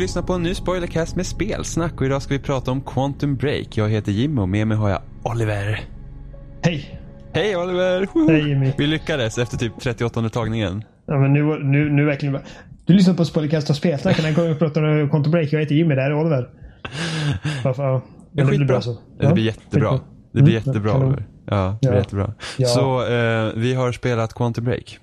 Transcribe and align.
Lyssnar 0.00 0.22
på 0.22 0.32
en 0.32 0.42
ny 0.42 0.54
spoilercast 0.54 1.16
med 1.16 1.26
spelsnack 1.26 2.00
och 2.00 2.06
idag 2.06 2.22
ska 2.22 2.34
vi 2.34 2.40
prata 2.40 2.70
om 2.70 2.80
Quantum 2.80 3.36
Break. 3.36 3.76
Jag 3.76 3.88
heter 3.88 4.12
Jim 4.12 4.38
och 4.38 4.48
med 4.48 4.66
mig 4.66 4.76
har 4.76 4.90
jag 4.90 5.02
Oliver. 5.22 5.80
Hej! 6.62 7.00
Hej 7.32 7.56
Oliver! 7.56 8.08
Hej 8.28 8.48
Jimmy. 8.48 8.72
Vi 8.78 8.86
lyckades 8.86 9.38
efter 9.38 9.56
typ 9.56 9.80
38 9.80 10.28
tagningen. 10.28 10.84
Ja, 11.06 11.18
men 11.18 11.32
nu, 11.32 11.58
nu, 11.64 11.90
nu 11.90 12.04
verkligen 12.04 12.32
bara. 12.32 12.42
Du 12.84 12.92
lyssnar 12.92 13.14
på 13.14 13.24
Spoilercast 13.24 13.70
och 13.70 13.76
spelsnack. 13.76 14.22
När 14.22 14.46
jag 14.46 14.58
pratar 14.58 14.82
om 14.82 15.10
Quantum 15.10 15.32
Break. 15.32 15.52
Jag 15.52 15.60
heter 15.60 15.74
Jimmy. 15.74 15.94
Det 15.94 16.02
här 16.02 16.10
är 16.10 16.20
Oliver. 16.20 16.48
Varför? 17.64 17.82
Ja, 17.82 18.02
det 18.32 18.44
blir 18.44 18.64
bra 18.64 18.80
så. 18.80 18.96
Ja, 19.18 19.28
det 19.28 19.34
blir 19.34 19.44
jättebra. 19.44 20.00
Det 20.32 20.42
blir 20.42 20.56
mm, 20.56 20.66
jättebra 20.66 20.96
Oliver. 20.96 21.26
Ja, 21.46 21.78
det 21.80 21.88
blir 21.88 21.96
ja. 21.96 21.98
jättebra. 21.98 22.34
Ja. 22.56 22.68
Så 22.68 23.06
eh, 23.06 23.52
vi 23.56 23.74
har 23.74 23.92
spelat 23.92 24.34
Quantum 24.34 24.64
Break. 24.64 24.98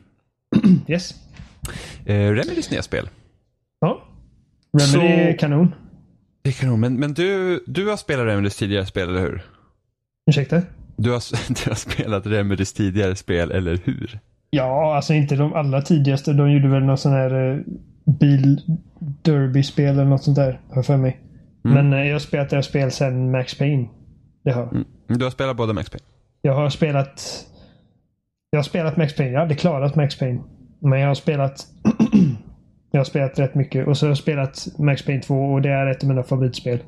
yes. 0.88 1.14
Eh, 2.06 2.14
Remedys 2.14 2.72
nya 2.72 2.82
spel. 2.82 3.10
Remedy 4.80 4.92
så... 4.92 5.00
är 5.02 5.38
kanon. 5.38 5.76
Det 6.42 6.50
är 6.50 6.54
kanon. 6.54 6.80
Men, 6.80 7.00
men 7.00 7.14
du, 7.14 7.60
du 7.68 7.90
har 7.90 7.98
spelat 7.98 8.26
Remedys 8.26 8.56
tidigare 8.56 8.86
spel, 8.86 9.10
eller 9.10 9.22
hur? 9.22 9.42
Ursäkta? 10.30 10.62
Du 10.96 11.12
har, 11.12 11.24
du 11.64 11.70
har 11.70 11.76
spelat 11.76 12.28
Remedys 12.28 12.74
tidigare 12.74 13.16
spel, 13.16 13.52
eller 13.52 13.80
hur? 13.84 14.20
Ja, 14.50 14.96
alltså 14.96 15.14
inte 15.14 15.36
de 15.36 15.54
allra 15.54 15.82
tidigaste. 15.82 16.34
De 16.34 16.52
gjorde 16.52 16.68
väl 16.68 16.84
någon 16.84 16.98
sån 16.98 17.12
här 17.12 17.34
uh, 17.34 17.64
bil 18.06 18.62
derby-spel 19.00 19.94
eller 19.94 20.06
något 20.06 20.24
sånt 20.24 20.36
där, 20.36 20.60
har 20.70 20.84
för 20.84 20.98
mig. 20.98 21.20
Mm. 21.66 21.76
Men 21.76 22.00
uh, 22.00 22.08
jag 22.08 22.16
har 22.16 22.20
spelat 22.20 22.50
deras 22.50 22.66
spel 22.66 22.92
sen 22.92 23.32
Max 23.32 23.58
Payne. 23.58 23.88
Det 24.44 24.52
har 24.52 24.64
mm. 24.64 24.86
Du 25.08 25.24
har 25.24 25.32
spelat 25.32 25.58
både 25.58 25.74
Max 25.74 25.90
Payne? 25.90 26.06
Jag 26.42 26.54
har 26.56 26.70
spelat... 26.70 27.46
Jag 28.50 28.60
har 28.60 28.64
spelat 28.64 28.98
Max 28.98 29.16
Payne. 29.16 29.32
Jag 29.32 29.40
hade 29.40 29.56
klarat 29.56 29.96
Max 29.96 30.20
Payne. 30.20 30.42
Men 30.80 31.00
jag 31.00 31.08
har 31.08 31.16
spelat 31.16 31.68
Jag 32.98 33.00
har 33.00 33.06
spelat 33.06 33.40
rätt 33.40 33.56
mycket 33.56 33.88
och 33.88 33.98
så 33.98 34.06
har 34.06 34.10
jag 34.10 34.18
spelat 34.18 34.68
Max 34.80 35.06
Payne 35.06 35.22
2 35.22 35.36
och 35.36 35.62
det 35.62 35.70
är 35.70 35.88
ett 35.88 36.04
av 36.04 36.10
mina 36.10 36.24
favoritspel. 36.24 36.80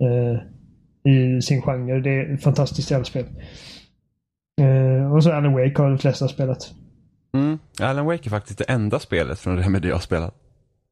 Eh, 0.00 1.12
I 1.12 1.42
sin 1.42 1.62
genre. 1.62 2.00
Det 2.00 2.10
är 2.10 2.34
ett 2.34 2.42
fantastiskt 2.42 2.90
jävla 2.90 3.04
spel. 3.04 3.24
Eh, 4.60 5.14
och 5.14 5.24
så 5.24 5.32
Alan 5.32 5.52
Wake 5.52 5.82
har 5.82 5.88
de 5.88 5.98
flesta 5.98 6.28
spelat. 6.28 6.72
Mm. 7.34 7.58
Alan 7.80 8.06
Wake 8.06 8.28
är 8.28 8.30
faktiskt 8.30 8.58
det 8.58 8.64
enda 8.64 8.98
spelet 8.98 9.38
från 9.38 9.58
Remedy 9.58 9.88
jag 9.88 9.94
har 9.94 10.00
spelat. 10.00 10.34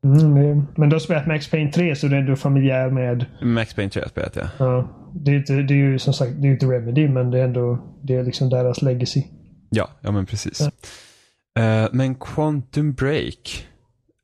Mm, 0.05 0.67
men 0.77 0.89
du 0.89 0.95
har 0.95 1.01
spelat 1.01 1.27
Max 1.27 1.51
Payne 1.51 1.73
3 1.73 1.97
så 1.97 2.07
det 2.07 2.17
är 2.17 2.23
du 2.23 2.37
familjär 2.37 2.91
med. 2.91 3.27
Max 3.43 3.75
Payne 3.75 3.91
3 3.91 4.01
har 4.01 4.05
jag 4.05 4.11
spelat 4.11 4.37
ja. 4.37 4.49
ja 4.59 4.89
det, 5.15 5.31
är 5.31 5.37
inte, 5.37 5.53
det 5.53 5.75
är 5.75 5.79
ju 5.79 5.99
som 5.99 6.13
sagt 6.13 6.33
det 6.37 6.49
är 6.49 6.53
inte 6.53 6.67
Remedy 6.67 7.09
men 7.09 7.31
det 7.31 7.39
är 7.39 7.45
ändå 7.45 7.79
det 8.03 8.17
är 8.17 8.25
liksom 8.25 8.51
deras 8.51 8.83
legacy. 8.83 9.23
Ja, 9.71 9.89
ja 10.01 10.11
men 10.11 10.27
precis. 10.27 10.61
Ja. 10.61 11.85
Uh, 11.85 11.89
men 11.93 12.15
Quantum 12.15 12.93
Break. 12.93 13.70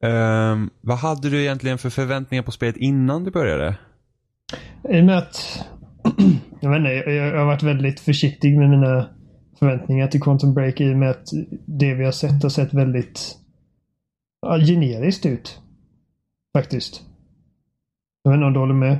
Um, 0.06 0.70
vad 0.80 0.98
hade 0.98 1.30
du 1.30 1.40
egentligen 1.40 1.78
för 1.78 1.90
förväntningar 1.90 2.42
på 2.42 2.50
spelet 2.50 2.76
innan 2.76 3.24
du 3.24 3.30
började? 3.30 3.76
I 4.88 5.00
och 5.00 5.04
med 5.04 5.18
att 5.18 5.64
jag, 6.60 6.70
vet 6.70 6.78
inte, 6.78 7.10
jag 7.10 7.38
har 7.38 7.46
varit 7.46 7.62
väldigt 7.62 8.00
försiktig 8.00 8.58
med 8.58 8.70
mina 8.70 9.08
förväntningar 9.58 10.08
till 10.08 10.22
Quantum 10.22 10.54
Break 10.54 10.80
i 10.80 10.92
och 10.92 10.96
med 10.96 11.10
att 11.10 11.26
det 11.66 11.94
vi 11.94 12.04
har 12.04 12.12
sett 12.12 12.42
har 12.42 12.50
sett 12.50 12.74
väldigt 12.74 13.36
ja, 14.42 14.58
generiskt 14.58 15.26
ut. 15.26 15.60
Faktiskt. 16.56 17.02
Jag 18.22 18.30
vet 18.30 18.36
inte 18.36 18.46
om 18.46 18.52
du 18.52 18.58
håller 18.58 18.74
med? 18.74 18.98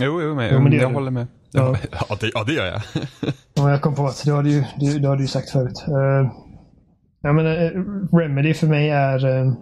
Jo, 0.00 0.22
jo, 0.22 0.34
med. 0.34 0.52
jo 0.52 0.60
men 0.60 0.72
jag 0.72 0.90
håller 0.90 1.10
med. 1.10 1.26
Ja. 1.52 1.76
Ja, 2.08 2.16
det, 2.20 2.30
ja, 2.34 2.44
det 2.44 2.52
gör 2.52 2.66
jag. 2.66 2.82
ja, 3.54 3.70
jag 3.70 3.80
kom 3.80 3.94
på 3.94 4.06
att 4.06 4.24
det 4.24 4.30
har 4.30 4.42
du 4.42 4.50
ju, 4.50 4.64
det, 4.80 4.98
det 4.98 5.08
har 5.08 5.16
du 5.16 5.26
sagt 5.26 5.50
förut. 5.50 5.84
Uh, 5.88 6.32
jag 7.20 7.34
menar, 7.34 7.56
Remedy 8.18 8.54
för 8.54 8.66
mig 8.66 8.90
är 8.90 9.26
uh, 9.26 9.52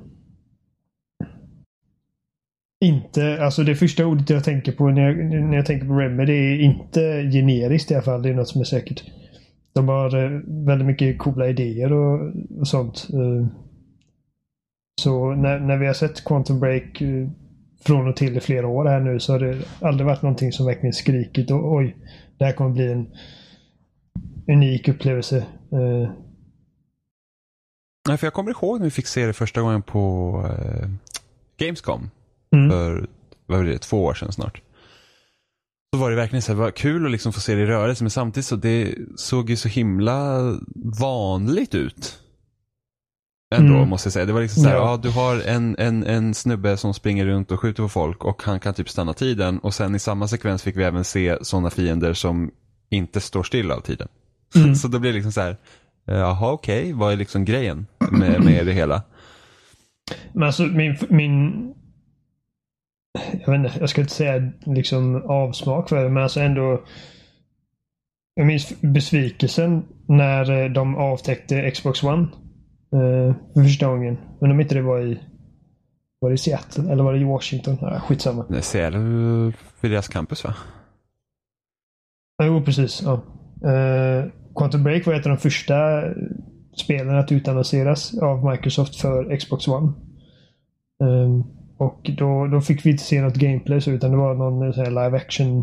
inte, 2.85 3.45
alltså 3.45 3.63
det 3.63 3.75
första 3.75 4.07
ordet 4.07 4.31
jag 4.31 4.45
tänker 4.45 4.73
på 4.73 4.89
när 4.89 5.03
jag, 5.03 5.17
när 5.45 5.57
jag 5.57 5.67
tänker 5.67 5.87
på 5.87 5.95
Remedy 5.95 6.33
är 6.33 6.61
inte 6.61 7.01
generiskt 7.33 7.91
i 7.91 7.95
alla 7.95 8.03
fall. 8.03 8.23
Det 8.23 8.29
är 8.29 8.35
något 8.35 8.49
som 8.49 8.61
är 8.61 8.65
säkert. 8.65 9.05
De 9.73 9.89
har 9.89 10.25
eh, 10.25 10.41
väldigt 10.47 10.87
mycket 10.87 11.19
coola 11.19 11.49
idéer 11.49 11.93
och, 11.93 12.33
och 12.61 12.69
sånt. 12.69 13.09
Eh. 13.13 13.47
Så 15.03 15.35
när, 15.35 15.59
när 15.59 15.77
vi 15.77 15.87
har 15.87 15.95
sett 15.95 16.25
Quantum 16.25 16.61
Break 16.61 17.01
eh, 17.01 17.29
från 17.85 18.09
och 18.09 18.17
till 18.17 18.37
i 18.37 18.41
flera 18.41 18.67
år 18.69 18.85
här 18.85 19.01
nu 19.01 19.21
så 19.21 19.33
har 19.33 19.41
det 19.41 19.63
aldrig 19.81 20.07
varit 20.07 20.23
någonting 20.23 20.53
som 20.53 20.67
verkligen 20.67 20.93
skrikit 20.93 21.51
och 21.51 21.75
oj, 21.75 21.97
det 22.39 22.45
här 22.45 22.53
kommer 22.53 22.71
bli 22.71 22.93
en 22.93 23.07
unik 24.49 24.89
upplevelse. 24.89 25.47
Nej, 28.09 28.19
för 28.19 28.27
jag 28.27 28.35
kommer 28.35 28.51
ihåg 28.51 28.79
när 28.79 28.85
vi 28.85 28.91
fick 28.91 29.07
se 29.07 29.27
det 29.27 29.33
första 29.33 29.61
gången 29.61 29.83
på 29.83 30.33
Gamescom. 31.57 32.11
Mm. 32.55 32.71
För 32.71 33.07
vad 33.47 33.59
var 33.59 33.65
det, 33.65 33.79
två 33.79 34.05
år 34.05 34.15
sedan 34.15 34.33
snart. 34.33 34.61
Så 35.95 36.01
var 36.01 36.11
det 36.11 36.17
verkligen 36.17 36.43
så 36.43 36.53
här, 36.53 36.59
var 36.61 36.71
kul 36.71 37.07
att 37.07 37.13
liksom 37.13 37.33
få 37.33 37.41
se 37.41 37.55
det 37.55 37.63
i 37.63 37.67
rörelse 37.67 38.05
men 38.05 38.11
samtidigt 38.11 38.47
så 38.47 38.57
det 38.57 38.95
såg 39.17 39.51
ju 39.51 39.57
så 39.57 39.69
himla 39.69 40.41
vanligt 41.01 41.75
ut. 41.75 42.19
Ändå 43.55 43.75
mm. 43.75 43.89
måste 43.89 44.07
jag 44.07 44.13
säga. 44.13 44.25
Det 44.25 44.33
var 44.33 44.41
liksom 44.41 44.63
så 44.63 44.69
här, 44.69 44.77
ja. 44.77 44.91
ja. 44.91 44.97
du 44.97 45.11
har 45.11 45.41
en, 45.41 45.77
en, 45.79 46.05
en 46.05 46.35
snubbe 46.35 46.77
som 46.77 46.95
springer 46.95 47.27
runt 47.27 47.51
och 47.51 47.61
skjuter 47.61 47.83
på 47.83 47.89
folk 47.89 48.25
och 48.25 48.43
han 48.43 48.61
kan 48.61 48.75
typ 48.75 48.89
stanna 48.89 49.13
tiden 49.13 49.59
och 49.59 49.75
sen 49.75 49.95
i 49.95 49.99
samma 49.99 50.29
sekvens 50.29 50.63
fick 50.63 50.77
vi 50.77 50.85
även 50.85 51.05
se 51.05 51.39
sådana 51.43 51.71
fiender 51.71 52.15
som 52.15 52.51
inte 52.91 53.21
står 53.21 53.43
still 53.43 53.71
av 53.71 53.81
tiden. 53.81 54.09
Mm. 54.55 54.75
så 54.75 54.89
då 54.89 54.99
blir 54.99 55.11
det 55.11 55.15
liksom 55.15 55.33
så 55.33 55.41
här, 55.41 55.57
jaha 56.05 56.53
okej, 56.53 56.81
okay, 56.81 56.93
vad 56.93 57.13
är 57.13 57.17
liksom 57.17 57.45
grejen 57.45 57.87
med, 58.11 58.45
med 58.45 58.67
det 58.67 58.73
hela? 58.73 59.03
Men 60.33 60.43
alltså 60.43 60.63
min, 60.63 60.97
min 61.09 61.75
jag 63.47 63.53
vet 63.53 63.59
inte, 63.59 63.81
jag 63.81 63.91
ska 63.91 64.01
inte 64.01 64.15
säga 64.15 64.53
liksom 64.67 65.23
avsmak 65.31 65.89
för 65.89 66.05
det, 66.05 66.11
men 66.11 66.23
alltså 66.23 66.41
ändå. 66.41 66.85
Jag 68.35 68.47
minns 68.47 68.81
besvikelsen 68.81 69.85
när 70.09 70.51
eh, 70.51 70.71
de 70.71 70.97
avtäckte 70.97 71.71
Xbox 71.71 72.03
One. 72.03 72.23
Eh, 72.93 73.35
för 73.55 73.63
första 73.63 73.87
gången. 73.87 74.19
Men 74.41 74.51
om 74.51 74.61
inte 74.61 74.75
det 74.75 74.83
var 74.83 75.01
i 75.01 75.21
var 76.19 76.31
det 76.31 76.35
i 76.35 76.39
Seattle 76.39 76.93
eller 76.93 77.05
var 77.05 77.13
det 77.13 77.19
i 77.19 77.25
Washington? 77.25 77.79
Ja, 77.81 78.01
skitsamma. 78.01 78.47
Det 78.49 78.57
är 78.57 78.61
Seattle 78.61 79.53
vid 79.81 79.91
deras 79.91 80.09
campus 80.09 80.45
va? 80.45 80.55
Jo, 82.43 82.63
precis. 82.65 83.03
Ja. 83.03 83.13
Uh, 83.71 84.31
Quantum 84.57 84.83
Break 84.83 85.07
var 85.07 85.15
ett 85.15 85.27
av 85.27 85.31
de 85.31 85.39
första 85.39 86.03
spelen 86.77 87.19
att 87.19 87.33
utannonseras 87.33 88.19
av 88.19 88.45
Microsoft 88.51 89.01
för 89.01 89.37
Xbox 89.37 89.69
One. 89.69 89.93
Um, 91.01 91.45
och 91.77 92.11
då, 92.19 92.47
då 92.47 92.61
fick 92.61 92.87
vi 92.87 92.91
inte 92.91 93.03
se 93.03 93.23
något 93.23 93.35
gameplay 93.35 93.81
så, 93.81 93.91
utan 93.91 94.11
det 94.11 94.17
var 94.17 94.35
någon 94.35 94.67
eh, 94.67 94.73
så 94.73 94.85
live 94.85 95.17
action. 95.17 95.59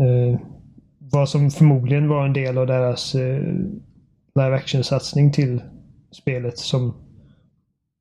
Eh, 0.00 0.40
vad 0.98 1.28
som 1.28 1.50
förmodligen 1.50 2.08
var 2.08 2.26
en 2.26 2.32
del 2.32 2.58
av 2.58 2.66
deras 2.66 3.14
eh, 3.14 3.42
live 4.34 4.54
action 4.54 4.84
satsning 4.84 5.32
till 5.32 5.62
spelet 6.10 6.58
som 6.58 6.94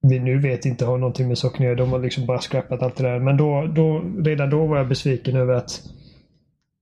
vi 0.02 0.20
nu 0.20 0.40
vet 0.40 0.66
inte 0.66 0.86
har 0.86 0.98
någonting 0.98 1.28
med 1.28 1.38
saken 1.38 1.62
att 1.62 1.66
göra. 1.66 1.76
De 1.76 1.92
har 1.92 2.00
liksom 2.00 2.26
bara 2.26 2.40
scrappat 2.40 2.82
allt 2.82 2.96
det 2.96 3.04
där. 3.04 3.20
Men 3.20 3.38
då, 3.38 3.68
då, 3.76 4.02
redan 4.24 4.50
då 4.50 4.66
var 4.66 4.78
jag 4.78 4.88
besviken 4.88 5.36
över 5.36 5.54
att 5.54 5.82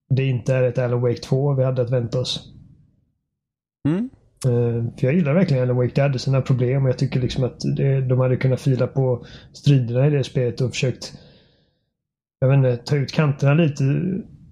det 0.08 0.24
inte 0.24 0.54
är 0.54 0.62
ett 0.62 0.78
Alan 0.78 1.00
Wake 1.00 1.20
2 1.20 1.54
vi 1.54 1.64
hade 1.64 1.82
att 1.82 1.90
vänta 1.90 2.20
oss. 2.20 2.52
Mm. 3.88 4.10
Eh, 4.46 4.84
för 4.98 5.06
jag 5.06 5.14
gillar 5.14 5.34
verkligen 5.34 5.62
Alan 5.62 5.76
Wake. 5.76 5.92
Det 5.94 6.02
hade 6.02 6.18
sina 6.18 6.40
problem 6.40 6.82
och 6.82 6.88
jag 6.88 6.98
tycker 6.98 7.20
liksom 7.20 7.44
att 7.44 7.60
det, 7.76 8.00
de 8.00 8.20
hade 8.20 8.36
kunnat 8.36 8.60
fila 8.60 8.86
på 8.86 9.24
striderna 9.52 10.06
i 10.06 10.10
det 10.10 10.24
spelet 10.24 10.60
och 10.60 10.70
försökt 10.70 11.12
jag 12.38 12.48
vet 12.48 12.56
inte, 12.56 12.76
ta 12.76 12.96
ut 12.96 13.12
kanterna 13.12 13.54
lite. 13.54 13.84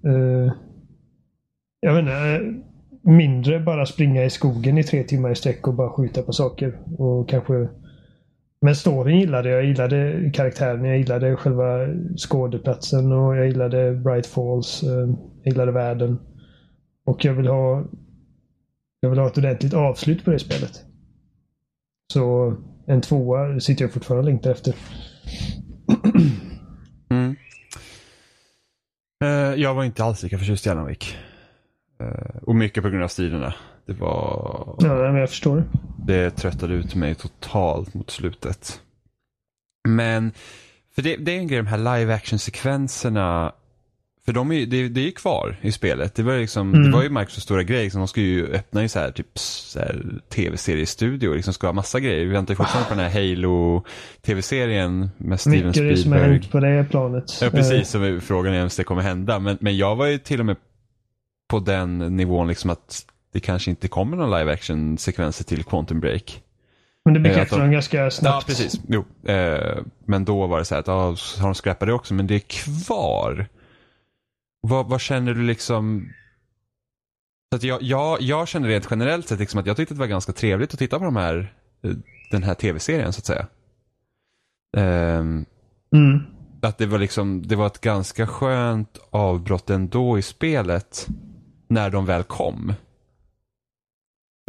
Eh, 0.05 0.53
jag 1.79 1.93
vet 1.93 2.01
inte, 2.01 2.13
eh, 2.13 2.41
mindre 3.01 3.59
bara 3.59 3.85
springa 3.85 4.23
i 4.23 4.29
skogen 4.29 4.77
i 4.77 4.83
tre 4.83 5.03
timmar 5.03 5.31
i 5.31 5.35
sträck 5.35 5.67
och 5.67 5.73
bara 5.73 5.89
skjuta 5.89 6.21
på 6.21 6.33
saker. 6.33 6.79
Och 6.97 7.29
kanske 7.29 7.67
men 8.61 8.75
storyn 8.75 9.19
gillade 9.19 9.49
jag. 9.49 9.57
Jag 9.57 9.65
gillade 9.65 10.31
karaktären. 10.33 10.85
Jag 10.85 10.97
gillade 10.97 11.35
själva 11.35 11.87
skådeplatsen 12.17 13.11
och 13.11 13.37
jag 13.37 13.47
gillade 13.47 13.93
Bright 13.93 14.25
Falls. 14.25 14.83
Jag 14.83 15.17
gillade 15.45 15.71
världen. 15.71 16.19
Och 17.05 17.25
jag 17.25 17.33
vill 17.33 17.47
ha 17.47 17.85
jag 19.03 19.09
vill 19.09 19.19
ha 19.19 19.27
ett 19.27 19.37
ordentligt 19.37 19.73
avslut 19.73 20.25
på 20.25 20.31
det 20.31 20.39
spelet. 20.39 20.83
Så 22.13 22.55
en 22.87 23.01
tvåa 23.01 23.59
sitter 23.59 23.85
jag 23.85 23.93
fortfarande 23.93 24.19
och 24.19 24.25
längtar 24.25 24.51
efter. 24.51 24.75
Mm. 27.09 27.35
Uh, 29.23 29.61
jag 29.61 29.73
var 29.73 29.83
inte 29.83 30.03
alls 30.03 30.23
lika 30.23 30.37
förtjust 30.37 30.65
i 30.65 30.69
Alan 30.69 30.85
Wake. 30.85 31.05
Uh, 32.01 32.43
och 32.43 32.55
mycket 32.55 32.83
på 32.83 32.89
grund 32.89 33.03
av 33.03 33.07
striderna. 33.07 33.53
Det 33.85 33.93
var... 33.93 34.75
Ja, 34.79 35.11
men 35.11 35.15
jag 35.15 35.29
förstår 35.29 35.63
det. 36.05 36.31
Tröttade 36.31 36.73
ut 36.73 36.95
mig 36.95 37.15
totalt 37.15 37.93
mot 37.93 38.09
slutet. 38.09 38.81
Men, 39.89 40.31
för 40.95 41.01
det, 41.01 41.15
det 41.15 41.31
är 41.31 41.39
en 41.39 41.47
grej, 41.47 41.57
de 41.57 41.67
här 41.67 41.97
live 41.97 42.13
action 42.13 42.39
sekvenserna 42.39 43.53
För 44.25 44.33
de 44.33 44.51
är, 44.51 44.65
det, 44.65 44.89
det 44.89 45.01
är 45.01 45.05
ju 45.05 45.11
kvar 45.11 45.55
i 45.61 45.71
spelet. 45.71 46.15
Det 46.15 46.23
var, 46.23 46.37
liksom, 46.37 46.73
mm. 46.73 46.83
det 46.83 46.97
var 46.97 47.03
ju 47.03 47.09
Microsofts 47.09 47.43
stora 47.43 47.63
grej. 47.63 47.83
Liksom, 47.83 48.01
de 48.01 48.07
ska 48.07 48.21
ju 48.21 48.53
öppna 48.53 48.81
ju 48.81 48.87
så 48.87 48.99
här, 48.99 49.11
typ 49.11 49.39
så 49.39 49.79
här, 49.79 50.05
tv-seriestudio. 50.29 51.33
Liksom 51.33 51.53
ska 51.53 51.67
ha 51.67 51.73
massa 51.73 51.99
grejer. 51.99 52.25
Vi 52.25 52.31
väntar 52.31 52.55
fortfarande 52.55 52.89
på 52.89 52.95
den 52.95 53.11
här 53.11 53.21
Halo 53.21 53.83
tv-serien 54.21 55.09
med 55.17 55.39
Steven 55.39 55.67
Mycket 55.67 55.73
Spielberg. 55.73 55.89
Mycket 55.89 56.03
som 56.03 56.11
har 56.11 56.19
hänt 56.19 56.51
på 56.51 56.59
det 56.59 56.85
planet. 56.89 57.39
Ja 57.41 57.49
precis, 57.49 57.89
så 57.89 58.19
frågan 58.21 58.53
är 58.53 58.63
om 58.63 58.69
det 58.77 58.83
kommer 58.83 59.01
hända. 59.01 59.39
Men, 59.39 59.57
men 59.61 59.77
jag 59.77 59.95
var 59.95 60.05
ju 60.05 60.17
till 60.17 60.39
och 60.39 60.45
med 60.45 60.57
på 61.49 61.59
den 61.59 61.97
nivån 61.97 62.47
liksom 62.47 62.69
att 62.69 63.05
det 63.33 63.39
kanske 63.39 63.69
inte 63.69 63.87
kommer 63.87 64.17
någon 64.17 64.39
live 64.39 64.53
action 64.53 64.97
sekvenser 64.97 65.43
till 65.43 65.63
Quantum 65.63 65.99
Break. 65.99 66.41
Men 67.05 67.13
det 67.13 67.19
bekräftar 67.19 67.59
de 67.59 67.71
ganska 67.71 68.11
snabbt. 68.11 68.35
Ja, 68.35 68.43
precis. 68.47 68.81
Jo. 68.87 69.05
Eh, 69.31 69.77
men 70.05 70.25
då 70.25 70.47
var 70.47 70.59
det 70.59 70.65
så 70.65 70.75
här 70.75 70.79
att 70.79 70.87
ja, 70.87 71.15
har 71.39 71.43
de 71.43 71.55
skräpat 71.55 71.87
det 71.87 71.93
också, 71.93 72.13
men 72.13 72.27
det 72.27 72.35
är 72.35 72.39
kvar. 72.39 73.47
Vad, 74.67 74.89
vad 74.89 75.01
känner 75.01 75.33
du 75.33 75.41
liksom? 75.43 76.09
Så 77.51 77.55
att 77.55 77.63
jag, 77.63 77.81
jag, 77.81 78.21
jag 78.21 78.47
känner 78.47 78.67
rent 78.67 78.87
generellt 78.91 79.27
sett 79.27 79.39
liksom 79.39 79.59
att 79.59 79.65
jag 79.65 79.77
tyckte 79.77 79.93
det 79.93 79.99
var 79.99 80.07
ganska 80.07 80.31
trevligt 80.31 80.73
att 80.73 80.79
titta 80.79 80.99
på 80.99 81.05
de 81.05 81.15
här, 81.15 81.53
eh, 81.83 81.91
den 82.31 82.43
här 82.43 82.53
tv-serien 82.53 83.13
så 83.13 83.19
att 83.19 83.25
säga. 83.25 83.47
Eh, 84.77 85.19
mm. 85.95 86.23
Att 86.61 86.77
det 86.77 86.85
var 86.85 86.99
liksom, 86.99 87.47
det 87.47 87.55
var 87.55 87.67
ett 87.67 87.81
ganska 87.81 88.27
skönt 88.27 88.99
avbrott 89.09 89.69
ändå 89.69 90.19
i 90.19 90.21
spelet 90.21 91.07
när 91.67 91.89
de 91.89 92.05
väl 92.05 92.23
kom. 92.23 92.73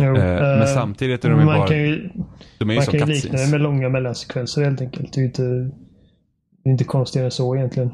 Jo, 0.02 0.16
eh, 0.16 0.40
men 0.40 0.60
uh, 0.60 0.66
samtidigt 0.66 1.24
är 1.24 1.30
de 1.30 1.40
ju 1.40 1.46
bara... 1.46 1.68
Kan 1.68 1.78
ju, 1.78 2.10
de 2.58 2.70
är 2.70 2.74
ju 2.74 2.78
man 2.78 2.86
kan 2.86 2.98
ju 2.98 3.06
likna 3.06 3.38
det 3.38 3.50
med 3.50 3.60
långa 3.60 3.88
mellansekvenser 3.88 4.64
helt 4.64 4.80
enkelt. 4.80 5.12
Det 5.12 5.20
är 5.20 5.24
inte, 5.24 5.42
det 6.62 6.68
är 6.68 6.72
inte 6.72 6.84
konstigare 6.84 7.26
än 7.26 7.30
så 7.30 7.56
egentligen. 7.56 7.90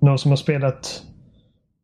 Någon 0.00 0.18
som 0.18 0.30
har 0.30 0.36
spelat 0.36 1.04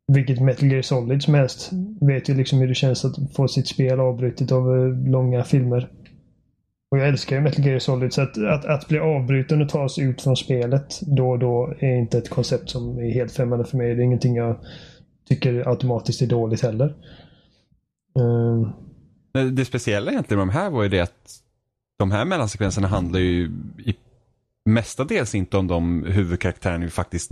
vilket 0.07 0.41
Metal 0.41 0.71
Gear 0.71 0.81
Solid 0.81 1.23
som 1.23 1.33
helst 1.33 1.69
vet 2.01 2.29
ju 2.29 2.33
liksom 2.33 2.59
hur 2.59 2.67
det 2.67 2.75
känns 2.75 3.05
att 3.05 3.15
få 3.35 3.47
sitt 3.47 3.67
spel 3.67 3.99
avbrutet 3.99 4.51
av 4.51 4.77
eh, 4.77 5.09
långa 5.11 5.43
filmer. 5.43 5.89
Och 6.91 6.97
jag 6.97 7.07
älskar 7.07 7.35
ju 7.35 7.41
Metal 7.41 7.65
Gear 7.65 7.79
Solid 7.79 8.13
så 8.13 8.21
att, 8.21 8.37
att, 8.37 8.65
att 8.65 8.87
bli 8.87 8.99
avbruten 8.99 9.61
och 9.61 9.69
tas 9.69 9.99
ut 9.99 10.21
från 10.21 10.37
spelet 10.37 10.99
då 11.01 11.29
och 11.29 11.39
då 11.39 11.73
är 11.79 11.95
inte 11.95 12.17
ett 12.17 12.29
koncept 12.29 12.69
som 12.69 12.99
är 12.99 13.13
helt 13.13 13.31
främmande 13.31 13.65
för 13.65 13.77
mig. 13.77 13.95
Det 13.95 14.01
är 14.01 14.05
ingenting 14.05 14.35
jag 14.35 14.59
tycker 15.27 15.69
automatiskt 15.69 16.21
är 16.21 16.27
dåligt 16.27 16.61
heller. 16.61 16.93
Uh, 18.19 18.69
det 19.51 19.65
speciella 19.65 20.11
egentligen 20.11 20.37
med 20.39 20.47
de 20.47 20.59
här 20.59 20.69
var 20.69 20.83
ju 20.83 20.89
det 20.89 20.99
att 20.99 21.41
de 21.97 22.11
här 22.11 22.25
mellansekvenserna 22.25 22.87
handlar 22.87 23.19
ju 23.19 23.51
i 23.85 23.95
mestadels 24.65 25.35
inte 25.35 25.57
om 25.57 25.67
de 25.67 26.03
huvudkaraktärerna 26.03 26.85
vi 26.85 26.91
faktiskt 26.91 27.31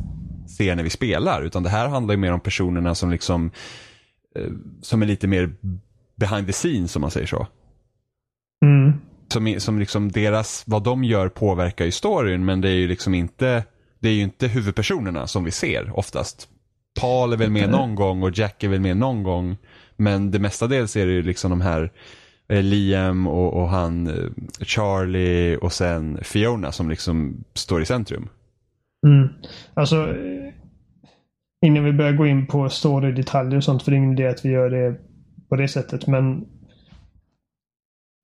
ser 0.58 0.76
när 0.76 0.84
vi 0.84 0.90
spelar. 0.90 1.42
Utan 1.42 1.64
det 1.64 1.70
här 1.70 1.88
handlar 1.88 2.14
ju 2.14 2.18
mer 2.18 2.32
om 2.32 2.40
personerna 2.40 2.96
som 2.96 3.12
liksom 3.12 3.52
eh, 4.36 4.52
som 4.82 5.02
är 5.02 5.06
lite 5.06 5.28
mer 5.28 5.56
behind 6.16 6.48
the 6.48 6.54
scenes 6.54 6.92
som 6.92 7.02
man 7.02 7.12
säger 7.12 7.28
så. 7.28 7.48
Mm. 8.66 8.94
Som, 9.28 9.60
som 9.60 9.80
liksom 9.80 10.12
deras, 10.12 10.64
vad 10.68 10.84
de 10.84 11.04
gör 11.04 11.30
påverkar 11.30 11.86
ju 11.86 11.92
storyn 11.92 12.46
men 12.46 12.62
det 12.62 12.70
är 12.70 12.76
ju 12.76 12.88
liksom 12.88 13.14
inte 13.14 13.64
det 14.00 14.10
är 14.10 14.14
ju 14.14 14.22
inte 14.22 14.48
huvudpersonerna 14.48 15.28
som 15.28 15.44
vi 15.44 15.52
ser 15.52 16.00
oftast. 16.00 16.50
Paul 17.00 17.34
är 17.34 17.38
väl 17.38 17.50
med 17.50 17.70
någon 17.70 17.96
gång 17.96 18.24
och 18.24 18.38
Jack 18.38 18.64
är 18.64 18.68
väl 18.68 18.82
med 18.82 18.98
någon 18.98 19.24
gång. 19.24 19.58
Men 19.96 20.32
det 20.32 20.40
mestadels 20.40 20.96
är 20.96 21.06
det 21.06 21.12
ju 21.12 21.24
liksom 21.24 21.50
de 21.50 21.62
här 21.62 21.92
Eh, 22.48 22.64
Liam 22.64 23.28
och, 23.28 23.54
och, 23.54 23.70
han 23.70 24.08
eh, 24.08 24.30
Charlie 24.60 25.58
och 25.58 25.74
sen 25.74 26.20
Fiona 26.24 26.72
som 26.72 26.90
liksom 26.90 27.44
står 27.54 27.82
i 27.82 27.86
centrum. 27.86 28.30
Mm. 29.08 29.30
Alltså 29.74 29.96
eh, 29.96 30.54
innan 31.66 31.84
vi 31.84 31.94
börjar 31.94 32.14
gå 32.14 32.28
in 32.28 32.48
på 32.48 32.70
story-detaljer 32.70 33.58
och 33.58 33.64
sånt, 33.64 33.84
för 33.84 33.92
det 33.92 33.96
är 33.96 34.00
ingen 34.00 34.14
idé 34.14 34.28
att 34.28 34.46
vi 34.46 34.50
gör 34.50 34.70
det 34.70 34.96
på 35.50 35.56
det 35.56 35.68
sättet. 35.68 36.08
Men 36.08 36.46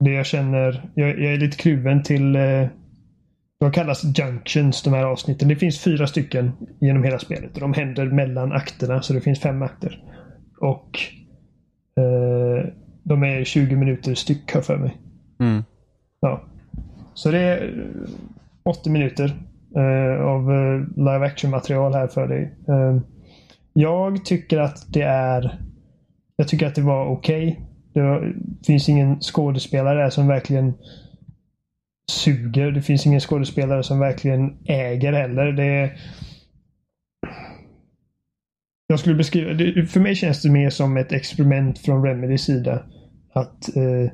det 0.03 0.11
jag 0.11 0.25
känner, 0.25 0.89
jag, 0.95 1.09
jag 1.09 1.33
är 1.33 1.37
lite 1.37 1.57
kluven 1.57 2.03
till 2.03 2.35
eh, 2.35 2.67
de 3.59 3.71
kallas 3.71 4.03
junctions, 4.03 4.83
de 4.83 4.93
här 4.93 5.03
avsnitten. 5.03 5.47
Det 5.47 5.55
finns 5.55 5.79
fyra 5.79 6.07
stycken 6.07 6.51
genom 6.81 7.03
hela 7.03 7.19
spelet. 7.19 7.53
Och 7.53 7.59
de 7.59 7.73
händer 7.73 8.05
mellan 8.05 8.51
akterna, 8.51 9.01
så 9.01 9.13
det 9.13 9.21
finns 9.21 9.39
fem 9.39 9.61
akter. 9.61 10.03
Och 10.59 10.99
de 13.03 13.23
är 13.23 13.43
20 13.43 13.75
minuter 13.75 14.15
styck, 14.15 14.53
har 14.53 14.61
för 14.61 14.77
mig. 14.77 14.97
Mm. 15.39 15.63
Ja. 16.19 16.43
Så 17.13 17.31
det 17.31 17.39
är 17.39 17.87
80 18.63 18.89
minuter 18.89 19.35
eh, 19.75 20.25
av 20.25 20.51
eh, 20.51 20.97
live 20.97 21.25
action 21.25 21.51
material 21.51 21.93
här 21.93 22.07
för 22.07 22.27
dig. 22.27 22.53
Eh, 22.67 22.97
jag 23.73 24.25
tycker 24.25 24.57
att 24.57 24.93
det 24.93 25.01
är... 25.01 25.59
Jag 26.35 26.47
tycker 26.47 26.67
att 26.67 26.75
det 26.75 26.81
var 26.81 27.05
okej. 27.05 27.51
Okay. 27.51 27.65
Det 27.93 28.65
finns 28.65 28.89
ingen 28.89 29.19
skådespelare 29.21 30.03
där 30.03 30.09
som 30.09 30.27
verkligen 30.27 30.73
suger. 32.11 32.71
Det 32.71 32.81
finns 32.81 33.05
ingen 33.05 33.19
skådespelare 33.19 33.83
som 33.83 33.99
verkligen 33.99 34.57
äger 34.65 35.13
heller. 35.13 35.51
Det 35.51 35.63
är... 35.63 35.99
Jag 38.91 38.99
skulle 38.99 39.15
beskriva 39.15 39.53
det, 39.53 39.85
För 39.85 39.99
mig 39.99 40.15
känns 40.15 40.41
det 40.41 40.49
mer 40.49 40.69
som 40.69 40.97
ett 40.97 41.11
experiment 41.11 41.79
från 41.79 42.05
Remedys 42.05 42.41
sida. 42.41 42.83
Att, 43.33 43.75
eh, 43.75 44.11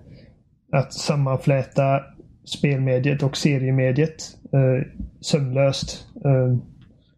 att 0.72 0.94
sammanfläta 0.94 2.02
spelmediet 2.46 3.24
och 3.24 3.38
seriemediet 3.38 4.38
eh, 4.54 4.88
sömlöst. 5.22 6.08
Eh, 6.26 6.58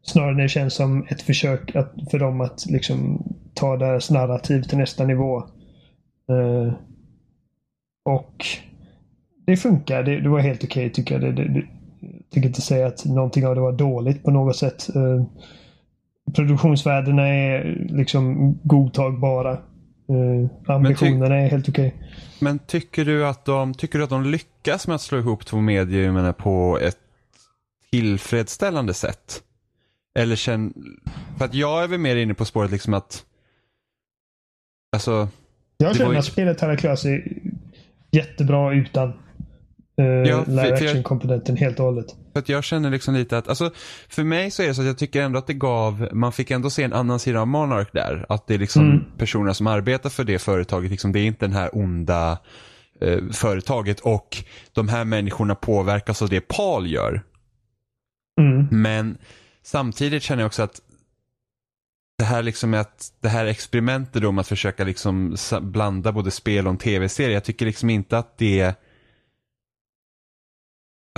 snarare 0.02 0.42
det 0.42 0.50
känns 0.50 0.74
som 0.74 1.06
ett 1.10 1.22
försök 1.22 1.76
att, 1.76 1.94
för 2.12 2.20
dem 2.20 2.42
att 2.42 2.66
liksom 2.66 3.24
ta 3.54 3.78
deras 3.78 4.12
narrativ 4.12 4.62
till 4.62 4.78
nästa 4.78 5.06
nivå. 5.06 5.38
Eh, 6.30 6.74
och 8.06 8.46
det 9.46 9.58
funkar. 9.58 10.04
Det, 10.04 10.20
det 10.20 10.30
var 10.30 10.40
helt 10.40 10.64
okej 10.64 10.86
okay, 10.86 10.94
tycker 10.94 11.16
jag. 11.16 11.22
Det, 11.22 11.32
det, 11.32 11.54
det, 11.54 11.64
jag 12.02 12.30
tycker 12.32 12.48
inte 12.48 12.62
säga 12.62 12.88
att 12.88 13.06
någonting 13.06 13.48
av 13.48 13.56
det 13.56 13.62
var 13.62 13.72
dåligt 13.72 14.24
på 14.24 14.32
något 14.32 14.56
sätt. 14.56 14.96
Eh, 14.96 15.24
produktionsvärdena 16.36 17.28
är 17.28 17.86
liksom 17.90 18.54
godtagbara. 18.64 19.52
Eh, 19.52 20.76
ambitionerna 20.76 21.36
är 21.36 21.50
helt 21.50 21.70
okej. 21.70 21.88
Okay. 21.88 22.08
Men 22.40 22.60
tycker 22.60 23.06
du, 23.06 23.28
att 23.28 23.46
de, 23.46 23.74
tycker 23.74 23.98
du 23.98 24.04
att 24.04 24.10
de 24.10 24.24
lyckas 24.24 24.88
med 24.88 24.96
att 24.96 25.02
slå 25.02 25.18
ihop 25.18 25.46
två 25.46 25.58
medier 25.58 26.32
på 26.32 26.80
ett 26.82 26.98
tillfredsställande 27.92 28.94
sätt? 28.94 29.44
Eller 30.20 30.36
känn, 30.36 30.74
för 31.38 31.46
att 31.46 31.54
jag 31.54 31.84
är 31.84 31.88
väl 31.88 32.00
mer 32.00 32.16
inne 32.16 32.34
på 32.34 32.46
spåret 32.46 32.72
liksom 32.72 32.94
att, 32.94 33.26
alltså. 34.92 35.28
Jag 35.78 35.96
känner 35.96 36.16
att 36.16 36.26
spelet 36.26 36.62
hade 36.62 36.78
klarat 36.78 37.00
sig 37.00 37.42
jättebra 38.12 38.74
utan 38.74 39.14
uh, 40.02 40.06
ja, 40.06 40.44
live 40.48 40.74
action-komponenten 40.74 41.58
helt 41.58 41.80
och 41.80 41.86
hållet. 41.86 42.16
För 42.34 42.44
jag 42.46 42.64
känner 42.64 42.92
liksom 42.92 43.14
lite 43.16 43.38
att, 43.38 43.48
alltså 43.48 43.72
för 44.10 44.24
mig 44.24 44.52
så 44.52 44.64
är 44.64 44.68
det 44.68 44.74
så 44.74 44.82
att 44.82 44.88
jag 44.88 44.98
tycker 44.98 45.22
ändå 45.22 45.40
att 45.40 45.48
det 45.48 45.54
gav, 45.54 46.10
man 46.12 46.32
fick 46.32 46.52
ändå 46.52 46.70
se 46.70 46.84
en 46.84 46.94
annan 46.94 47.20
sida 47.20 47.42
av 47.42 47.48
Monarch 47.48 47.88
där. 47.94 48.26
Att 48.30 48.48
det 48.48 48.54
är 48.54 48.58
liksom 48.58 48.82
mm. 48.82 49.04
personerna 49.18 49.54
som 49.54 49.68
arbetar 49.68 50.10
för 50.10 50.24
det 50.24 50.40
företaget, 50.40 50.92
liksom, 50.92 51.12
det 51.12 51.20
är 51.20 51.26
inte 51.26 51.46
den 51.46 51.56
här 51.56 51.70
onda 51.74 52.40
eh, 53.02 53.20
företaget 53.32 54.00
och 54.00 54.44
de 54.74 54.88
här 54.88 55.06
människorna 55.06 55.56
påverkas 55.56 56.22
av 56.22 56.30
det 56.30 56.42
Paul 56.42 56.92
gör. 56.92 57.24
Mm. 58.42 58.68
Men 58.72 59.18
samtidigt 59.64 60.24
känner 60.24 60.44
jag 60.44 60.48
också 60.48 60.64
att 60.64 60.82
det 62.18 62.24
här 62.24 62.44
liksom 62.44 62.74
att 62.74 63.14
det 63.22 63.30
här 63.30 63.46
experimentet 63.46 64.24
med 64.24 64.40
att 64.40 64.48
försöka 64.48 64.84
liksom 64.84 65.36
blanda 65.62 66.12
både 66.12 66.32
spel 66.32 66.68
och 66.68 66.80
tv-serie. 66.80 67.34
Jag 67.34 67.44
tycker 67.44 67.66
liksom 67.66 67.90
inte 67.90 68.18
att 68.18 68.38
det 68.38 68.76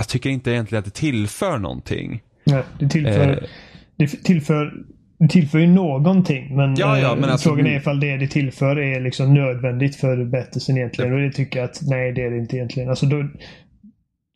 jag 0.00 0.08
tycker 0.08 0.30
inte 0.30 0.50
egentligen 0.50 0.78
att 0.78 0.84
det 0.84 1.00
tillför 1.00 1.58
någonting. 1.58 2.22
Nej, 2.44 2.62
det 2.78 2.88
tillför, 2.88 3.30
eh, 3.30 3.48
det 3.96 4.06
tillför, 4.06 4.84
det 5.18 5.28
tillför 5.28 5.58
ju 5.58 5.66
någonting. 5.66 6.56
Men, 6.56 6.74
ja, 6.76 6.98
ja, 6.98 7.14
men 7.14 7.24
eh, 7.24 7.32
alltså, 7.32 7.48
frågan 7.48 7.66
är 7.66 7.76
ifall 7.76 8.00
det 8.00 8.16
det 8.16 8.26
tillför 8.26 8.78
är 8.78 9.00
liksom 9.00 9.34
nödvändigt 9.34 9.96
för 9.96 10.24
berättelsen 10.24 10.76
egentligen. 10.76 11.10
Ja. 11.10 11.16
Och 11.16 11.22
det 11.22 11.32
tycker 11.32 11.58
jag 11.58 11.70
att 11.70 11.80
nej, 11.82 12.12
det 12.12 12.22
är 12.22 12.30
det 12.30 12.38
inte 12.38 12.56
egentligen. 12.56 12.88
Alltså 12.88 13.06
då, 13.06 13.28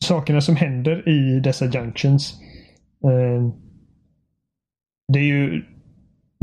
sakerna 0.04 0.40
som 0.40 0.56
händer 0.56 1.08
i 1.08 1.40
dessa 1.40 1.66
junctions. 1.66 2.34
Eh, 3.04 3.48
det 5.12 5.18
är 5.18 5.24
ju 5.24 5.62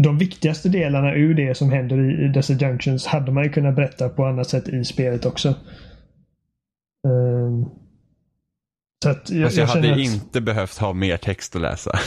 de 0.03 0.17
viktigaste 0.17 0.69
delarna 0.69 1.13
ur 1.13 1.33
det 1.33 1.57
som 1.57 1.71
händer 1.71 2.23
i, 2.25 2.27
dessa 2.27 2.53
junctions 2.53 3.05
hade 3.05 3.31
man 3.31 3.43
ju 3.43 3.49
kunnat 3.49 3.75
berätta 3.75 4.09
på 4.09 4.25
annat 4.25 4.49
sätt 4.49 4.67
i 4.67 4.83
spelet 4.83 5.25
också. 5.25 5.55
Så 7.03 7.09
att 7.49 7.81
jag, 9.03 9.15
alltså 9.15 9.33
jag, 9.35 9.51
jag 9.53 9.67
hade 9.67 9.93
att... 9.93 9.99
inte 9.99 10.41
behövt 10.41 10.77
ha 10.77 10.93
mer 10.93 11.17
text 11.17 11.55
att 11.55 11.61
läsa. 11.61 11.99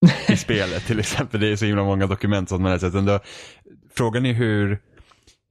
I 0.28 0.36
spelet 0.36 0.86
till 0.86 1.00
exempel. 1.00 1.40
Det 1.40 1.48
är 1.48 1.56
så 1.56 1.64
himla 1.64 1.84
många 1.84 2.06
dokument 2.06 2.48
som 2.48 2.62
man 2.62 2.72
läser. 2.72 2.98
Ändå, 2.98 3.20
frågan 3.94 4.26
är 4.26 4.32
hur, 4.32 4.78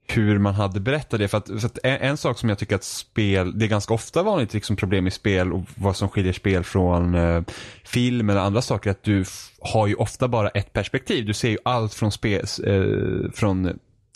hur 0.07 0.39
man 0.39 0.53
hade 0.53 0.79
berättat 0.79 1.19
det. 1.19 1.27
För 1.27 1.37
att, 1.37 1.47
för 1.47 1.65
att 1.65 1.79
en, 1.83 2.01
en, 2.01 2.17
sak 2.17 2.39
som 2.39 2.49
jag 2.49 2.57
tycker 2.57 2.75
att 2.75 2.83
spel, 2.83 3.59
det 3.59 3.65
är 3.65 3.69
ganska 3.69 3.93
ofta 3.93 4.23
vanligt 4.23 4.53
liksom 4.53 4.75
problem 4.75 5.07
i 5.07 5.11
spel 5.11 5.53
och 5.53 5.63
vad 5.75 5.95
som 5.95 6.09
skiljer 6.09 6.33
spel 6.33 6.63
från 6.63 7.15
eh, 7.15 7.43
film 7.83 8.29
eller 8.29 8.41
andra 8.41 8.61
saker, 8.61 8.91
att 8.91 9.03
du 9.03 9.25
har 9.59 9.87
ju 9.87 9.95
ofta 9.95 10.27
bara 10.27 10.49
ett 10.49 10.73
perspektiv. 10.73 11.25
Du 11.25 11.33
ser 11.33 11.49
ju 11.49 11.57
allt 11.65 11.93
från, 11.93 12.11
spel, 12.11 12.45
eh, 12.65 13.31
från 13.33 13.65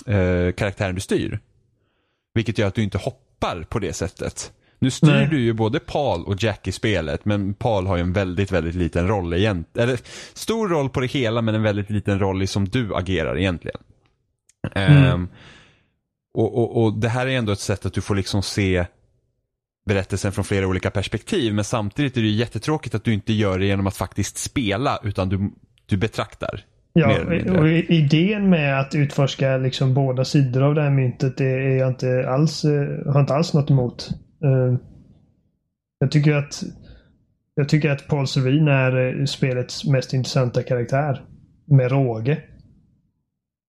eh, 0.07 0.51
karaktären 0.57 0.95
du 0.95 1.01
styr. 1.01 1.39
Vilket 2.33 2.57
gör 2.57 2.67
att 2.67 2.75
du 2.75 2.83
inte 2.83 2.97
hoppar 2.97 3.65
på 3.69 3.79
det 3.79 3.93
sättet. 3.93 4.51
Nu 4.83 4.91
styr 4.91 5.07
Nej. 5.07 5.27
du 5.27 5.41
ju 5.41 5.53
både 5.53 5.79
Paul 5.79 6.23
och 6.23 6.43
Jack 6.43 6.67
i 6.67 6.71
spelet, 6.71 7.25
men 7.25 7.53
Paul 7.53 7.87
har 7.87 7.95
ju 7.97 8.01
en 8.01 8.13
väldigt, 8.13 8.51
väldigt 8.51 8.75
liten 8.75 9.07
roll 9.07 9.33
egentligen. 9.33 9.89
Eller 9.89 9.99
stor 10.33 10.67
roll 10.67 10.89
på 10.89 10.99
det 10.99 11.07
hela, 11.07 11.41
men 11.41 11.55
en 11.55 11.63
väldigt 11.63 11.89
liten 11.89 12.19
roll 12.19 12.43
i 12.43 12.47
som 12.47 12.69
du 12.69 12.95
agerar 12.95 13.37
egentligen. 13.37 13.77
Mm. 14.75 15.13
Um, 15.13 15.27
och, 16.33 16.57
och, 16.57 16.83
och, 16.83 16.93
det 16.93 17.09
här 17.09 17.27
är 17.27 17.37
ändå 17.37 17.51
ett 17.51 17.59
sätt 17.59 17.85
att 17.85 17.93
du 17.93 18.01
får 18.01 18.15
liksom 18.15 18.43
se 18.43 18.85
berättelsen 19.85 20.31
från 20.31 20.45
flera 20.45 20.67
olika 20.67 20.91
perspektiv, 20.91 21.53
men 21.53 21.63
samtidigt 21.63 22.17
är 22.17 22.21
det 22.21 22.27
jättetråkigt 22.27 22.95
att 22.95 23.03
du 23.03 23.13
inte 23.13 23.33
gör 23.33 23.59
det 23.59 23.65
genom 23.65 23.87
att 23.87 23.97
faktiskt 23.97 24.37
spela, 24.37 24.99
utan 25.03 25.29
du, 25.29 25.51
du 25.85 25.97
betraktar. 25.97 26.65
Ja, 26.93 27.19
och 27.59 27.67
idén 27.69 28.49
med 28.49 28.79
att 28.79 28.95
utforska 28.95 29.57
liksom 29.57 29.93
båda 29.93 30.25
sidor 30.25 30.63
av 30.63 30.75
det 30.75 30.81
här 30.81 30.89
myntet 30.89 31.37
det 31.37 31.45
är 31.45 31.77
jag 31.77 31.89
inte 31.89 32.29
alls, 32.29 32.63
har 33.07 33.19
inte 33.19 33.33
alls 33.33 33.53
något 33.53 33.69
emot. 33.69 34.09
Uh, 34.45 34.77
jag 35.99 36.11
tycker 36.11 36.33
att 36.33 36.63
jag 37.55 37.69
tycker 37.69 37.89
att 37.89 38.07
Paul 38.07 38.27
Serene 38.27 38.71
är 38.71 39.25
spelets 39.25 39.85
mest 39.85 40.13
intressanta 40.13 40.63
karaktär. 40.63 41.25
Med 41.65 41.91
råge. 41.91 42.43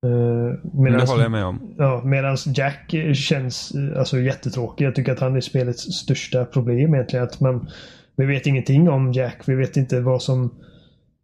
Uh, 0.06 0.54
medans, 0.72 1.02
det 1.02 1.10
håller 1.10 1.22
jag 1.22 1.32
med 1.32 1.44
om. 1.44 1.74
Ja, 1.78 2.02
Medan 2.04 2.36
Jack 2.54 2.94
känns 3.14 3.74
alltså, 3.96 4.18
jättetråkig. 4.18 4.84
Jag 4.84 4.94
tycker 4.94 5.12
att 5.12 5.20
han 5.20 5.36
är 5.36 5.40
spelets 5.40 5.82
största 5.82 6.44
problem 6.44 6.94
egentligen. 6.94 7.24
Att 7.24 7.40
man, 7.40 7.68
vi 8.16 8.26
vet 8.26 8.46
ingenting 8.46 8.88
om 8.88 9.12
Jack. 9.12 9.42
Vi 9.46 9.54
vet 9.54 9.76
inte 9.76 10.00
vad 10.00 10.22
som 10.22 10.54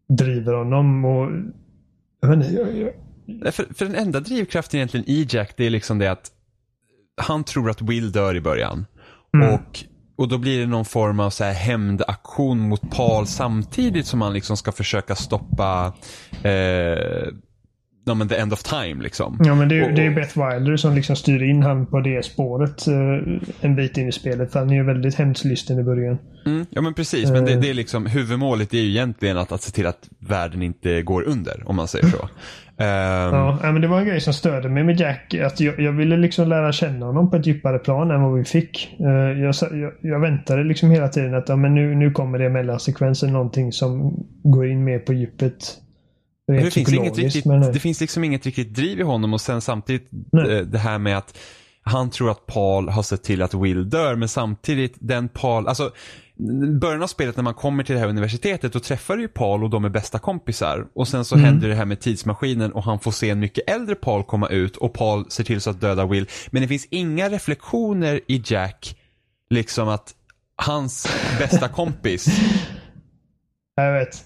driver 0.09 0.53
honom. 0.53 1.05
Och, 1.05 1.31
jag 2.21 2.29
vet 2.29 2.47
inte, 2.47 2.61
jag, 2.61 2.77
jag... 2.77 3.55
För, 3.55 3.75
för 3.75 3.85
den 3.85 3.95
enda 3.95 4.21
drivkraften 4.21 4.79
egentligen 4.79 5.09
i 5.09 5.27
Jack 5.31 5.57
det 5.57 5.67
är 5.67 5.71
liksom 5.71 5.99
det 5.99 6.11
att 6.11 6.31
han 7.17 7.45
tror 7.45 7.71
att 7.71 7.83
Will 7.83 8.13
dör 8.13 8.37
i 8.37 8.41
början. 8.41 8.87
Mm. 9.35 9.55
Och, 9.55 9.85
och 10.17 10.29
då 10.29 10.39
blir 10.39 10.61
det 10.61 10.67
någon 10.67 10.85
form 10.85 11.21
av 11.21 11.31
så 11.31 11.45
här 11.45 11.53
hämndaktion 11.53 12.61
mot 12.61 12.91
Paul 12.91 13.27
samtidigt 13.27 14.07
som 14.07 14.19
man 14.19 14.33
liksom 14.33 14.57
ska 14.57 14.73
försöka 14.73 15.15
stoppa 15.15 15.93
eh, 16.43 17.29
ja, 18.05 18.15
men 18.15 18.29
the 18.29 18.37
end 18.37 18.53
of 18.53 18.63
time 18.63 19.03
liksom. 19.03 19.39
Ja 19.45 19.55
men 19.55 19.69
det, 19.69 19.85
och, 19.85 19.95
det 19.95 20.07
är 20.07 20.11
Beth 20.11 20.49
Wilder 20.49 20.77
som 20.77 20.95
liksom 20.95 21.17
styr 21.17 21.43
in 21.43 21.63
han 21.63 21.87
på 21.87 22.01
det 22.01 22.25
spåret 22.25 22.89
uh, 22.89 23.41
en 23.61 23.77
bit 23.77 23.97
in 23.97 24.09
i 24.09 24.13
spelet. 24.13 24.53
För 24.53 24.59
han 24.59 24.71
är 24.71 24.75
ju 24.75 24.85
väldigt 24.85 25.15
hämndlysten 25.15 25.79
i 25.79 25.83
början. 25.83 26.19
Mm, 26.47 26.67
ja 26.71 26.81
men 26.81 26.95
precis, 26.95 27.31
men 27.31 27.45
det, 27.45 27.53
eh. 27.53 27.61
det, 27.61 27.71
är 27.71 27.75
liksom 27.75 28.07
huvudmålet 28.07 28.75
är 28.75 28.79
ju 28.79 28.89
egentligen 28.89 29.39
att, 29.39 29.53
att 29.53 29.63
se 29.63 29.71
till 29.71 29.87
att 29.87 30.09
världen 30.19 30.63
inte 30.63 31.03
går 31.03 31.23
under 31.23 31.63
om 31.67 31.77
man 31.77 31.89
säger 31.89 32.07
så. 32.07 32.29
Um, 32.81 32.87
ja, 33.63 33.73
men 33.73 33.81
det 33.81 33.89
var 33.89 34.01
en 34.01 34.07
grej 34.07 34.21
som 34.21 34.33
störde 34.33 34.69
mig 34.69 34.85
med 34.85 35.01
Jack. 35.01 35.35
Att 35.35 35.61
jag, 35.61 35.81
jag, 35.81 35.93
ville 35.93 36.17
liksom 36.17 36.49
lära 36.49 36.73
känna 36.73 37.07
honom 37.07 37.31
på 37.31 37.37
ett 37.37 37.47
djupare 37.47 37.79
plan 37.79 38.11
än 38.11 38.23
vad 38.23 38.39
vi 38.39 38.45
fick. 38.45 38.97
Uh, 39.01 39.09
jag, 39.41 39.55
jag, 39.73 39.93
jag, 40.01 40.21
väntade 40.21 40.65
liksom 40.65 40.91
hela 40.91 41.09
tiden 41.09 41.35
att 41.35 41.49
ja, 41.49 41.57
men 41.57 41.75
nu, 41.75 41.95
nu 41.95 42.11
kommer 42.11 42.39
det 42.39 42.49
mellansekvensen 42.49 43.33
någonting 43.33 43.73
som 43.73 44.17
går 44.43 44.67
in 44.67 44.85
mer 44.85 44.99
på 44.99 45.13
djupet 45.13 45.81
det, 46.59 46.71
finns 46.71 46.93
inget 46.93 47.19
riktigt, 47.19 47.45
det 47.73 47.81
finns 47.81 48.01
liksom 48.01 48.25
inget 48.25 48.47
riktigt 48.47 48.75
driv 48.75 49.01
i 49.01 49.03
honom 49.03 49.35
och 49.35 49.41
sen 49.41 49.61
samtidigt 49.61 50.09
nej. 50.33 50.59
Eh, 50.59 50.63
det 50.63 50.79
här 50.79 50.99
med 50.99 51.19
att 51.19 51.39
han 51.91 52.11
tror 52.11 52.31
att 52.31 52.47
Paul 52.47 52.89
har 52.89 53.03
sett 53.03 53.23
till 53.23 53.43
att 53.43 53.55
Will 53.55 53.91
dör 53.91 54.17
men 54.17 54.29
samtidigt 54.29 54.95
den 54.99 55.29
Paul, 55.29 55.69
alltså 55.69 55.93
början 56.81 57.03
av 57.03 57.07
spelet 57.07 57.37
när 57.37 57.43
man 57.43 57.55
kommer 57.55 57.85
till 57.85 57.95
det 57.95 58.01
här 58.01 58.09
universitetet 58.09 58.73
då 58.73 58.81
träffar 58.81 59.17
du 59.17 59.23
ju 59.23 59.29
Paul 59.29 59.65
och 59.65 59.71
de 59.71 59.85
är 59.85 59.89
bästa 59.89 60.19
kompisar. 60.19 60.87
Och 60.95 61.09
sen 61.09 61.25
så 61.25 61.35
mm. 61.35 61.45
händer 61.45 61.69
det 61.69 61.75
här 61.75 61.85
med 61.85 62.01
tidsmaskinen 62.01 62.73
och 62.73 62.85
han 62.85 63.01
får 63.01 63.11
se 63.11 63.31
en 63.31 63.41
mycket 63.41 63.71
äldre 63.71 63.95
Paul 63.95 64.25
komma 64.25 64.49
ut 64.49 64.77
och 64.77 64.93
Paul 64.93 65.31
ser 65.31 65.45
till 65.45 65.61
så 65.61 65.71
att 65.71 65.81
döda 65.81 66.07
Will. 66.07 66.27
Men 66.51 66.63
det 66.63 66.69
finns 66.69 66.87
inga 66.91 67.29
reflektioner 67.29 68.21
i 68.27 68.43
Jack, 68.45 68.97
liksom 69.51 69.89
att 69.89 70.15
hans 70.57 71.09
bästa 71.39 71.69
kompis 71.69 72.27
Jag 73.77 73.93
vet. 73.93 74.25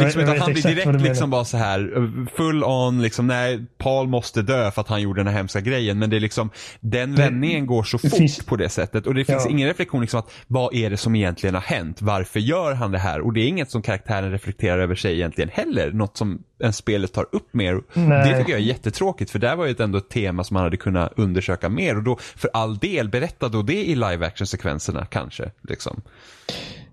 Liksom 0.00 0.20
jag, 0.20 0.34
han 0.34 0.52
blir 0.52 0.62
direkt 0.62 1.02
liksom 1.02 1.30
bara 1.30 1.44
så 1.44 1.56
här 1.56 2.10
full 2.36 2.64
on 2.64 3.02
liksom, 3.02 3.26
nej, 3.26 3.64
Paul 3.78 4.08
måste 4.08 4.42
dö 4.42 4.70
för 4.70 4.80
att 4.80 4.88
han 4.88 5.02
gjorde 5.02 5.20
den 5.20 5.26
här 5.26 5.34
hemska 5.34 5.60
grejen. 5.60 5.98
Men 5.98 6.10
det 6.10 6.16
är 6.16 6.20
liksom, 6.20 6.50
den 6.80 7.14
vändningen 7.14 7.66
går 7.66 7.82
så 7.82 7.98
fort 7.98 8.10
finns, 8.10 8.44
på 8.44 8.56
det 8.56 8.68
sättet. 8.68 9.06
Och 9.06 9.14
det 9.14 9.24
finns 9.24 9.44
ja. 9.44 9.50
ingen 9.50 9.68
reflektion 9.68 10.00
liksom 10.00 10.20
att, 10.20 10.32
vad 10.46 10.74
är 10.74 10.90
det 10.90 10.96
som 10.96 11.14
egentligen 11.14 11.54
har 11.54 11.62
hänt? 11.62 12.02
Varför 12.02 12.40
gör 12.40 12.72
han 12.72 12.92
det 12.92 12.98
här? 12.98 13.20
Och 13.20 13.32
det 13.32 13.40
är 13.40 13.46
inget 13.46 13.70
som 13.70 13.82
karaktären 13.82 14.30
reflekterar 14.30 14.78
över 14.78 14.94
sig 14.94 15.14
egentligen 15.14 15.50
heller. 15.52 15.92
Något 15.92 16.16
som 16.16 16.42
en 16.58 16.72
spelet 16.72 17.12
tar 17.12 17.26
upp 17.32 17.54
mer. 17.54 17.80
Nej. 17.92 18.30
Det 18.30 18.38
tycker 18.38 18.52
jag 18.52 18.60
är 18.60 18.64
jättetråkigt 18.64 19.30
för 19.30 19.38
där 19.38 19.56
var 19.56 19.66
ju 19.66 19.74
ändå 19.78 19.98
ett 19.98 20.08
tema 20.08 20.44
som 20.44 20.54
man 20.54 20.62
hade 20.62 20.76
kunnat 20.76 21.12
undersöka 21.16 21.68
mer. 21.68 21.96
Och 21.96 22.02
då, 22.02 22.18
för 22.36 22.50
all 22.52 22.78
del, 22.78 23.08
berätta 23.08 23.48
då 23.48 23.62
det 23.62 23.84
i 23.84 23.94
live 23.94 24.26
action 24.26 24.46
sekvenserna 24.46 25.06
kanske. 25.06 25.50
Liksom. 25.68 26.02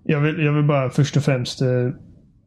Jag 0.02 0.20
vill, 0.20 0.44
jag 0.44 0.52
vill 0.52 0.64
bara 0.64 0.90
först 0.90 1.16
och 1.16 1.24
främst 1.24 1.62
eh, 1.62 1.68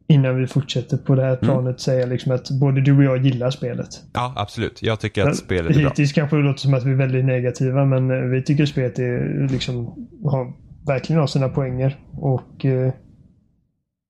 innan 0.08 0.36
vi 0.40 0.46
fortsätter 0.46 0.96
på 0.96 1.14
det 1.14 1.22
här 1.22 1.28
mm. 1.28 1.40
planet 1.40 1.64
mm. 1.64 1.78
säga 1.78 2.06
liksom 2.06 2.32
att 2.32 2.50
både 2.50 2.80
du 2.80 2.96
och 2.96 3.04
jag 3.04 3.24
gillar 3.24 3.50
spelet. 3.50 3.88
Ja, 4.12 4.32
absolut. 4.36 4.82
Jag 4.82 5.00
tycker 5.00 5.20
att 5.20 5.26
men, 5.26 5.34
spelet 5.34 5.76
är 5.76 5.80
bra. 5.80 5.88
Hittills 5.88 6.12
kanske 6.12 6.36
det 6.36 6.42
låter 6.42 6.60
som 6.60 6.74
att 6.74 6.84
vi 6.84 6.90
är 6.90 6.96
väldigt 6.96 7.24
negativa 7.24 7.84
men 7.84 8.10
eh, 8.10 8.16
vi 8.16 8.42
tycker 8.42 8.66
spelet 8.66 8.98
är, 8.98 9.48
liksom, 9.48 10.08
har, 10.24 10.52
verkligen 10.86 11.20
har 11.20 11.26
sina 11.26 11.48
poänger. 11.48 11.96
Och 12.12 12.64
eh, 12.64 12.92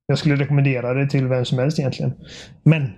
Jag 0.06 0.18
skulle 0.18 0.36
rekommendera 0.36 0.94
det 0.94 1.08
till 1.08 1.26
vem 1.26 1.44
som 1.44 1.58
helst 1.58 1.78
egentligen. 1.78 2.12
Men 2.62 2.90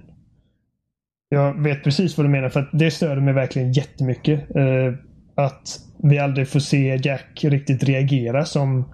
jag 1.29 1.63
vet 1.63 1.85
precis 1.85 2.17
vad 2.17 2.27
du 2.27 2.31
menar 2.31 2.49
för 2.49 2.61
att 2.61 2.71
det 2.73 2.91
störde 2.91 3.21
mig 3.21 3.35
verkligen 3.35 3.73
jättemycket. 3.73 4.57
Eh, 4.57 4.95
att 5.35 5.81
vi 6.03 6.19
aldrig 6.19 6.49
får 6.49 6.61
se 6.61 7.01
Jack 7.03 7.45
riktigt 7.45 7.83
reagera 7.83 8.45
som 8.45 8.85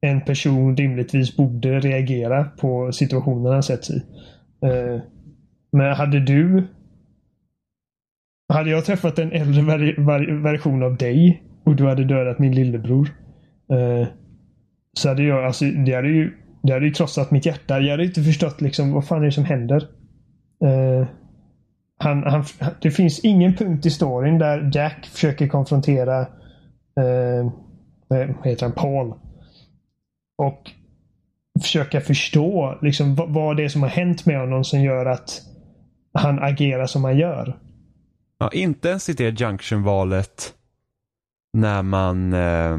en 0.00 0.20
person 0.20 0.76
rimligtvis 0.76 1.36
borde 1.36 1.80
reagera 1.80 2.44
på 2.44 2.92
situationen 2.92 3.52
han 3.52 3.62
sätts 3.62 3.90
i. 3.90 4.02
Eh, 4.66 5.00
men 5.72 5.94
hade 5.94 6.20
du... 6.20 6.66
Hade 8.52 8.70
jag 8.70 8.84
träffat 8.84 9.18
en 9.18 9.32
äldre 9.32 9.62
version 10.42 10.82
av 10.82 10.96
dig 10.96 11.42
och 11.64 11.76
du 11.76 11.86
hade 11.86 12.04
dödat 12.04 12.38
min 12.38 12.54
lillebror. 12.54 13.08
Eh, 13.72 14.08
så 14.92 15.08
hade 15.08 15.22
jag, 15.22 15.44
alltså 15.44 15.64
det 15.64 15.94
hade 15.94 16.08
ju, 16.08 16.32
det 16.62 16.72
hade 16.72 16.86
ju 16.86 16.92
krossat 16.92 17.30
mitt 17.30 17.46
hjärta. 17.46 17.80
Jag 17.80 17.90
hade 17.90 18.04
inte 18.04 18.22
förstått 18.22 18.60
liksom 18.60 18.92
vad 18.92 19.06
fan 19.06 19.20
är 19.20 19.24
det 19.24 19.32
som 19.32 19.44
händer. 19.44 19.88
Eh, 20.64 21.06
han, 21.98 22.22
han, 22.22 22.44
det 22.82 22.90
finns 22.90 23.20
ingen 23.20 23.54
punkt 23.54 23.86
i 23.86 23.90
storyn 23.90 24.38
där 24.38 24.70
Jack 24.74 25.06
försöker 25.06 25.48
konfrontera 25.48 26.20
eh, 27.00 27.52
vad 28.08 28.46
heter 28.46 28.66
han? 28.66 28.72
Paul. 28.72 29.14
Och 30.40 30.70
försöka 31.62 32.00
förstå 32.00 32.78
liksom, 32.82 33.14
vad 33.14 33.56
det 33.56 33.64
är 33.64 33.68
som 33.68 33.82
har 33.82 33.88
hänt 33.88 34.26
med 34.26 34.40
honom 34.40 34.64
som 34.64 34.80
gör 34.80 35.06
att 35.06 35.40
han 36.14 36.38
agerar 36.38 36.86
som 36.86 37.04
han 37.04 37.18
gör. 37.18 37.58
Ja, 38.38 38.50
inte 38.52 38.88
ens 38.88 39.08
i 39.08 39.12
det 39.12 39.40
Junction-valet 39.40 40.54
när 41.52 41.82
man 41.82 42.32
eh... 42.32 42.76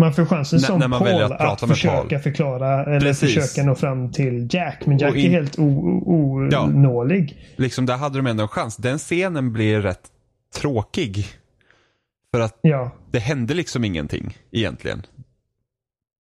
Man 0.00 0.14
får 0.14 0.26
chansen 0.26 0.60
som 0.60 0.78
när 0.78 0.88
man 0.88 0.98
Paul 1.00 1.22
att, 1.22 1.62
att 1.62 1.68
försöka 1.68 2.08
Paul. 2.08 2.18
förklara 2.18 2.84
eller 2.84 3.00
Precis. 3.00 3.34
försöka 3.34 3.66
nå 3.66 3.74
fram 3.74 4.12
till 4.12 4.48
Jack. 4.50 4.86
Men 4.86 4.98
Jack 4.98 5.14
in... 5.14 5.26
är 5.26 5.30
helt 5.30 5.58
onålig. 5.58 7.38
Ja, 7.56 7.62
liksom 7.62 7.86
där 7.86 7.96
hade 7.96 8.18
de 8.18 8.26
ändå 8.26 8.42
en 8.42 8.48
chans. 8.48 8.76
Den 8.76 8.98
scenen 8.98 9.52
blir 9.52 9.80
rätt 9.80 10.08
tråkig. 10.54 11.26
För 12.34 12.40
att 12.40 12.58
ja. 12.62 12.90
det 13.10 13.18
hände 13.18 13.54
liksom 13.54 13.84
ingenting 13.84 14.36
egentligen. 14.50 15.02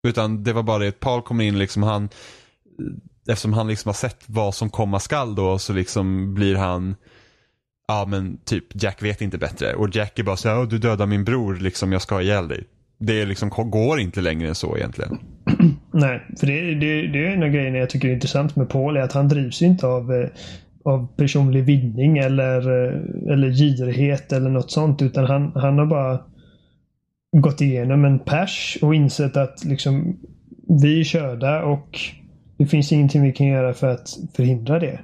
Utan 0.03 0.43
det 0.43 0.53
var 0.53 0.63
bara 0.63 0.79
det 0.79 0.87
att 0.87 0.99
Paul 0.99 1.21
kommer 1.21 1.43
in 1.43 1.59
liksom 1.59 1.83
han 1.83 2.09
Eftersom 3.29 3.53
han 3.53 3.67
liksom 3.67 3.89
har 3.89 3.93
sett 3.93 4.23
vad 4.25 4.55
som 4.55 4.69
komma 4.69 4.99
skall 4.99 5.35
då 5.35 5.59
så 5.59 5.73
liksom 5.73 6.33
blir 6.33 6.55
han 6.55 6.95
Ja 7.87 8.05
men 8.07 8.37
typ 8.45 8.63
Jack 8.83 9.03
vet 9.03 9.21
inte 9.21 9.37
bättre 9.37 9.73
och 9.73 9.95
Jack 9.95 10.19
är 10.19 10.23
bara 10.23 10.35
så 10.35 10.65
du 10.65 10.77
dödar 10.77 11.05
min 11.05 11.23
bror 11.23 11.55
liksom 11.55 11.91
jag 11.91 12.01
ska 12.01 12.15
ha 12.15 12.21
ihjäl 12.21 12.47
dig. 12.47 12.63
Det 12.99 13.25
liksom 13.25 13.49
går 13.49 13.99
inte 13.99 14.21
längre 14.21 14.47
än 14.47 14.55
så 14.55 14.77
egentligen. 14.77 15.17
Nej, 15.93 16.21
för 16.39 16.47
det, 16.47 16.75
det, 16.75 17.07
det 17.07 17.27
är 17.27 17.31
en 17.31 17.43
av 17.43 17.49
grejerna 17.49 17.77
jag 17.77 17.89
tycker 17.89 18.07
är 18.07 18.13
intressant 18.13 18.55
med 18.55 18.69
Paul 18.69 18.97
är 18.97 19.01
att 19.01 19.13
han 19.13 19.27
drivs 19.27 19.61
inte 19.61 19.87
av, 19.87 20.13
eh, 20.13 20.29
av 20.85 21.07
personlig 21.17 21.63
vinning 21.63 22.17
eller, 22.17 22.57
eh, 22.57 23.33
eller 23.33 23.51
girighet 23.51 24.31
eller 24.31 24.49
något 24.49 24.71
sånt 24.71 25.01
utan 25.01 25.25
han, 25.25 25.51
han 25.55 25.79
har 25.79 25.85
bara 25.85 26.19
gått 27.31 27.61
igenom 27.61 28.05
en 28.05 28.19
pers 28.19 28.77
och 28.81 28.95
insett 28.95 29.37
att 29.37 29.63
liksom 29.63 30.17
vi 30.81 30.99
är 30.99 31.03
körda 31.03 31.63
och 31.63 31.99
det 32.57 32.65
finns 32.65 32.91
ingenting 32.91 33.23
vi 33.23 33.31
kan 33.31 33.47
göra 33.47 33.73
för 33.73 33.87
att 33.87 34.17
förhindra 34.33 34.79
det. 34.79 34.99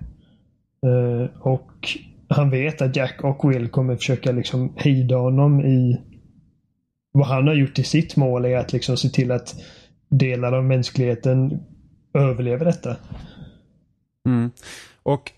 Uh, 0.86 1.28
och 1.40 1.98
han 2.28 2.50
vet 2.50 2.82
att 2.82 2.96
Jack 2.96 3.24
och 3.24 3.52
Will 3.52 3.68
kommer 3.68 3.96
försöka 3.96 4.32
liksom 4.32 4.74
hejda 4.76 5.16
honom 5.16 5.62
i 5.62 6.02
vad 7.12 7.28
han 7.28 7.48
har 7.48 7.54
gjort 7.54 7.76
till 7.76 7.86
sitt 7.86 8.16
mål 8.16 8.46
är 8.46 8.58
att 8.58 8.74
liksom 8.74 8.98
se 8.98 9.10
till 9.10 9.32
att 9.32 9.56
delar 10.10 10.54
av 10.54 10.64
mänskligheten 10.64 11.60
överlever 12.14 12.66
detta. 12.66 12.96
Mm. 14.26 14.52
Och 15.04 15.32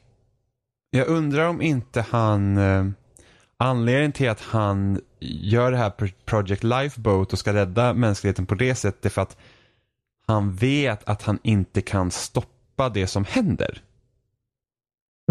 jag 0.90 1.08
undrar 1.08 1.48
om 1.48 1.62
inte 1.62 2.02
han, 2.02 2.58
eh, 2.58 2.86
anledningen 3.58 4.12
till 4.12 4.30
att 4.30 4.42
han 4.42 5.02
gör 5.26 5.72
det 5.72 5.78
här 5.78 6.14
Project 6.26 6.64
Lifeboat 6.64 7.34
och 7.34 7.40
ska 7.40 7.54
rädda 7.54 7.94
mänskligheten 7.94 8.46
på 8.46 8.56
det 8.56 8.76
sättet 8.76 9.14
för 9.14 9.22
att 9.22 9.38
han 10.28 10.56
vet 10.56 11.04
att 11.04 11.22
han 11.22 11.40
inte 11.44 11.82
kan 11.82 12.12
stoppa 12.12 12.90
det 12.90 13.08
som 13.08 13.26
händer. 13.26 13.82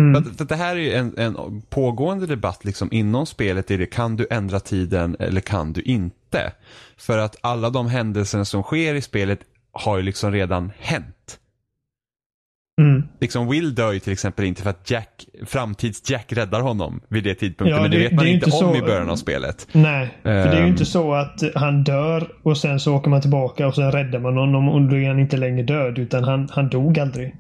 Mm. 0.01 0.25
Det, 0.37 0.45
det 0.45 0.57
här 0.57 0.77
är 0.77 0.81
ju 0.81 0.93
en, 0.93 1.19
en, 1.19 1.63
pågående 1.63 2.27
debatt 2.27 2.65
liksom 2.65 2.89
inom 2.93 3.27
spelet. 3.27 3.71
Är 3.71 3.79
det, 3.79 3.87
kan 3.87 4.17
du 4.17 4.27
ändra 4.31 4.61
tiden 4.61 5.17
eller 5.19 5.41
kan 5.41 5.73
du 5.73 5.83
inte? 5.83 6.53
För 6.97 7.19
att 7.19 7.37
alla 7.41 7.71
de 7.71 7.87
händelser 7.87 8.45
som 8.45 8.63
sker 8.63 8.95
i 8.95 9.03
spelet 9.03 9.41
har 9.73 9.97
ju 9.97 10.03
liksom 10.03 10.33
redan 10.33 10.73
hänt. 10.79 11.14
Mm. 12.81 13.03
Liksom 13.21 13.49
Will 13.49 13.75
dör 13.75 13.93
ju 13.93 13.99
till 13.99 14.13
exempel 14.13 14.45
inte 14.45 14.63
för 14.63 14.71
att 14.71 14.91
Jack, 14.91 15.27
framtids-Jack 15.47 16.33
räddar 16.33 16.61
honom 16.61 17.01
vid 17.09 17.25
det 17.25 17.35
tidpunkten. 17.35 17.77
Ja, 17.77 17.83
men 17.83 17.91
det, 17.91 17.99
vet 17.99 18.13
man 18.13 18.27
inte, 18.27 18.47
inte 18.51 18.65
om 18.65 18.77
i 18.77 18.81
början 18.81 19.11
av 19.11 19.17
spelet. 19.17 19.69
Nej, 19.73 20.09
för 20.23 20.45
um, 20.45 20.51
det 20.51 20.57
är 20.57 20.63
ju 20.63 20.69
inte 20.69 20.83
ehm. 20.83 20.87
så 20.87 21.15
att 21.15 21.43
han 21.55 21.85
dör 21.85 22.29
och 22.43 22.59
sen 22.59 22.81
så 22.81 22.95
åker 22.95 23.11
man 23.11 23.21
tillbaka 23.21 23.67
och 23.67 23.75
sen 23.75 23.93
räddar 23.93 24.19
man 24.19 24.37
honom 24.37 24.69
och 24.69 24.83
då 24.83 24.97
är 24.97 25.09
han 25.09 25.19
inte 25.19 25.37
längre 25.37 25.63
död 25.63 25.99
utan 25.99 26.25
han, 26.25 26.49
han 26.53 26.69
dog 26.69 26.99
aldrig. 26.99 27.35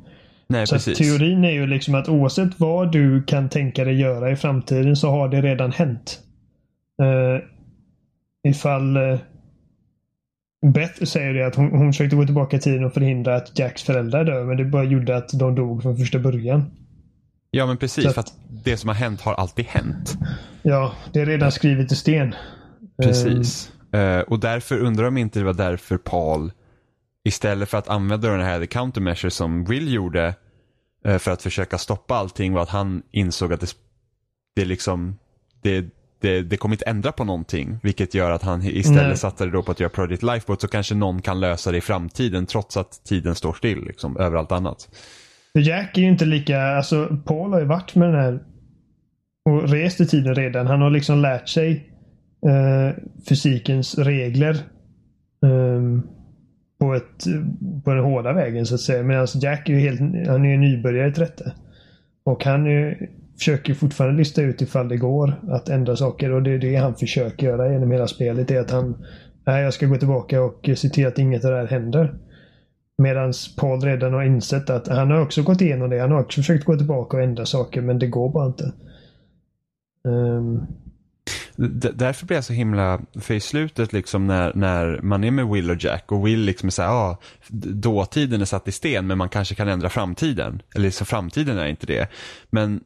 Nej, 0.48 0.66
så 0.66 0.74
precis. 0.74 0.98
teorin 0.98 1.44
är 1.44 1.50
ju 1.50 1.66
liksom 1.66 1.94
att 1.94 2.08
oavsett 2.08 2.60
vad 2.60 2.92
du 2.92 3.22
kan 3.22 3.48
tänka 3.48 3.84
dig 3.84 4.00
göra 4.00 4.30
i 4.30 4.36
framtiden 4.36 4.96
så 4.96 5.10
har 5.10 5.28
det 5.28 5.42
redan 5.42 5.72
hänt. 5.72 6.20
Uh, 7.02 7.40
ifall 8.50 8.96
uh, 8.96 9.18
Beth 10.72 11.04
säger 11.04 11.34
det 11.34 11.46
att 11.46 11.54
hon, 11.54 11.70
hon 11.70 11.92
försökte 11.92 12.16
gå 12.16 12.24
tillbaka 12.24 12.56
i 12.56 12.60
tiden 12.60 12.84
och 12.84 12.94
förhindra 12.94 13.36
att 13.36 13.58
Jacks 13.58 13.82
föräldrar 13.82 14.24
dör 14.24 14.44
men 14.44 14.56
det 14.56 14.64
bara 14.64 14.84
gjorde 14.84 15.16
att 15.16 15.28
de 15.28 15.54
dog 15.54 15.82
från 15.82 15.96
första 15.96 16.18
början. 16.18 16.70
Ja 17.50 17.66
men 17.66 17.76
precis, 17.76 18.06
att, 18.06 18.14
för 18.14 18.20
att 18.20 18.34
det 18.64 18.76
som 18.76 18.88
har 18.88 18.94
hänt 18.94 19.20
har 19.20 19.34
alltid 19.34 19.64
hänt. 19.64 20.18
Ja, 20.62 20.92
det 21.12 21.20
är 21.20 21.26
redan 21.26 21.52
skrivet 21.52 21.92
i 21.92 21.96
sten. 21.96 22.34
Precis. 23.02 23.72
Uh, 23.94 24.18
och 24.18 24.40
därför 24.40 24.78
undrar 24.78 25.04
om 25.04 25.16
inte 25.16 25.38
det 25.38 25.44
var 25.44 25.54
därför 25.54 25.96
Paul 25.96 26.52
istället 27.24 27.68
för 27.68 27.78
att 27.78 27.88
använda 27.88 28.30
den 28.30 28.40
här 28.40 28.66
countermeasure 28.66 29.30
som 29.30 29.64
Will 29.64 29.94
gjorde 29.94 30.34
uh, 31.08 31.18
för 31.18 31.30
att 31.30 31.42
försöka 31.42 31.78
stoppa 31.78 32.14
allting 32.14 32.52
var 32.52 32.62
att 32.62 32.68
han 32.68 33.02
insåg 33.10 33.52
att 33.52 33.60
det, 33.60 33.74
det 34.56 34.64
liksom 34.64 35.18
det, 35.62 35.84
det, 36.24 36.42
det 36.42 36.56
kommer 36.56 36.74
inte 36.74 36.84
ändra 36.84 37.12
på 37.12 37.24
någonting. 37.24 37.78
Vilket 37.82 38.14
gör 38.14 38.30
att 38.30 38.42
han 38.42 38.62
istället 38.62 39.06
Nej. 39.06 39.16
satsade 39.16 39.50
då 39.50 39.62
på 39.62 39.72
att 39.72 39.80
göra 39.80 39.90
Project 39.90 40.22
Lifeboat 40.22 40.60
så 40.60 40.68
kanske 40.68 40.94
någon 40.94 41.22
kan 41.22 41.40
lösa 41.40 41.72
det 41.72 41.78
i 41.78 41.80
framtiden 41.80 42.46
trots 42.46 42.76
att 42.76 43.04
tiden 43.04 43.34
står 43.34 43.52
still 43.52 43.84
liksom, 43.84 44.16
över 44.16 44.36
allt 44.36 44.52
annat. 44.52 44.88
Jack 45.58 45.98
är 45.98 46.02
ju 46.02 46.08
inte 46.08 46.24
lika, 46.24 46.62
alltså 46.62 47.16
Paul 47.24 47.52
har 47.52 47.60
ju 47.60 47.66
varit 47.66 47.94
med 47.94 48.08
den 48.08 48.20
här 48.20 48.40
och 49.44 49.68
rest 49.68 50.00
i 50.00 50.06
tiden 50.06 50.34
redan. 50.34 50.66
Han 50.66 50.80
har 50.80 50.90
liksom 50.90 51.18
lärt 51.18 51.48
sig 51.48 51.90
eh, 52.46 53.02
fysikens 53.28 53.98
regler. 53.98 54.54
Eh, 55.44 56.00
på, 56.78 56.94
ett, 56.94 57.24
på 57.84 57.94
den 57.94 58.04
hårda 58.04 58.32
vägen 58.32 58.66
så 58.66 58.74
att 58.74 58.80
säga. 58.80 59.02
Medan 59.02 59.26
Jack 59.34 59.68
är 59.68 59.72
ju 59.72 59.78
helt, 59.78 60.00
han 60.00 60.44
är 60.44 60.50
ju 60.50 60.56
nybörjare 60.56 61.12
till 61.12 61.20
detta. 61.20 61.44
Och 62.24 62.44
han 62.44 62.66
är 62.66 63.08
försöker 63.38 63.74
fortfarande 63.74 64.18
lista 64.18 64.42
ut 64.42 64.62
ifall 64.62 64.88
det 64.88 64.96
går 64.96 65.34
att 65.48 65.68
ändra 65.68 65.96
saker 65.96 66.30
och 66.30 66.42
det 66.42 66.50
är 66.50 66.58
det 66.58 66.76
han 66.76 66.94
försöker 66.94 67.46
göra 67.46 67.72
genom 67.72 67.90
hela 67.90 68.06
spelet. 68.06 68.50
är 68.50 68.60
att 68.60 68.70
han, 68.70 69.04
nej 69.46 69.62
jag 69.62 69.74
ska 69.74 69.86
gå 69.86 69.96
tillbaka 69.96 70.42
och 70.42 70.70
se 70.76 70.88
till 70.88 71.06
att 71.06 71.18
inget 71.18 71.44
av 71.44 71.50
det 71.50 71.56
här 71.56 71.66
händer. 71.66 72.14
Medan 72.98 73.32
Paul 73.56 73.80
redan 73.80 74.12
har 74.12 74.22
insett 74.22 74.70
att 74.70 74.88
han 74.88 75.10
har 75.10 75.20
också 75.20 75.42
gått 75.42 75.60
igenom 75.60 75.90
det. 75.90 76.00
Han 76.00 76.12
har 76.12 76.20
också 76.20 76.40
försökt 76.40 76.64
gå 76.64 76.76
tillbaka 76.76 77.16
och 77.16 77.22
ändra 77.22 77.46
saker 77.46 77.80
men 77.80 77.98
det 77.98 78.06
går 78.06 78.32
bara 78.32 78.46
inte. 78.46 78.72
Um... 80.08 80.66
Därför 81.92 82.26
blir 82.26 82.36
jag 82.36 82.44
så 82.44 82.52
himla, 82.52 83.00
för 83.20 83.34
i 83.34 83.40
slutet 83.40 83.92
liksom 83.92 84.26
när, 84.26 84.52
när 84.54 85.00
man 85.02 85.24
är 85.24 85.30
med 85.30 85.48
Will 85.48 85.70
och 85.70 85.84
Jack 85.84 86.12
och 86.12 86.26
Will 86.26 86.40
liksom 86.40 86.66
är 86.66 86.70
såhär, 86.70 86.88
ja, 86.88 86.94
ah, 86.94 87.18
dåtiden 87.72 88.40
är 88.40 88.44
satt 88.44 88.68
i 88.68 88.72
sten 88.72 89.06
men 89.06 89.18
man 89.18 89.28
kanske 89.28 89.54
kan 89.54 89.68
ändra 89.68 89.88
framtiden. 89.88 90.62
Eller 90.74 90.90
så 90.90 91.04
framtiden 91.04 91.58
är 91.58 91.66
inte 91.66 91.86
det. 91.86 92.08
Men 92.50 92.80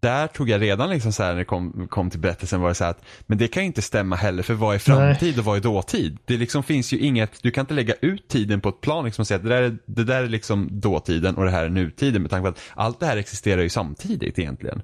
där 0.00 0.26
tog 0.26 0.48
jag 0.48 0.62
redan 0.62 0.90
liksom 0.90 1.12
så 1.12 1.22
här 1.22 1.30
när 1.30 1.38
det 1.38 1.44
kom, 1.44 1.88
kom 1.90 2.10
till 2.10 2.20
berättelsen 2.20 2.60
var 2.60 2.68
det 2.68 2.74
så 2.74 2.84
här 2.84 2.90
att 2.90 3.04
men 3.26 3.38
det 3.38 3.48
kan 3.48 3.62
ju 3.62 3.66
inte 3.66 3.82
stämma 3.82 4.16
heller 4.16 4.42
för 4.42 4.54
vad 4.54 4.74
är 4.74 4.78
framtid 4.78 5.34
Nej. 5.34 5.38
och 5.38 5.44
vad 5.44 5.56
är 5.56 5.60
dåtid? 5.60 6.18
Det 6.24 6.36
liksom 6.36 6.62
finns 6.62 6.92
ju 6.92 6.98
inget, 6.98 7.42
du 7.42 7.50
kan 7.50 7.62
inte 7.62 7.74
lägga 7.74 7.94
ut 8.00 8.28
tiden 8.28 8.60
på 8.60 8.68
ett 8.68 8.80
plan 8.80 9.04
liksom 9.04 9.22
och 9.22 9.26
säga 9.26 9.36
att 9.36 9.42
det 9.42 9.48
där, 9.48 9.62
är, 9.62 9.76
det 9.86 10.04
där 10.04 10.22
är 10.22 10.28
liksom 10.28 10.68
dåtiden 10.70 11.34
och 11.34 11.44
det 11.44 11.50
här 11.50 11.64
är 11.64 11.68
nutiden 11.68 12.22
med 12.22 12.30
tanke 12.30 12.42
på 12.42 12.48
att 12.48 12.60
allt 12.74 13.00
det 13.00 13.06
här 13.06 13.16
existerar 13.16 13.62
ju 13.62 13.68
samtidigt 13.68 14.38
egentligen. 14.38 14.82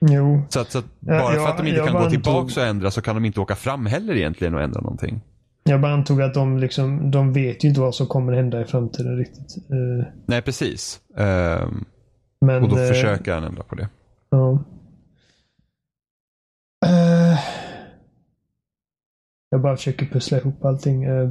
Jo. 0.00 0.42
Så 0.48 0.60
att, 0.60 0.70
så 0.70 0.78
att 0.78 1.00
bara 1.00 1.34
ja, 1.34 1.42
för 1.44 1.48
att 1.48 1.58
de 1.58 1.66
inte 1.66 1.80
kan 1.80 2.02
gå 2.02 2.10
tillbaka 2.10 2.60
och 2.60 2.66
ändra 2.66 2.90
så 2.90 3.02
kan 3.02 3.14
de 3.14 3.24
inte 3.24 3.40
åka 3.40 3.54
fram 3.54 3.86
heller 3.86 4.16
egentligen 4.16 4.54
och 4.54 4.60
ändra 4.60 4.80
någonting. 4.80 5.20
Jag 5.64 5.80
bara 5.80 5.92
antog 5.92 6.22
att 6.22 6.34
de 6.34 6.58
liksom, 6.58 7.10
de 7.10 7.32
vet 7.32 7.64
ju 7.64 7.68
inte 7.68 7.80
vad 7.80 7.94
som 7.94 8.06
kommer 8.06 8.32
hända 8.32 8.60
i 8.60 8.64
framtiden 8.64 9.18
riktigt. 9.18 9.56
Uh... 9.72 10.04
Nej 10.26 10.42
precis. 10.42 11.00
Uh, 11.18 11.24
Men, 12.40 12.62
och 12.62 12.68
då 12.68 12.78
uh... 12.78 12.88
försöker 12.88 13.34
han 13.34 13.44
ändra 13.44 13.62
på 13.62 13.74
det. 13.74 13.88
Ja. 14.34 14.64
Uh, 16.86 17.38
jag 19.50 19.60
bara 19.62 19.76
försöker 19.76 20.06
pussla 20.06 20.38
ihop 20.38 20.64
allting. 20.64 21.08
Uh, 21.08 21.30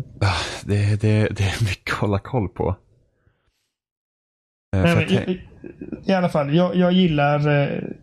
det, 0.65 1.01
det, 1.01 1.27
det 1.35 1.43
är 1.43 1.63
mycket 1.63 1.93
att 1.93 1.99
hålla 1.99 2.19
koll 2.19 2.49
på. 2.49 2.69
Uh, 4.75 4.83
nej, 4.83 4.95
men, 4.95 5.29
i, 5.29 5.41
I 6.05 6.13
alla 6.13 6.29
fall, 6.29 6.55
jag, 6.55 6.75
jag 6.75 6.91
gillar 6.91 7.39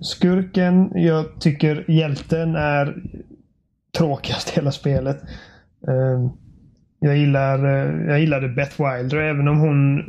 skurken. 0.01 0.91
Jag 0.95 1.41
tycker 1.41 1.91
hjälten 1.91 2.57
är 2.57 3.03
tråkigast 3.99 4.51
i 4.51 4.55
hela 4.55 4.73
spelet. 4.73 5.23
Jag 7.01 7.17
gillar, 7.17 7.59
jag 8.09 8.21
gillade 8.21 8.49
Beth 8.49 8.83
Wilder 8.83 9.17
även 9.17 9.49
om 9.49 9.59
hon 9.59 10.03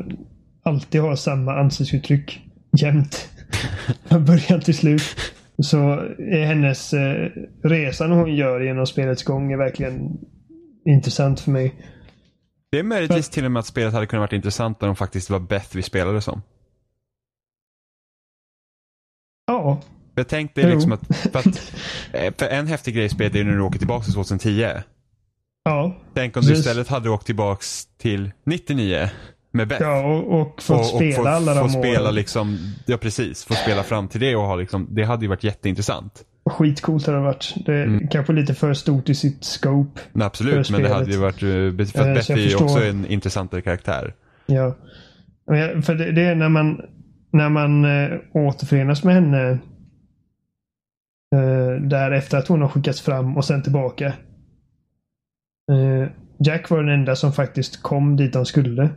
alltid 0.63 1.01
har 1.01 1.15
samma 1.15 1.53
ansiktsuttryck 1.59 2.41
jämt. 2.71 3.30
Från 4.05 4.25
början 4.25 4.61
till 4.61 4.77
slut. 4.77 5.01
Så 5.63 5.77
är 6.17 6.45
hennes 6.45 6.93
eh, 6.93 7.29
resa 7.63 8.07
hon 8.07 8.35
gör 8.35 8.61
genom 8.61 8.85
spelets 8.87 9.23
gång 9.23 9.51
är 9.51 9.57
verkligen 9.57 10.17
intressant 10.85 11.39
för 11.39 11.51
mig. 11.51 11.75
Det 12.71 12.79
är 12.79 12.83
möjligtvis 12.83 13.29
till 13.29 13.45
och 13.45 13.51
med 13.51 13.59
att 13.59 13.65
spelet 13.65 13.93
hade 13.93 14.05
kunnat 14.05 14.29
vara 14.29 14.35
intressant 14.35 14.81
när 14.81 14.87
de 14.87 14.95
faktiskt 14.95 15.29
var 15.29 15.39
Beth 15.39 15.75
vi 15.75 15.81
spelade 15.81 16.21
som. 16.21 16.41
Ja. 19.47 19.81
Jag 20.15 20.27
tänkte 20.27 20.69
liksom 20.69 20.91
att, 20.91 21.17
för 21.17 21.39
att 21.39 21.73
eh, 22.13 22.33
för 22.37 22.45
en 22.45 22.67
häftig 22.67 22.95
grej 22.95 23.05
i 23.05 23.09
spelet 23.09 23.35
är 23.35 23.43
när 23.43 23.53
du 23.53 23.61
åker 23.61 23.79
tillbaka 23.79 24.03
till 24.03 24.13
2010. 24.13 24.67
Ja. 25.63 25.95
Tänk 26.13 26.37
om 26.37 26.43
du 26.43 26.53
istället 26.53 26.87
hade 26.87 27.09
åkt 27.09 27.25
tillbaka 27.25 27.61
till 27.97 28.31
99 28.43 29.09
med 29.51 29.67
Beth. 29.67 29.81
Ja, 29.81 30.03
och, 30.03 30.41
och 30.41 30.61
fått 30.63 30.79
och, 30.79 30.85
spela 30.85 31.19
och 31.19 31.25
få, 31.25 31.27
alla 31.27 31.53
de 31.53 31.69
få 31.69 31.79
spela 31.79 32.11
liksom, 32.11 32.57
Ja, 32.85 32.97
precis. 32.97 33.45
Få 33.45 33.53
spela 33.53 33.83
fram 33.83 34.07
till 34.07 34.21
det 34.21 34.35
och 34.35 34.43
ha 34.43 34.55
liksom, 34.55 34.87
det 34.91 35.03
hade 35.03 35.25
ju 35.25 35.29
varit 35.29 35.43
jätteintressant. 35.43 36.25
Skitcoolt 36.45 37.05
hade 37.05 37.17
det 37.17 37.23
varit. 37.23 37.53
Det 37.65 37.73
är 37.73 37.83
mm. 37.83 38.07
kanske 38.07 38.33
lite 38.33 38.53
för 38.53 38.73
stort 38.73 39.09
i 39.09 39.15
sitt 39.15 39.43
scope. 39.43 40.01
Nej, 40.11 40.27
absolut, 40.27 40.71
men 40.71 40.83
det 40.83 40.89
hade 40.89 41.11
ju 41.11 41.17
varit, 41.17 41.43
eh, 41.43 41.85
för 41.85 42.01
att 42.01 42.07
eh, 42.07 42.13
Beth 42.13 42.31
är 42.31 42.37
ju 42.37 42.55
också 42.55 42.83
en 42.83 43.05
intressantare 43.05 43.61
karaktär. 43.61 44.13
Ja. 44.45 44.75
För 45.81 45.95
det, 45.95 46.11
det 46.11 46.21
är 46.21 46.35
när 46.35 46.49
man, 46.49 46.81
när 47.31 47.49
man 47.49 47.85
äh, 47.85 48.19
återförenas 48.33 49.03
med 49.03 49.13
henne 49.13 49.59
äh, 51.35 51.81
där 51.81 52.11
efter 52.11 52.37
att 52.37 52.47
hon 52.47 52.61
har 52.61 52.69
skickats 52.69 53.01
fram 53.01 53.37
och 53.37 53.45
sen 53.45 53.63
tillbaka. 53.63 54.05
Äh, 55.71 56.09
Jack 56.45 56.69
var 56.69 56.83
den 56.83 56.99
enda 56.99 57.15
som 57.15 57.33
faktiskt 57.33 57.81
kom 57.81 58.15
dit 58.15 58.35
han 58.35 58.45
skulle. 58.45 58.89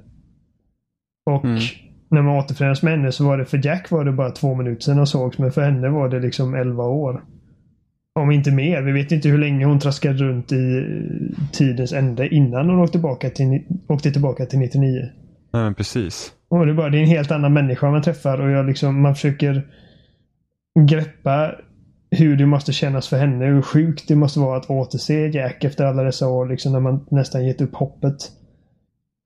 Och 1.25 1.45
mm. 1.45 1.59
när 2.09 2.23
man 2.23 2.37
återförenas 2.37 2.83
med 2.83 2.93
henne 2.93 3.13
så 3.13 3.25
var 3.25 3.39
det 3.39 3.45
för 3.45 3.67
Jack 3.67 3.91
var 3.91 4.05
det 4.05 4.13
bara 4.13 4.31
två 4.31 4.55
minuter 4.55 4.83
sedan 4.83 4.97
de 4.97 5.07
sågs. 5.07 5.39
Men 5.39 5.53
för 5.53 5.63
henne 5.63 5.89
var 5.89 6.09
det 6.09 6.21
liksom 6.21 6.55
11 6.55 6.85
år. 6.85 7.25
Om 8.21 8.31
inte 8.31 8.51
mer. 8.51 8.83
Vi 8.83 8.93
vet 8.93 9.13
inte 9.13 9.29
hur 9.29 9.39
länge 9.39 9.65
hon 9.65 9.81
traskade 9.81 10.19
runt 10.19 10.53
i 10.53 10.87
tidens 11.53 11.93
ände 11.93 12.29
innan 12.29 12.69
hon 12.69 12.81
åkte 12.81 12.93
tillbaka 12.93 13.31
till, 13.31 13.63
åkte 13.89 14.11
tillbaka 14.11 14.47
till 14.47 14.59
99. 14.59 15.09
Nej 15.53 15.63
men 15.63 15.75
precis. 15.75 16.33
Och 16.49 16.67
det, 16.67 16.73
är 16.73 16.77
bara, 16.77 16.91
det 16.91 16.99
är 16.99 17.03
en 17.03 17.09
helt 17.09 17.31
annan 17.31 17.53
människa 17.53 17.91
man 17.91 18.03
träffar 18.03 18.41
och 18.41 18.51
jag 18.51 18.67
liksom, 18.67 19.03
man 19.03 19.15
försöker 19.15 19.63
greppa 20.89 21.55
hur 22.11 22.37
det 22.37 22.47
måste 22.47 22.73
kännas 22.73 23.09
för 23.09 23.19
henne. 23.19 23.45
Hur 23.45 23.63
sjukt 23.63 24.09
det 24.09 24.15
måste 24.15 24.41
vara 24.41 24.57
att 24.57 24.71
återse 24.71 25.29
Jack 25.29 25.65
efter 25.65 25.85
alla 25.85 26.03
dessa 26.03 26.29
år. 26.29 26.49
Liksom 26.49 26.73
när 26.73 26.81
man 26.81 27.07
nästan 27.11 27.47
gett 27.47 27.61
upp 27.61 27.75
hoppet. 27.75 28.17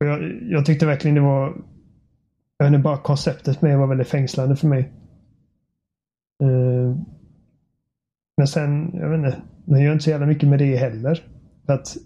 Och 0.01 0.07
jag, 0.07 0.21
jag 0.43 0.67
tyckte 0.67 0.87
verkligen 0.87 1.15
det 1.15 1.21
var 1.21 1.57
jag 2.59 2.67
vet 2.67 2.75
inte, 2.75 2.83
bara 2.85 2.99
konceptet 2.99 3.63
med 3.63 3.79
var 3.79 3.87
väldigt 3.87 4.09
fängslande 4.09 4.57
för 4.57 4.67
mig. 4.67 4.93
Uh, 6.43 6.97
Men 8.37 8.49
sen, 8.49 8.91
jag 8.95 9.09
vet 9.09 9.19
inte. 9.19 9.43
De 9.65 9.81
gör 9.83 9.93
inte 9.93 10.05
så 10.05 10.11
jävla 10.11 10.27
mycket 10.27 10.49
med 10.49 10.59
det 10.59 10.77
heller. 10.77 11.25
För 11.67 11.73
att 11.73 11.97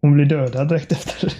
hon 0.00 0.14
blir 0.14 0.24
dödad 0.24 0.68
direkt 0.68 0.92
efter. 0.92 1.32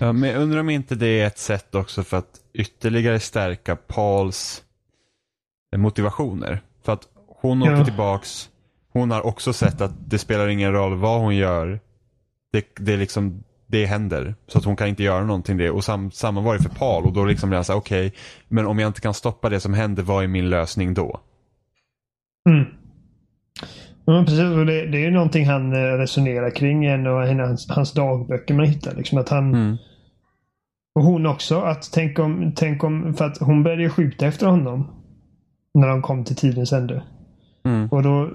Ja, 0.00 0.12
men 0.12 0.30
jag 0.30 0.42
undrar 0.42 0.60
om 0.60 0.70
inte 0.70 0.94
det 0.94 1.06
är 1.20 1.26
ett 1.26 1.38
sätt 1.38 1.74
också 1.74 2.02
för 2.02 2.16
att 2.16 2.40
ytterligare 2.52 3.20
stärka 3.20 3.76
Pauls 3.76 4.62
motivationer. 5.76 6.60
För 6.82 6.92
att 6.92 7.08
hon 7.40 7.62
åker 7.62 7.72
Ja. 7.72 7.84
tillbaks, 7.84 8.50
hon 8.92 9.10
har 9.10 9.26
också 9.26 9.52
sett 9.52 9.80
att 9.80 9.92
det 10.10 10.18
spelar 10.18 10.48
ingen 10.48 10.72
roll 10.72 10.96
vad 10.96 11.20
hon 11.20 11.36
gör. 11.36 11.80
Det, 12.52 12.64
det 12.80 12.92
är 12.92 12.96
liksom, 12.96 13.44
det 13.70 13.86
händer. 13.86 14.34
Så 14.46 14.58
att 14.58 14.64
hon 14.64 14.76
kan 14.76 14.88
inte 14.88 15.02
göra 15.02 15.24
någonting 15.24 15.56
det. 15.56 15.70
Och 15.70 15.84
sam, 15.84 16.10
samma 16.10 16.40
var 16.40 16.54
det 16.54 16.62
för 16.62 16.70
Paul 16.70 17.04
och 17.04 17.12
då 17.12 17.24
liksom 17.24 17.48
blir 17.48 17.56
han 17.56 17.64
såhär, 17.64 17.80
okej, 17.80 18.12
men 18.48 18.66
om 18.66 18.78
jag 18.78 18.88
inte 18.88 19.00
kan 19.00 19.14
stoppa 19.14 19.48
det 19.48 19.60
som 19.60 19.74
händer, 19.74 20.02
vad 20.02 20.24
är 20.24 20.28
min 20.28 20.50
lösning 20.50 20.94
då? 20.94 21.20
Mm. 22.48 22.64
Ja, 24.04 24.24
precis. 24.24 24.40
Och 24.40 24.66
det, 24.66 24.86
det 24.86 24.98
är 24.98 25.04
ju 25.04 25.10
någonting 25.10 25.46
han 25.46 25.72
eh, 25.72 25.98
resonerar 25.98 26.50
kring 26.50 26.86
i 26.86 26.88
en 26.88 27.06
av 27.06 27.26
hans, 27.26 27.70
hans 27.70 27.92
dagböcker 27.92 28.54
man 28.54 28.66
hittar. 28.66 28.94
Liksom 28.94 29.18
att 29.18 29.28
han, 29.28 29.54
Mm. 29.54 29.76
Och 30.94 31.02
hon 31.02 31.26
också. 31.26 31.60
Att 31.60 31.90
tänk 31.92 32.18
om, 32.18 32.52
tänk 32.56 32.84
om, 32.84 33.14
för 33.14 33.24
att 33.24 33.38
hon 33.38 33.62
började 33.62 33.82
ju 33.82 33.90
skjuta 33.90 34.26
efter 34.26 34.46
honom. 34.46 34.90
När 35.74 35.88
de 35.88 36.02
kom 36.02 36.24
till 36.24 36.36
tidens 36.36 36.72
ände. 36.72 37.02
Mm. 37.64 37.88
Och 37.88 38.02
då 38.02 38.30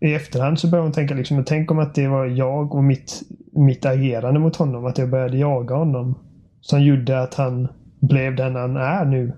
i 0.00 0.14
efterhand 0.14 0.60
så 0.60 0.68
började 0.70 0.86
hon 0.86 0.92
tänka 0.92 1.14
liksom, 1.14 1.44
tänk 1.44 1.70
om 1.70 1.78
att 1.78 1.94
det 1.94 2.08
var 2.08 2.26
jag 2.26 2.74
och 2.74 2.84
mitt, 2.84 3.22
mitt 3.56 3.86
agerande 3.86 4.40
mot 4.40 4.56
honom. 4.56 4.86
Att 4.86 4.98
jag 4.98 5.10
började 5.10 5.38
jaga 5.38 5.74
honom. 5.74 6.18
Som 6.60 6.82
gjorde 6.82 7.22
att 7.22 7.34
han 7.34 7.68
blev 8.00 8.36
den 8.36 8.56
han 8.56 8.76
är 8.76 9.04
nu. 9.04 9.32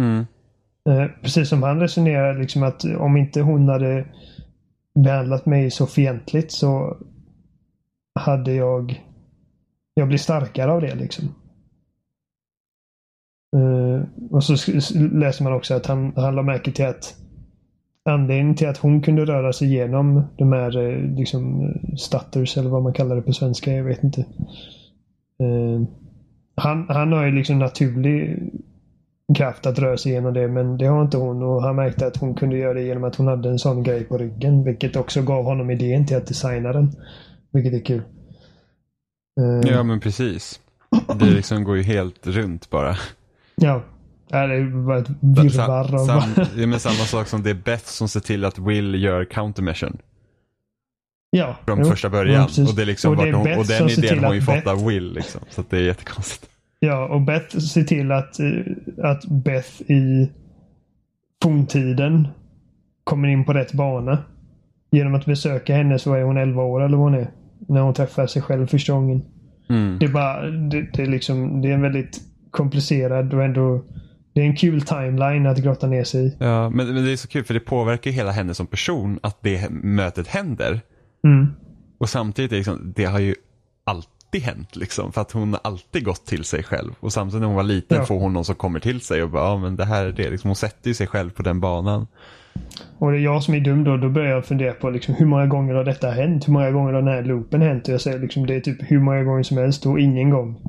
Mm. 0.00 0.26
Eh, 0.88 1.10
precis 1.22 1.48
som 1.48 1.62
han 1.62 1.80
resonerar 1.80 2.38
liksom 2.38 2.62
att 2.62 2.84
om 2.84 3.16
inte 3.16 3.40
hon 3.40 3.68
hade 3.68 4.06
behandlat 5.04 5.46
mig 5.46 5.70
så 5.70 5.86
fientligt 5.86 6.52
så 6.52 6.96
hade 8.14 8.52
jag 8.52 9.02
jag 9.94 10.08
blir 10.08 10.18
starkare 10.18 10.72
av 10.72 10.80
det 10.80 10.94
liksom. 10.94 11.24
Eh, 13.56 14.02
och 14.30 14.44
så 14.44 14.72
läser 14.94 15.44
man 15.44 15.52
också 15.52 15.74
att 15.74 15.86
han, 15.86 16.12
han 16.16 16.34
la 16.34 16.42
märke 16.42 16.72
till 16.72 16.86
att 16.86 17.16
anledningen 18.06 18.54
till 18.54 18.68
att 18.68 18.78
hon 18.78 19.02
kunde 19.02 19.24
röra 19.24 19.52
sig 19.52 19.68
igenom 19.68 20.22
de 20.38 20.52
här 20.52 20.78
eh, 20.78 21.16
liksom, 21.16 21.72
stutters 21.98 22.56
eller 22.56 22.70
vad 22.70 22.82
man 22.82 22.92
kallar 22.92 23.16
det 23.16 23.22
på 23.22 23.32
svenska. 23.32 23.72
Jag 23.72 23.84
vet 23.84 24.04
inte. 24.04 24.20
Eh, 25.40 25.82
han, 26.54 26.86
han 26.88 27.12
har 27.12 27.24
ju 27.24 27.32
liksom 27.32 27.58
naturlig 27.58 28.42
kraft 29.34 29.66
att 29.66 29.78
röra 29.78 29.96
sig 29.96 30.12
igenom 30.12 30.34
det 30.34 30.48
men 30.48 30.78
det 30.78 30.86
har 30.86 31.02
inte 31.02 31.16
hon 31.16 31.42
och 31.42 31.62
han 31.62 31.76
märkte 31.76 32.06
att 32.06 32.16
hon 32.16 32.34
kunde 32.34 32.56
göra 32.56 32.74
det 32.74 32.82
genom 32.82 33.04
att 33.04 33.16
hon 33.16 33.26
hade 33.26 33.48
en 33.48 33.58
sån 33.58 33.82
grej 33.82 34.04
på 34.04 34.18
ryggen 34.18 34.64
vilket 34.64 34.96
också 34.96 35.22
gav 35.22 35.44
honom 35.44 35.70
idén 35.70 36.06
till 36.06 36.16
att 36.16 36.26
designa 36.26 36.72
den. 36.72 36.92
Vilket 37.52 37.72
är 37.74 37.84
kul. 37.84 38.02
Eh, 39.40 39.70
Ja 39.72 39.82
men 39.82 40.00
precis. 40.00 40.60
Det 41.18 41.30
liksom 41.30 41.64
går 41.64 41.76
ju 41.76 41.82
helt 41.82 42.26
runt 42.26 42.70
bara. 42.70 42.96
ja. 43.54 43.82
Det 44.28 44.36
är 44.36 44.86
bara 44.86 44.98
ett 44.98 45.10
virrvarr 45.20 45.94
av... 45.94 46.06
sam, 46.06 46.44
ja, 46.56 46.66
men 46.66 46.80
samma 46.80 46.94
sak 46.94 47.26
som 47.26 47.42
det 47.42 47.50
är 47.50 47.54
Beth 47.54 47.84
som 47.84 48.08
ser 48.08 48.20
till 48.20 48.44
att 48.44 48.58
Will 48.58 49.02
gör 49.02 49.24
countermeasure 49.24 49.92
ja, 51.30 51.56
från 51.64 51.78
jo. 51.78 51.84
första 51.84 52.10
början. 52.10 52.48
Ja, 52.56 52.64
och, 52.68 52.74
det 52.74 52.82
är 52.82 52.86
liksom 52.86 53.10
Och 53.10 53.16
det 53.16 53.28
är 53.28 53.32
hon, 53.32 53.58
och 53.58 53.66
den 53.66 53.90
idén 53.90 54.24
har 54.24 54.32
ju 54.32 54.38
att 54.38 54.44
fått 54.44 54.54
Beth- 54.54 54.70
av 54.70 54.86
Will. 54.86 55.12
Liksom, 55.12 55.40
så 55.50 55.64
det 55.70 55.76
är 55.76 55.82
jättekonstigt. 55.82 56.52
Ja, 56.80 57.08
och 57.08 57.20
Beth 57.20 57.58
ser 57.58 57.84
till 57.84 58.12
att, 58.12 58.40
eh, 58.40 58.48
att 59.02 59.24
Beth 59.24 59.90
i 59.90 60.30
forntiden 61.42 62.28
kommer 63.04 63.28
in 63.28 63.44
på 63.44 63.52
rätt 63.52 63.72
bana. 63.72 64.18
Genom 64.90 65.14
att 65.14 65.26
besöka 65.26 65.76
henne 65.76 65.98
så 65.98 66.14
är 66.14 66.22
hon 66.22 66.36
11 66.36 66.62
år 66.62 66.84
eller 66.84 66.96
vad 66.96 67.04
hon 67.04 67.20
är. 67.20 67.30
När 67.68 67.80
hon 67.80 67.94
träffar 67.94 68.26
sig 68.26 68.42
själv 68.42 68.66
första 68.66 68.92
gången. 68.92 69.22
Mm. 69.68 69.98
Det 69.98 70.06
är 70.06 70.10
bara, 70.10 70.42
det, 70.50 70.86
det 70.92 71.02
är 71.02 71.06
liksom, 71.06 71.62
det 71.62 71.68
är 71.68 71.74
en 71.74 71.82
väldigt 71.82 72.20
komplicerad 72.50 73.34
och 73.34 73.44
ändå 73.44 73.84
det 74.36 74.42
är 74.42 74.46
en 74.46 74.56
kul 74.56 74.82
timeline 74.82 75.46
att 75.46 75.58
grotta 75.58 75.86
ner 75.86 76.04
sig 76.04 76.26
i. 76.26 76.36
Ja, 76.38 76.70
men, 76.70 76.94
men 76.94 77.04
det 77.04 77.12
är 77.12 77.16
så 77.16 77.28
kul 77.28 77.44
för 77.44 77.54
det 77.54 77.60
påverkar 77.60 78.10
hela 78.10 78.30
henne 78.30 78.54
som 78.54 78.66
person 78.66 79.18
att 79.22 79.38
det 79.42 79.70
mötet 79.70 80.28
händer. 80.28 80.80
Mm. 81.24 81.46
Och 81.98 82.08
samtidigt 82.08 82.52
är 82.52 82.54
det 82.54 82.58
liksom, 82.58 82.92
det 82.96 83.04
har 83.04 83.18
ju 83.18 83.34
alltid 83.84 84.42
hänt 84.42 84.76
liksom. 84.76 85.12
För 85.12 85.20
att 85.20 85.32
hon 85.32 85.52
har 85.52 85.60
alltid 85.64 86.04
gått 86.04 86.26
till 86.26 86.44
sig 86.44 86.62
själv. 86.62 86.92
Och 87.00 87.12
samtidigt 87.12 87.40
när 87.40 87.46
hon 87.46 87.56
var 87.56 87.62
liten 87.62 87.98
Ja. 87.98 88.04
får 88.04 88.18
hon 88.18 88.32
någon 88.32 88.44
som 88.44 88.54
kommer 88.54 88.80
till 88.80 89.00
sig 89.00 89.22
och 89.22 89.30
bara, 89.30 89.44
ja 89.44 89.58
men 89.58 89.76
det 89.76 89.84
här 89.84 90.04
är 90.04 90.12
det. 90.12 90.30
Liksom, 90.30 90.48
hon 90.48 90.56
sätter 90.56 90.88
ju 90.88 90.94
sig 90.94 91.06
själv 91.06 91.30
på 91.30 91.42
den 91.42 91.60
banan. 91.60 92.06
Och 92.98 93.10
det 93.12 93.18
är 93.18 93.22
jag 93.22 93.42
som 93.42 93.54
är 93.54 93.60
dum 93.60 93.84
då. 93.84 93.96
Då 93.96 94.08
börjar 94.08 94.30
jag 94.30 94.44
fundera 94.44 94.72
på 94.72 94.90
liksom, 94.90 95.14
hur 95.14 95.26
många 95.26 95.46
gånger 95.46 95.74
har 95.74 95.84
detta 95.84 96.10
hänt? 96.10 96.48
Hur 96.48 96.52
många 96.52 96.70
gånger 96.70 96.92
har 96.92 97.02
den 97.02 97.14
här 97.14 97.22
loopen 97.22 97.62
hänt? 97.62 97.88
Och 97.88 97.94
jag 97.94 98.00
säger 98.00 98.18
liksom, 98.18 98.46
det 98.46 98.54
är 98.54 98.60
typ 98.60 98.78
hur 98.80 98.98
många 99.00 99.22
gånger 99.24 99.42
som 99.42 99.58
helst 99.58 99.86
och 99.86 100.00
ingen 100.00 100.30
gång. 100.30 100.60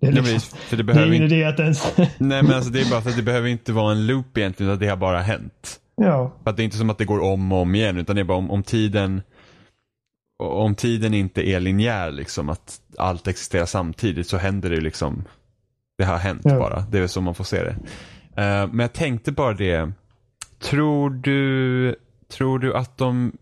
Det 0.00 0.06
är, 0.06 0.12
Nej, 0.12 0.22
liksom, 0.22 0.58
men, 0.58 0.68
för 0.68 0.76
det 0.76 0.82
det 0.82 0.92
är 0.92 0.94
behöver 0.94 1.14
inte, 1.14 1.34
idé 1.34 1.44
att 1.44 1.60
ens... 1.60 1.96
nej 2.18 2.42
men 2.42 2.52
alltså 2.54 2.70
det 2.70 2.80
är 2.80 2.90
bara 2.90 3.00
för 3.00 3.10
att 3.10 3.16
det 3.16 3.22
behöver 3.22 3.48
inte 3.48 3.72
vara 3.72 3.92
en 3.92 4.06
loop 4.06 4.38
egentligen 4.38 4.72
utan 4.72 4.80
det 4.80 4.88
har 4.88 4.96
bara 4.96 5.20
hänt. 5.20 5.80
ja. 5.96 6.32
För 6.42 6.50
att 6.50 6.56
det 6.56 6.62
är 6.62 6.64
inte 6.64 6.76
som 6.76 6.90
att 6.90 6.98
det 6.98 7.04
går 7.04 7.20
om 7.20 7.52
och 7.52 7.58
om 7.58 7.74
igen 7.74 7.96
utan 7.98 8.16
det 8.16 8.22
är 8.22 8.24
bara 8.24 8.38
om, 8.38 8.50
om 8.50 8.62
tiden 8.62 9.22
om 10.42 10.74
tiden 10.74 11.14
inte 11.14 11.48
är 11.48 11.60
linjär 11.60 12.10
liksom 12.10 12.48
att 12.48 12.80
allt 12.98 13.26
existerar 13.26 13.66
samtidigt 13.66 14.26
så 14.28 14.36
händer 14.36 14.70
det 14.70 14.80
liksom 14.80 15.24
det 15.98 16.04
har 16.04 16.16
hänt 16.16 16.42
Ja. 16.44 16.58
bara. 16.58 16.80
Det 16.90 16.96
är 16.98 17.00
väl 17.00 17.08
så 17.08 17.20
man 17.20 17.34
får 17.34 17.44
se 17.44 17.62
det. 17.62 17.76
Eh, 18.42 18.66
men 18.66 18.78
jag 18.78 18.92
tänkte 18.92 19.32
bara 19.32 19.52
det. 19.54 19.92
Tror 20.58 21.10
du, 21.10 21.96
tror 22.32 22.58
du 22.58 22.74
att 22.74 22.98
de 22.98 23.32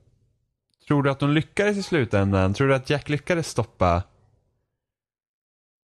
Tror 0.88 1.02
du 1.02 1.10
att 1.10 1.18
de 1.18 1.30
lyckades 1.30 1.76
i 1.76 1.82
slutändan? 1.82 2.54
Tror 2.54 2.68
du 2.68 2.74
att 2.74 2.90
Jack 2.90 3.08
lyckades 3.08 3.48
stoppa 3.48 4.02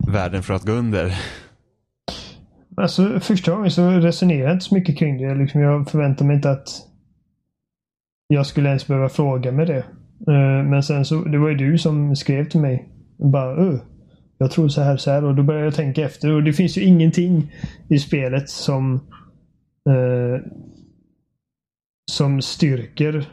världen 0.08 0.42
för 0.42 0.54
att 0.54 0.66
gå 0.66 0.72
under? 0.72 1.14
Alltså 2.76 3.20
första 3.20 3.52
gången 3.52 3.70
så 3.70 3.90
resonerade 3.90 4.44
jag 4.44 4.52
inte 4.52 4.64
så 4.64 4.74
mycket 4.74 4.98
kring 4.98 5.18
det. 5.22 5.34
Liksom, 5.34 5.60
jag 5.60 5.90
förväntade 5.90 6.26
mig 6.28 6.36
inte 6.36 6.50
att 6.50 6.68
jag 8.26 8.46
skulle 8.46 8.68
ens 8.68 8.86
behöva 8.86 9.08
fråga 9.08 9.52
med 9.52 9.66
det. 9.66 9.84
Eh, 10.32 10.64
men 10.70 10.82
sen 10.82 11.04
så, 11.04 11.24
det 11.24 11.38
var 11.38 11.48
ju 11.48 11.56
du 11.56 11.78
som 11.78 12.16
skrev 12.16 12.48
till 12.48 12.60
mig. 12.60 12.88
Bara, 13.32 13.66
"Öh, 13.66 13.80
jag 14.38 14.50
tror 14.50 14.68
så 14.68 14.82
här, 14.82 14.96
så 14.96 15.10
här. 15.10 15.24
Och 15.24 15.34
då 15.34 15.42
började 15.42 15.66
jag 15.66 15.74
tänka 15.74 16.04
efter. 16.04 16.30
Och 16.32 16.42
det 16.42 16.52
finns 16.52 16.78
ju 16.78 16.82
ingenting 16.82 17.52
i 17.88 17.98
spelet 17.98 18.48
som 18.48 18.94
eh, 19.88 20.40
som 22.10 22.42
styrker 22.42 23.28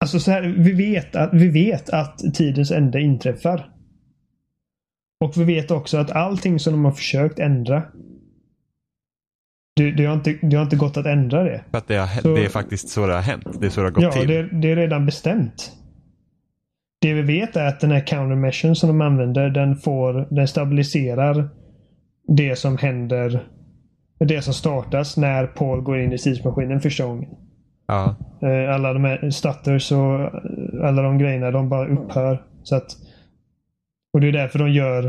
Alltså 0.00 0.20
så 0.20 0.30
här, 0.30 0.42
vi 0.42 0.72
vet 0.72 1.16
att, 1.16 1.30
vi 1.32 1.48
vet 1.48 1.90
att 1.90 2.18
tidens 2.34 2.70
ände 2.70 3.00
inträffar. 3.00 3.70
Och 5.20 5.32
vi 5.36 5.44
vet 5.44 5.70
också 5.70 5.98
att 5.98 6.10
allting 6.10 6.58
som 6.58 6.72
de 6.72 6.84
har 6.84 6.92
försökt 6.92 7.38
ändra. 7.38 7.82
Det, 9.76 9.90
det, 9.90 10.04
har, 10.04 10.14
inte, 10.14 10.38
det 10.42 10.56
har 10.56 10.62
inte 10.64 10.76
gått 10.76 10.96
att 10.96 11.06
ändra 11.06 11.42
det. 11.44 11.64
För 11.70 11.78
att 11.78 11.88
det, 11.88 11.96
har, 11.96 12.20
Så- 12.20 12.34
det 12.34 12.44
är 12.44 12.48
faktiskt 12.48 12.88
så 12.88 13.06
det 13.06 13.14
har 13.14 13.20
hänt. 13.22 13.44
Det 13.60 13.66
är 13.66 13.70
så 13.70 13.80
det 13.80 13.86
har 13.86 13.90
gått 13.92 14.04
Ja, 14.04 14.12
till. 14.12 14.28
det, 14.28 14.42
det 14.52 14.70
är 14.72 14.76
redan 14.76 15.06
bestämt. 15.06 15.72
Det 17.00 17.14
vi 17.14 17.22
vet 17.22 17.56
är 17.56 17.66
att 17.66 17.80
den 17.80 17.90
här 17.90 18.06
countermeasure 18.06 18.74
som 18.74 18.88
de 18.88 19.00
använder, 19.00 19.50
den 19.50 19.76
får, 19.76 20.28
den 20.34 20.48
stabiliserar 20.48 21.48
det 22.36 22.56
som 22.56 22.78
händer, 22.78 23.48
det 24.18 24.42
som 24.42 24.54
startas 24.54 25.16
när 25.16 25.46
Paul 25.46 25.80
går 25.80 25.98
in 26.00 26.12
i 26.12 26.18
tidsmaskinen 26.18 26.80
första 26.80 27.04
gången. 27.06 27.28
Ja. 27.86 28.16
Eh, 28.42 28.74
Alla 28.74 28.92
de 28.92 29.04
här 29.04 29.30
stutters 29.30 29.92
och 29.92 30.20
eh, 30.20 30.30
alla 30.84 31.02
de 31.02 31.18
grejerna, 31.18 31.50
de 31.50 31.68
bara 31.68 31.88
upphör. 31.88 32.42
Så 32.62 32.76
att, 32.76 32.86
och 34.16 34.20
det 34.20 34.28
är 34.28 34.32
därför 34.32 34.58
de 34.58 34.70
gör 34.70 35.04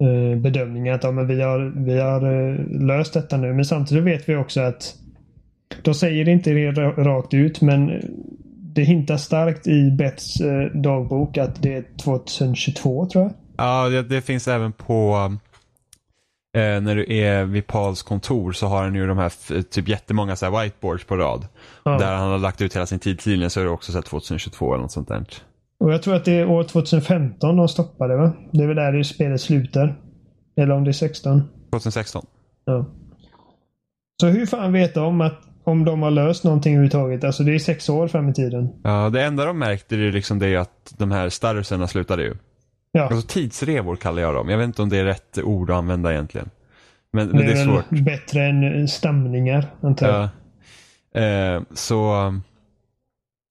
eh, 0.00 0.38
bedömningen 0.38 0.94
att 0.94 1.04
ja, 1.04 1.10
men 1.10 1.26
vi 1.26 1.42
har, 1.42 1.72
vi 1.76 2.00
har 2.00 2.50
eh, 2.50 2.58
löst 2.80 3.14
detta 3.14 3.36
nu. 3.36 3.52
Men 3.52 3.64
samtidigt 3.64 4.04
vet 4.04 4.28
vi 4.28 4.36
också 4.36 4.60
att 4.60 4.94
de 5.82 5.94
säger 5.94 6.28
inte 6.28 6.50
det 6.50 6.70
ra- 6.70 7.04
rakt 7.04 7.34
ut 7.34 7.60
men 7.60 8.02
det 8.74 8.82
hintar 8.82 9.16
starkt 9.16 9.66
i 9.66 9.90
Bets 9.90 10.40
eh, 10.40 10.64
dagbok 10.74 11.38
att 11.38 11.62
det 11.62 11.74
är 11.74 11.84
2022 12.02 13.06
tror 13.06 13.24
jag. 13.24 13.32
Ja, 13.56 13.88
det, 13.88 14.02
det 14.02 14.20
finns 14.20 14.48
även 14.48 14.72
på 14.72 15.32
eh, 16.56 16.80
när 16.80 16.96
du 16.96 17.14
är 17.16 17.44
vid 17.44 17.66
Pauls 17.66 18.02
kontor 18.02 18.52
så 18.52 18.66
har 18.66 18.82
han 18.82 18.94
ju 18.94 19.06
de 19.06 19.18
här 19.18 19.62
typ 19.62 19.88
jättemånga 19.88 20.36
så 20.36 20.50
här 20.50 20.62
whiteboards 20.62 21.04
på 21.04 21.16
rad. 21.16 21.46
Ja. 21.84 21.98
Där 21.98 22.14
han 22.14 22.30
har 22.30 22.38
lagt 22.38 22.60
ut 22.60 22.76
hela 22.76 22.86
sin 22.86 22.98
tidslinje 22.98 23.50
så 23.50 23.60
är 23.60 23.64
det 23.64 23.70
också 23.70 23.92
så 23.92 23.98
här 23.98 24.02
2022 24.02 24.74
eller 24.74 24.82
något 24.82 24.92
sånt 24.92 25.08
där. 25.08 25.24
Och 25.80 25.92
jag 25.92 26.02
tror 26.02 26.14
att 26.14 26.24
det 26.24 26.32
är 26.32 26.48
år 26.48 26.62
2015 26.64 27.56
de 27.56 27.68
stoppade 27.68 28.16
va? 28.16 28.32
Det 28.52 28.62
är 28.62 28.66
väl 28.66 28.76
där 28.76 28.92
det 28.92 29.04
spelet 29.04 29.40
slutar. 29.40 30.00
Eller 30.56 30.74
om 30.74 30.84
det 30.84 30.90
är 30.90 30.92
16. 30.92 31.42
2016. 31.72 32.26
Ja. 32.64 32.86
Så 34.20 34.26
hur 34.26 34.46
fan 34.46 34.72
vet 34.72 34.94
de 34.94 35.20
att 35.20 35.38
om 35.64 35.84
de 35.84 36.02
har 36.02 36.10
löst 36.10 36.44
någonting 36.44 36.72
överhuvudtaget? 36.74 37.24
Alltså 37.24 37.42
det 37.42 37.54
är 37.54 37.58
sex 37.58 37.88
år 37.88 38.08
fram 38.08 38.28
i 38.28 38.34
tiden. 38.34 38.68
Ja, 38.84 39.10
det 39.10 39.22
enda 39.22 39.44
de 39.44 39.58
märkte 39.58 39.96
är 39.96 40.12
liksom 40.12 40.38
det 40.38 40.56
att 40.56 40.94
de 40.98 41.10
här 41.10 41.28
stutterserna 41.28 41.86
slutade 41.86 42.22
ju. 42.22 42.34
Ja, 42.92 43.02
Alltså 43.08 43.26
tidsrevor 43.28 43.96
kallar 43.96 44.22
jag 44.22 44.34
dem. 44.34 44.48
Jag 44.48 44.58
vet 44.58 44.64
inte 44.66 44.82
om 44.82 44.88
det 44.88 44.98
är 44.98 45.04
rätt 45.04 45.38
ord 45.44 45.70
att 45.70 45.76
använda 45.76 46.12
egentligen. 46.12 46.50
Men, 47.12 47.28
men 47.28 47.36
det 47.36 47.42
det 47.46 47.52
är 47.52 47.60
är 47.60 47.64
svårt. 47.64 48.04
bättre 48.04 48.44
än 48.44 48.88
stamningar 48.88 49.66
antar 49.80 50.08
jag. 50.08 50.28
Ja. 51.12 51.20
Eh, 51.56 51.62
så, 51.74 52.34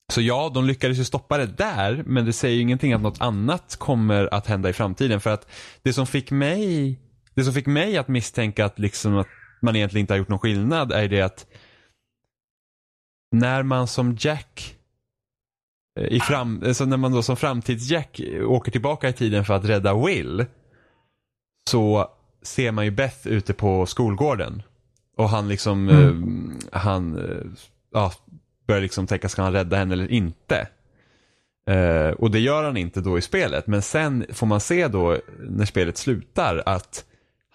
så 0.10 0.22
ja, 0.22 0.52
de 0.54 0.66
lyckades 0.66 0.98
ju 0.98 1.04
stoppa 1.04 1.38
det 1.38 1.46
där, 1.46 2.04
men 2.06 2.26
det 2.26 2.34
säger 2.34 2.56
ju 2.56 2.62
ingenting 2.62 2.94
att 2.94 3.02
något 3.02 3.22
annat 3.22 3.76
kommer 3.76 4.34
att 4.34 4.48
hända 4.48 4.70
i 4.70 4.74
framtiden. 4.74 5.22
För 5.22 5.30
att 5.30 5.48
det 5.82 5.94
som 5.94 6.08
fick 6.08 6.32
mig, 6.32 7.00
det 7.36 7.44
som 7.44 7.54
fick 7.54 7.68
mig 7.68 7.98
att 7.98 8.08
misstänka 8.08 8.66
att, 8.66 8.80
liksom 8.80 9.18
att 9.18 9.28
man 9.62 9.76
egentligen 9.76 10.04
inte 10.04 10.14
har 10.14 10.18
gjort 10.18 10.30
någon 10.30 10.40
skillnad 10.40 10.92
är 10.92 11.08
det 11.08 11.22
att 11.22 11.48
när 13.32 13.64
man 13.64 13.88
som 13.88 14.18
Jack 14.20 14.76
eh, 16.00 16.06
i 16.06 16.20
fram, 16.20 16.64
alltså 16.66 16.86
när 16.86 16.98
man 16.98 17.12
då 17.12 17.24
som 17.24 17.38
framtidsjack 17.38 18.22
åker 18.44 18.72
tillbaka 18.72 19.10
i 19.10 19.14
tiden 19.14 19.46
för 19.46 19.54
att 19.54 19.66
rädda 19.66 20.06
Will. 20.06 20.46
Så 21.70 22.10
ser 22.42 22.72
man 22.72 22.86
ju 22.86 22.92
Beth 22.92 23.28
ute 23.28 23.54
på 23.54 23.86
skolgården. 23.86 24.64
Och 25.18 25.30
han 25.30 25.48
liksom, 25.48 25.90
mm. 25.90 26.52
eh, 26.74 26.80
han 26.80 27.18
eh, 27.18 27.46
ja, 27.92 28.14
börjar 28.70 28.82
liksom 28.82 29.08
tänka, 29.08 29.30
ska 29.30 29.42
han 29.42 29.54
rädda 29.54 29.78
henne 29.78 29.94
eller 29.94 30.12
inte? 30.12 30.68
Eh, 31.68 32.10
och 32.10 32.32
det 32.32 32.40
gör 32.40 32.64
han 32.64 32.78
inte 32.78 33.02
då 33.02 33.18
i 33.18 33.22
spelet. 33.22 33.68
Men 33.68 33.82
sen 33.82 34.26
får 34.34 34.48
man 34.48 34.60
se 34.60 34.88
då 34.88 35.18
när 35.40 35.66
spelet 35.66 35.98
slutar 35.98 36.64
att 36.66 37.06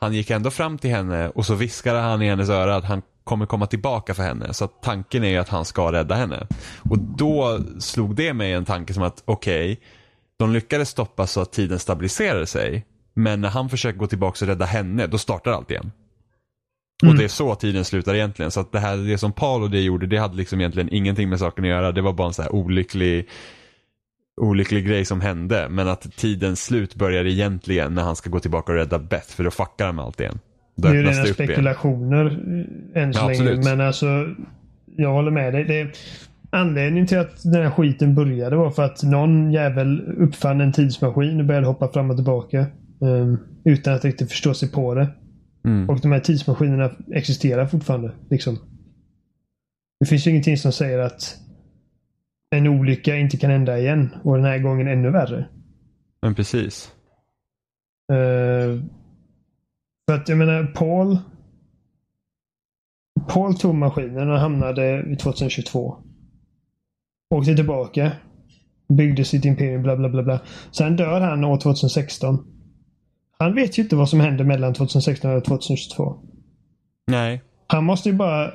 han 0.01 0.15
gick 0.15 0.31
ändå 0.31 0.51
fram 0.51 0.79
till 0.79 0.91
henne 0.91 1.29
och 1.29 1.47
så 1.47 1.55
viskade 1.55 1.99
han 1.99 2.23
i 2.23 2.29
hennes 2.29 2.49
öra 2.49 2.77
att 2.77 2.85
han 2.85 3.03
kommer 3.25 3.47
komma 3.47 3.67
tillbaka 3.67 4.15
för 4.15 4.23
henne. 4.23 4.55
Så 4.55 4.67
tanken 4.67 5.25
är 5.25 5.29
ju 5.29 5.37
att 5.37 5.49
han 5.49 5.65
ska 5.65 5.93
rädda 5.93 6.15
henne. 6.15 6.47
Och 6.91 6.99
då 6.99 7.61
slog 7.79 8.15
det 8.15 8.33
mig 8.35 8.53
en 8.53 8.65
tanke 8.65 8.95
som 8.95 9.03
att 9.03 9.23
okej, 9.25 9.73
okay, 9.73 9.85
de 10.37 10.53
lyckades 10.53 10.89
stoppa 10.89 11.27
så 11.27 11.41
att 11.41 11.53
tiden 11.53 11.79
stabiliserade 11.79 12.47
sig. 12.47 12.87
Men 13.15 13.41
när 13.41 13.49
han 13.49 13.69
försöker 13.69 13.99
gå 13.99 14.07
tillbaka 14.07 14.45
och 14.45 14.49
rädda 14.49 14.65
henne, 14.65 15.07
då 15.07 15.19
startar 15.19 15.53
allt 15.53 15.71
igen. 15.71 15.93
Mm. 17.05 17.13
Och 17.15 17.19
det 17.19 17.25
är 17.25 17.29
så 17.29 17.55
tiden 17.55 17.85
slutar 17.85 18.15
egentligen. 18.15 18.51
Så 18.51 18.61
att 18.61 18.73
det 18.73 18.79
här, 18.79 18.97
det 18.97 19.19
som 19.19 19.33
Paul 19.33 19.63
och 19.63 19.71
det 19.71 19.81
gjorde, 19.81 20.07
det 20.07 20.17
hade 20.17 20.37
liksom 20.37 20.61
egentligen 20.61 20.89
ingenting 20.95 21.29
med 21.29 21.39
saken 21.39 21.65
att 21.65 21.71
göra. 21.71 21.93
Det 21.93 22.03
var 22.03 22.13
bara 22.13 22.29
en 22.29 22.35
så 22.35 22.43
här 22.43 22.55
olycklig, 22.55 23.29
olycklig 24.41 24.87
grej 24.87 25.05
som 25.05 25.21
hände. 25.21 25.67
Men 25.71 25.89
att 25.89 26.17
tidens 26.17 26.65
slut 26.65 26.95
börjar 26.95 27.25
egentligen 27.25 27.95
när 27.95 28.03
han 28.03 28.17
ska 28.17 28.31
gå 28.31 28.41
tillbaka 28.41 28.73
och 28.73 28.79
rädda 28.79 28.99
Beth, 28.99 29.29
för 29.29 29.45
då 29.45 29.51
fuckar 29.51 29.87
han 29.87 29.97
med 29.97 30.05
allt 30.05 30.21
igen. 30.21 30.39
Då 30.77 30.89
det 30.89 30.95
är 30.95 30.95
ju 30.95 31.03
rena 31.03 31.25
spekulationer 31.27 32.31
igen. 32.31 32.91
än 32.95 33.15
så 33.15 33.21
ja, 33.21 33.29
länge. 33.29 33.63
Men 33.65 33.81
alltså, 33.81 34.07
jag 34.97 35.13
håller 35.13 35.31
med 35.31 35.53
dig. 35.53 35.65
Det, 35.65 35.91
anledningen 36.51 37.07
till 37.07 37.19
att 37.19 37.43
den 37.43 37.63
här 37.63 37.71
skiten 37.71 38.15
började 38.15 38.57
var 38.57 38.71
för 38.71 38.83
att 38.83 39.03
någon 39.03 39.53
jävel 39.53 40.15
uppfann 40.19 40.61
en 40.61 40.73
tidsmaskin 40.73 41.41
och 41.41 41.47
började 41.47 41.67
hoppa 41.67 41.89
fram 41.89 42.11
och 42.11 42.17
tillbaka. 42.17 42.67
Um, 43.01 43.39
utan 43.65 43.95
att 43.95 44.05
riktigt 44.05 44.31
förstå 44.31 44.55
sig 44.55 44.71
på 44.71 44.95
det. 44.95 45.09
Mm. 45.65 45.91
Och 45.91 46.01
de 46.01 46.13
här 46.13 46.21
tidsmaskinerna 46.21 46.91
existerar 47.13 47.67
fortfarande. 47.67 48.13
Liksom. 48.31 48.59
Det 50.01 50.07
finns 50.07 50.27
ju 50.27 50.31
ingenting 50.31 50.57
som 50.57 50.73
säger 50.73 50.99
att 50.99 51.37
en 52.51 52.67
olycka 52.67 53.17
inte 53.17 53.37
kan 53.37 53.51
hända 53.51 53.79
igen 53.79 54.17
och 54.25 54.37
den 54.37 54.45
här 54.45 54.59
gången 54.59 54.89
ännu 54.89 55.11
värre. 55.11 55.49
Men 56.23 56.35
precis. 56.35 56.93
Uh, 58.13 58.83
för 60.09 60.15
att 60.15 60.29
jag 60.29 60.39
menar, 60.39 60.65
Paul 60.65 61.19
Paul 63.29 63.55
tog 63.55 63.75
maskinen 63.75 64.31
och 64.31 64.39
hamnade 64.39 65.17
2022. 65.17 65.97
Åkte 67.35 67.55
tillbaka. 67.55 68.13
Byggde 68.89 69.25
sitt 69.25 69.45
imperium, 69.45 69.83
bla 69.83 69.97
bla 69.97 70.09
bla. 70.09 70.23
bla. 70.23 70.41
Sen 70.71 70.97
dör 70.97 71.21
han 71.21 71.45
år 71.45 71.61
2016. 71.61 72.54
Han 73.39 73.55
vet 73.55 73.79
ju 73.79 73.83
inte 73.83 73.97
vad 73.97 74.09
som 74.09 74.21
händer 74.21 74.45
mellan 74.45 74.75
2016 74.75 75.37
och 75.37 75.45
2022. 75.45 76.17
Nej. 77.07 77.43
Han 77.67 77.85
måste 77.85 78.09
ju 78.09 78.15
bara 78.15 78.51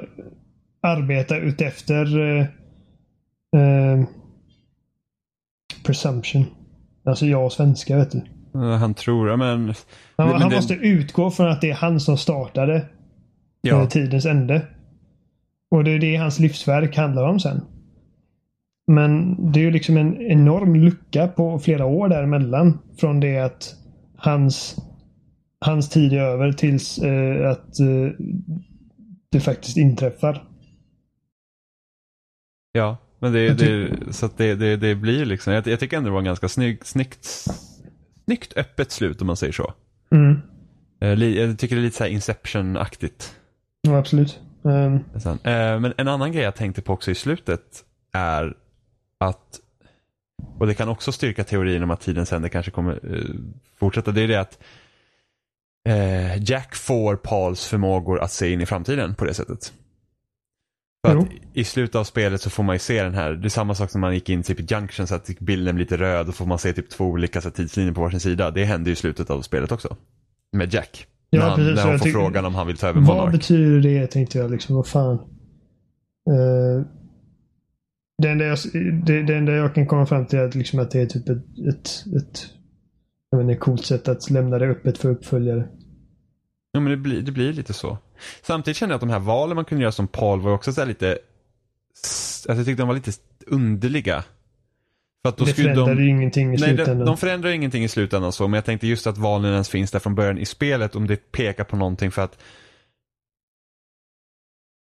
arbeta 0.82 1.38
utefter 1.38 2.18
uh, 2.18 2.46
uh, 3.56 4.06
presumption. 5.86 6.46
Alltså 7.06 7.26
jag 7.26 7.46
och 7.46 7.54
svenska 7.54 7.98
vet 7.98 8.12
du. 8.12 8.22
Han 8.54 8.94
tror, 8.94 9.38
men... 9.38 9.74
Han, 10.18 10.28
men 10.30 10.42
han 10.42 10.50
det... 10.50 10.56
måste 10.56 10.74
utgå 10.74 11.32
från 11.32 11.48
att 11.48 11.62
det 11.62 11.70
är 11.70 11.76
han 11.76 12.00
som 12.00 12.18
startade 12.18 12.86
ja. 13.62 13.86
tidens 13.86 14.26
ände. 14.26 14.62
Och 15.72 15.84
det 15.84 15.92
är 15.92 16.00
det 16.00 16.16
hans 16.16 16.40
livsverk 16.40 16.98
handlar 16.98 17.24
om 17.24 17.40
sen. 17.40 17.62
Men 18.88 19.36
det 19.52 19.60
är 19.60 19.64
ju 19.64 19.72
liksom 19.72 19.98
en 19.98 20.22
enorm 20.22 20.76
lucka 20.76 21.28
på 21.28 21.60
flera 21.60 21.86
år 21.86 22.10
däremellan. 22.10 22.80
Från 23.00 23.20
det 23.20 23.40
att 23.40 23.76
hans, 24.20 24.76
hans 25.60 25.90
tid 25.90 26.14
är 26.14 26.20
över 26.20 26.52
tills 26.52 26.98
eh, 26.98 27.52
att 27.52 27.80
eh, 27.80 28.12
det 29.32 29.40
faktiskt 29.40 29.78
inträffar. 29.78 30.48
Ja, 32.72 32.98
men 33.20 33.34
det, 33.34 33.54
det, 33.54 34.14
så 34.14 34.30
det, 34.38 34.56
det, 34.56 34.78
det 34.78 34.96
blir 34.96 35.26
liksom, 35.26 35.54
jag, 35.54 35.68
jag 35.68 35.80
tycker 35.80 35.98
ändå 35.98 36.08
det 36.08 36.14
var 36.14 36.20
en 36.20 36.26
ganska 36.26 36.50
snygg, 36.50 36.86
snyggt, 36.86 37.26
snyggt 38.26 38.58
öppet 38.58 38.92
slut 38.92 39.22
om 39.22 39.28
man 39.28 39.38
säger 39.38 39.54
så. 39.54 39.74
Mm. 40.12 40.42
Eh, 41.02 41.24
jag 41.24 41.60
tycker 41.60 41.76
det 41.76 41.82
är 41.82 41.84
lite 41.84 41.98
så 41.98 42.06
Inception-aktigt. 42.06 43.36
Ja, 43.82 43.98
absolut. 43.98 44.40
Um... 44.62 45.00
Men 45.82 45.94
en 45.98 46.08
annan 46.08 46.32
grej 46.32 46.44
jag 46.44 46.56
tänkte 46.56 46.82
på 46.82 46.94
också 46.94 47.12
i 47.12 47.16
slutet 47.16 47.86
är 48.14 48.58
att 49.20 49.60
och 50.60 50.68
det 50.68 50.74
kan 50.74 50.90
också 50.90 51.12
styrka 51.12 51.44
teorin 51.44 51.84
om 51.84 51.92
att 51.92 52.02
tidens 52.02 52.34
ände 52.34 52.50
kanske 52.50 52.72
kommer 52.72 53.06
uh, 53.06 53.36
fortsätta. 53.80 54.12
Det 54.12 54.22
är 54.22 54.28
det 54.28 54.40
att 54.40 54.60
uh, 55.90 56.44
Jack 56.44 56.76
får 56.76 57.16
Pauls 57.16 57.68
förmågor 57.68 58.20
att 58.20 58.32
se 58.32 58.54
in 58.54 58.62
i 58.62 58.66
framtiden 58.66 59.16
på 59.16 59.26
det 59.26 59.34
sättet. 59.34 59.74
För 61.08 61.18
att 61.18 61.28
I 61.54 61.64
slutet 61.64 61.96
av 61.96 62.04
spelet 62.04 62.42
så 62.42 62.50
får 62.50 62.64
man 62.64 62.76
ju 62.76 62.80
se 62.80 63.04
den 63.04 63.14
här, 63.14 63.34
det 63.34 63.48
är 63.48 63.50
samma 63.50 63.76
sak 63.76 63.92
som 63.92 64.02
man 64.02 64.14
gick 64.14 64.30
in 64.30 64.44
typ 64.44 64.60
i 64.60 64.66
Junction 64.70 65.08
så 65.08 65.16
att 65.16 65.40
bilden 65.40 65.76
blir 65.76 65.86
lite 65.86 65.98
röd 65.98 66.30
och 66.30 66.36
får 66.36 66.46
man 66.46 66.60
se 66.60 66.74
typ 66.74 66.90
två 66.90 67.06
olika 67.06 67.42
så 67.42 67.52
tidslinjer 67.52 67.94
på 67.94 68.02
varsin 68.02 68.20
sida. 68.20 68.52
Det 68.52 68.66
händer 68.66 68.90
ju 68.90 68.94
i 68.94 68.96
slutet 68.96 69.30
av 69.30 69.42
spelet 69.42 69.72
också. 69.72 69.98
Med 70.52 70.74
Jack. 70.74 71.08
Ja, 71.30 71.40
när 71.40 71.48
han, 71.48 71.56
precis, 71.56 71.76
när 71.76 71.92
hon 71.92 72.00
får 72.00 72.10
frågan 72.10 72.46
om 72.46 72.56
han 72.56 72.68
vill 72.68 72.78
ta 72.78 72.88
över 72.88 73.02
Monark. 73.02 73.22
Vad 73.22 73.32
betyder 73.32 73.80
det 73.80 74.08
tänkte 74.08 74.38
jag 74.38 74.52
liksom, 74.52 74.76
vad 74.76 74.88
fan. 74.88 75.16
Uh, 76.30 76.86
det, 78.20 78.30
enda 78.30 78.46
jag, 78.46 78.58
det, 79.06 79.24
det 79.24 79.36
enda 79.36 79.52
jag 79.52 79.76
kan 79.76 79.88
komma 79.88 80.06
fram 80.06 80.26
till 80.26 80.40
är 80.40 80.52
liksom 80.52 80.80
att 80.80 80.92
det 80.92 81.02
är 81.02 81.06
typ 81.06 81.30
ett, 81.30 81.38
ett, 81.68 82.04
ett 82.18 82.48
jag 83.32 83.38
menar, 83.38 83.60
coolt 83.60 83.86
sätt 83.86 84.08
att 84.08 84.30
lämna 84.30 84.60
det 84.60 84.68
öppet 84.68 84.98
för 84.98 85.10
uppföljare. 85.10 85.68
Ja 86.72 86.80
men 86.80 86.92
det 86.92 86.98
blir, 86.98 87.22
det 87.22 87.32
blir 87.32 87.54
lite 87.54 87.74
så. 87.74 87.98
Samtidigt 88.42 88.78
känner 88.78 88.92
jag 88.92 88.96
att 88.96 89.02
de 89.02 89.10
här 89.10 89.20
valen 89.20 89.56
man 89.56 89.66
kunde 89.66 89.82
göra 89.82 89.92
som 89.92 90.08
Paul 90.08 90.42
var 90.42 90.52
också 90.52 90.74
så 90.74 90.86
lite, 90.86 91.08
alltså 91.08 92.50
jag 92.52 92.66
tyckte 92.66 92.82
de 92.82 92.88
var 92.88 92.96
lite 92.96 93.12
underliga. 93.48 94.24
För 95.22 95.30
att 95.30 95.38
då 95.38 95.46
det 95.46 95.54
förändrar 95.54 95.96
de, 95.96 96.10
ingenting 96.10 96.48
i 96.48 96.58
nej, 96.58 96.60
slutändan. 96.60 96.98
De, 97.00 97.06
de 97.06 97.18
förändrar 97.18 97.50
ingenting 97.50 97.84
i 97.84 97.88
slutändan 97.88 98.32
så, 98.32 98.48
men 98.48 98.58
jag 98.58 98.66
tänkte 98.66 98.88
just 98.88 99.08
att 99.08 99.18
valen 99.18 99.52
ens 99.52 99.70
finns 99.70 99.92
där 99.92 100.00
från 100.00 100.16
början 100.16 100.38
i 100.38 100.46
spelet 100.46 100.96
om 100.96 101.08
det 101.08 101.32
pekar 101.32 101.64
på 101.64 101.76
någonting 101.76 102.12
för 102.12 102.22
att 102.22 102.38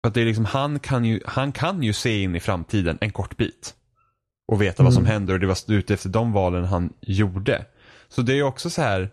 för 0.03 0.09
att 0.09 0.15
det 0.15 0.21
är 0.21 0.25
liksom, 0.25 0.45
han 0.45 0.79
kan, 0.79 1.05
ju, 1.05 1.21
han 1.27 1.53
kan 1.53 1.83
ju 1.83 1.93
se 1.93 2.23
in 2.23 2.37
i 2.37 2.41
framtiden 2.41 2.99
en 3.01 3.13
kort 3.13 3.37
bit. 3.37 3.75
Och 4.49 4.63
veta 4.63 4.83
mm. 4.83 4.85
vad 4.85 4.95
som 4.95 5.03
mm. 5.03 5.13
händer 5.13 5.35
och 5.35 5.41
det 5.41 5.47
var 5.47 5.73
ute 5.73 5.95
efter 5.95 6.09
de 6.09 6.33
valen 6.33 6.65
han 6.65 6.93
gjorde. 7.01 7.65
Så 8.09 8.23
det 8.23 8.33
är 8.33 8.37
ju 8.37 8.43
också 8.43 8.71
så 8.71 8.83
här, 8.83 9.11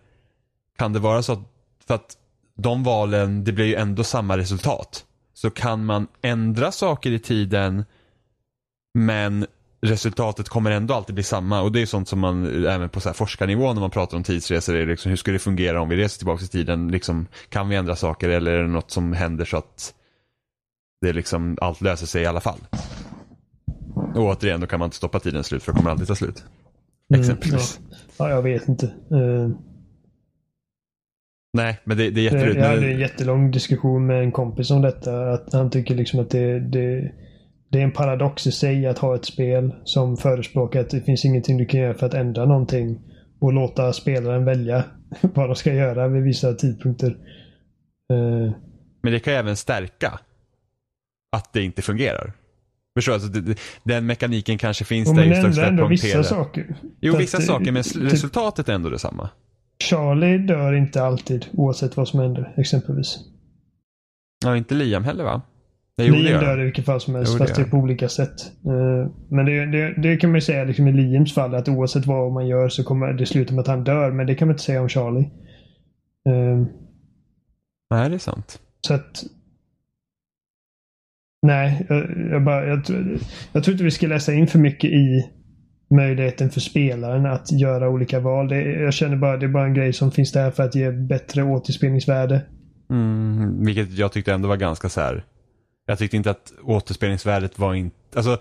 kan 0.78 0.93
det 0.93 1.00
vara 1.00 1.23
så 1.23 1.34
att, 1.34 1.39
för 1.88 1.95
att 1.95 2.17
de 2.58 2.84
valen, 2.84 3.43
det 3.43 3.52
blir 3.52 3.65
ju 3.65 3.76
ändå 3.76 4.04
samma 4.04 4.38
resultat. 4.38 5.06
Så 5.34 5.50
kan 5.50 5.86
man 5.86 6.08
ändra 6.21 6.71
saker 6.71 7.12
i 7.12 7.19
tiden 7.19 7.86
men 8.93 9.45
resultatet 9.82 10.50
kommer 10.50 10.71
ändå 10.71 10.93
alltid 10.93 11.15
bli 11.15 11.23
samma 11.23 11.62
och 11.62 11.71
det 11.71 11.82
är 11.82 11.86
sånt 11.86 12.08
som 12.08 12.19
man 12.19 12.65
även 12.65 12.89
på 12.89 13.00
så 13.00 13.10
här 13.10 13.13
forskarnivå 13.13 13.73
när 13.73 13.82
man 13.82 13.91
pratar 13.91 14.17
om 14.17 14.23
tidsresor 14.23 14.76
är 14.76 14.86
liksom, 14.86 15.10
hur 15.10 15.15
ska 15.15 15.32
det 15.32 15.39
fungera 15.39 15.82
om 15.82 15.89
vi 15.89 15.95
reser 15.95 16.17
tillbaka 16.17 16.43
i 16.43 16.47
tiden? 16.47 16.88
Liksom, 16.88 17.28
kan 17.50 17.69
vi 17.69 17.76
ändra 17.76 17.95
saker 17.95 18.30
eller 18.30 18.52
är 18.52 18.62
det 18.62 18.69
något 18.69 18.91
som 18.91 19.13
händer 19.13 19.45
så 19.45 19.58
att 19.58 19.93
det 21.02 21.14
liksom, 21.14 21.58
allt 21.62 21.82
löser 21.82 22.08
sig 22.08 22.22
i 22.22 22.26
alla 22.26 22.40
fall? 22.40 22.60
Och 24.16 24.24
återigen, 24.24 24.62
då 24.62 24.68
kan 24.68 24.80
man 24.80 24.88
inte 24.88 24.98
stoppa 24.98 25.20
tiden 25.20 25.44
slut 25.44 25.64
för 25.64 25.72
det 25.72 25.78
kommer 25.78 25.92
alltid 25.92 26.08
ta 26.08 26.16
slut. 26.16 26.44
Mm, 27.10 27.22
Exempelvis. 27.22 27.80
Ja. 27.90 27.96
ja. 28.18 28.30
jag 28.30 28.42
vet 28.42 28.68
inte. 28.68 28.86
Uh... 29.12 29.50
Nej, 31.54 31.80
men 31.84 31.98
det, 31.98 32.10
det 32.10 32.22
är 32.22 32.24
jätteroligt. 32.24 32.60
Jag 32.60 32.68
hade 32.68 32.92
en 32.92 33.00
jättelång 33.00 33.52
diskussion 33.52 34.06
med 34.06 34.20
en 34.24 34.32
kompis 34.32 34.72
om 34.72 34.82
detta. 34.82 35.34
Att 35.34 35.54
han 35.54 35.70
tycker 35.70 35.96
liksom 35.96 36.20
att 36.20 36.30
det, 36.30 36.60
det 36.60 37.12
det 37.70 37.80
är 37.80 37.84
en 37.84 37.92
paradox 37.92 38.48
i 38.48 38.52
sig 38.52 38.88
att 38.88 38.98
ha 38.98 39.16
ett 39.16 39.26
spel 39.26 39.76
som 39.84 40.18
förespråkar 40.18 40.82
att 40.82 40.90
det 40.90 41.02
finns 41.02 41.26
ingenting 41.26 41.58
du 41.58 41.66
kan 41.66 41.80
göra 41.80 41.94
för 41.94 42.06
att 42.06 42.14
ändra 42.14 42.46
någonting 42.46 43.00
och 43.40 43.54
låta 43.54 43.94
spelaren 43.94 44.46
välja 44.46 44.84
vad 45.22 45.50
de 45.50 45.56
ska 45.56 45.74
göra 45.74 46.08
vid 46.08 46.24
vissa 46.24 46.54
tidpunkter. 46.54 47.10
Uh, 48.14 48.52
Men 49.02 49.14
det 49.14 49.20
kan 49.20 49.34
ju 49.34 49.40
även 49.40 49.56
stärka 49.56 50.20
att 51.32 51.54
det 51.54 51.63
inte 51.63 51.82
fungerar. 51.82 52.34
Förstår? 52.98 53.13
Alltså, 53.13 53.30
den 53.84 54.06
mekaniken 54.06 54.58
kanske 54.58 54.86
finns 54.86 55.13
där 55.13 55.24
just 55.24 55.42
för 55.42 55.50
att 55.50 55.70
ändå 55.70 55.88
vissa 55.88 56.24
saker. 56.24 56.76
Jo, 57.02 57.18
vissa 57.18 57.38
det, 57.38 57.44
saker, 57.44 57.72
men 57.72 57.84
typ- 57.84 58.13
resultatet 58.13 58.70
är 58.70 58.74
ändå 58.74 58.90
detsamma. 58.90 59.30
Charlie 59.84 60.38
dör 60.38 60.74
inte 60.74 61.04
alltid 61.04 61.46
oavsett 61.54 61.98
vad 61.98 62.08
som 62.08 62.20
händer, 62.20 62.54
exempelvis. 62.58 63.18
Ja, 64.46 64.58
inte 64.58 64.76
Liam 64.76 65.04
heller 65.04 65.24
va? 65.24 65.42
Liam 66.02 66.40
dör 66.40 66.62
i 66.62 66.63
vilket 66.63 66.86
fall 66.86 67.02
som 67.02 67.16
helst, 67.16 67.38
fast 67.38 67.56
det 67.56 67.62
är 67.62 67.66
på 67.66 67.78
olika 67.78 68.10
sätt. 68.10 68.52
Uh, 68.66 69.12
men 69.30 69.46
det, 69.46 69.66
det, 69.66 70.02
det, 70.02 70.18
kan 70.18 70.30
man 70.30 70.38
ju 70.38 70.42
säga 70.42 70.63
liksom 70.63 70.88
i 70.88 70.92
Liams 70.92 71.34
fall, 71.34 71.56
att 71.56 71.70
oavsett 71.70 72.06
vad 72.06 72.32
man 72.32 72.48
gör 72.48 72.70
så 72.70 72.84
kommer 72.84 73.13
det 73.13 73.26
sluta 73.26 73.54
med 73.54 73.62
att 73.62 73.68
han 73.68 73.84
dör. 73.84 74.12
Men 74.12 74.28
det 74.28 74.36
kan 74.36 74.48
man 74.48 74.54
inte 74.54 74.63
säga 74.63 74.82
om 74.82 74.90
Charlie. 74.90 75.30
Uh, 76.30 76.66
Nej, 77.90 78.10
det 78.10 78.16
är 78.16 78.20
sant. 78.20 78.60
Så 78.88 78.94
att... 78.94 79.24
Nej, 81.41 81.86
jag, 81.89 82.30
jag, 82.32 82.43
bara, 82.43 82.65
jag, 82.65 82.82
jag 83.52 83.63
tror 83.63 83.71
inte 83.73 83.84
vi 83.84 83.91
ska 83.91 84.08
läsa 84.08 84.34
in 84.34 84.47
för 84.47 84.60
mycket 84.60 84.89
i 84.89 85.30
möjligheten 85.89 86.50
för 86.50 86.60
spelaren 86.60 87.26
att 87.26 87.52
göra 87.52 87.89
olika 87.89 88.19
val. 88.19 88.47
Det, 88.47 88.62
jag 88.62 88.93
känner 88.93 89.17
bara 89.17 89.38
det 89.38 89.45
är 89.45 89.50
bara 89.50 89.65
en 89.65 89.73
grej 89.73 89.93
som 89.93 90.12
finns 90.12 90.32
där 90.32 90.52
för 90.52 90.63
att 90.63 90.76
ge 90.76 90.91
bättre 90.91 91.43
återspelningsvärde. 91.43 92.41
Mm, 92.89 93.65
vilket 93.65 93.91
jag 93.91 94.12
tyckte 94.12 94.34
ändå 94.34 94.47
var 94.47 94.58
ganska 94.58 94.89
så 94.89 95.02
här. 95.02 95.23
Jag 95.86 95.97
tyckte 95.97 96.17
inte 96.17 96.32
att 96.32 96.54
återspelningsvärdet 96.63 97.60
var 97.60 97.73
inte, 97.73 97.95
alltså 98.15 98.39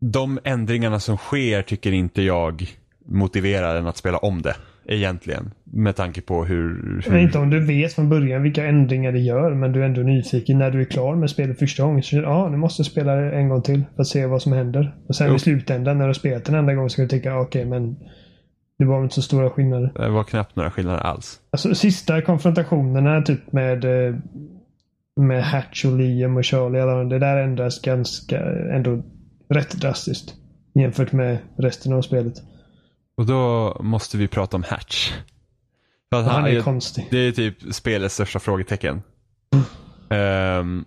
de 0.00 0.38
ändringarna 0.44 1.00
som 1.00 1.16
sker 1.16 1.62
tycker 1.62 1.92
inte 1.92 2.22
jag 2.22 2.68
motiverar 3.08 3.76
en 3.76 3.86
att 3.86 3.96
spela 3.96 4.18
om 4.18 4.42
det 4.42 4.54
egentligen. 4.88 5.50
Med 5.64 5.96
tanke 5.96 6.20
på 6.20 6.44
hur... 6.44 7.02
hur... 7.06 7.16
Inte 7.16 7.38
om 7.38 7.50
du 7.50 7.66
vet 7.66 7.92
från 7.92 8.08
början 8.08 8.42
vilka 8.42 8.66
ändringar 8.66 9.12
det 9.12 9.18
gör 9.18 9.54
men 9.54 9.72
du 9.72 9.80
är 9.80 9.86
ändå 9.86 10.00
nyfiken 10.00 10.58
när 10.58 10.70
du 10.70 10.80
är 10.80 10.84
klar 10.84 11.16
med 11.16 11.30
spelet 11.30 11.58
första 11.58 11.82
gången. 11.82 12.02
Så 12.02 12.16
ja, 12.16 12.48
nu 12.48 12.56
måste 12.56 12.80
jag 12.80 12.86
spela 12.86 13.14
det 13.14 13.36
en 13.36 13.48
gång 13.48 13.62
till 13.62 13.84
för 13.94 14.02
att 14.02 14.08
se 14.08 14.26
vad 14.26 14.42
som 14.42 14.52
händer. 14.52 14.96
Och 15.08 15.16
sen 15.16 15.28
jo. 15.28 15.34
i 15.34 15.38
slutändan 15.38 15.98
när 15.98 16.04
du 16.04 16.08
har 16.08 16.14
spelat 16.14 16.44
den 16.44 16.54
enda 16.54 16.74
gången 16.74 16.90
ska 16.90 17.02
du 17.02 17.08
tänka 17.08 17.38
okej 17.40 17.66
okay, 17.66 17.70
men 17.70 17.96
det 18.78 18.84
var 18.84 19.02
inte 19.02 19.14
så 19.14 19.22
stora 19.22 19.50
skillnader. 19.50 19.92
Det 19.94 20.08
var 20.08 20.24
knappt 20.24 20.56
några 20.56 20.70
skillnader 20.70 21.00
alls. 21.00 21.40
Alltså 21.50 21.74
sista 21.74 22.22
konfrontationerna 22.22 23.22
typ 23.22 23.52
med 23.52 23.84
eh, 23.84 24.16
med 25.20 25.44
Hatch 25.44 25.84
och 25.84 25.98
Liam 25.98 26.36
och 26.36 26.44
Charlie. 26.44 27.08
Det 27.08 27.18
där 27.18 27.36
ändras 27.36 27.82
ganska 27.82 28.40
ändå 28.74 29.02
rätt 29.48 29.80
drastiskt 29.80 30.34
jämfört 30.74 31.12
med 31.12 31.38
resten 31.58 31.92
av 31.92 32.02
spelet. 32.02 32.34
Och 33.16 33.26
då 33.26 33.76
måste 33.80 34.16
vi 34.16 34.28
prata 34.28 34.56
om 34.56 34.62
Hatch. 34.62 35.12
För 36.10 36.22
han, 36.22 36.24
han, 36.24 36.46
är 36.46 36.62
konstig. 36.62 37.08
Det 37.10 37.18
är 37.18 37.32
typ 37.32 37.74
spelets 37.74 38.14
största 38.14 38.38
frågetecken. 38.38 39.02
Mm. 40.08 40.60
Um, 40.60 40.84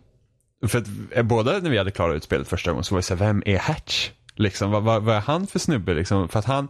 för 0.67 0.79
att 0.79 0.87
eh, 1.11 1.23
båda 1.23 1.59
när 1.59 1.69
vi 1.69 1.77
hade 1.77 1.91
klarat 1.91 2.15
ut 2.15 2.23
spelet 2.23 2.47
första 2.47 2.71
gången 2.71 2.83
så 2.83 2.95
var 2.95 2.99
det 2.99 3.03
så 3.03 3.15
här, 3.15 3.25
vem 3.25 3.43
är 3.45 3.57
Hatch? 3.57 4.09
Liksom, 4.35 4.71
vad, 4.71 4.83
vad, 4.83 5.03
vad, 5.03 5.15
är 5.15 5.19
han 5.21 5.47
för 5.47 5.59
snubbe? 5.59 5.93
Liksom? 5.93 6.29
För 6.29 6.39
att 6.39 6.45
han, 6.45 6.67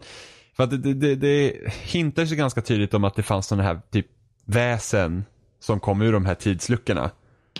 för 0.56 0.64
att 0.64 0.70
det, 0.70 0.76
det, 0.76 0.94
det, 0.94 1.14
det 1.14 1.52
hintar 1.82 2.26
så 2.26 2.34
ganska 2.34 2.62
tydligt 2.62 2.94
om 2.94 3.04
att 3.04 3.14
det 3.14 3.22
fanns 3.22 3.46
sådana 3.46 3.62
här 3.62 3.80
typ 3.90 4.06
väsen 4.44 5.24
som 5.60 5.80
kom 5.80 6.02
ur 6.02 6.12
de 6.12 6.26
här 6.26 6.34
tidsluckorna. 6.34 7.10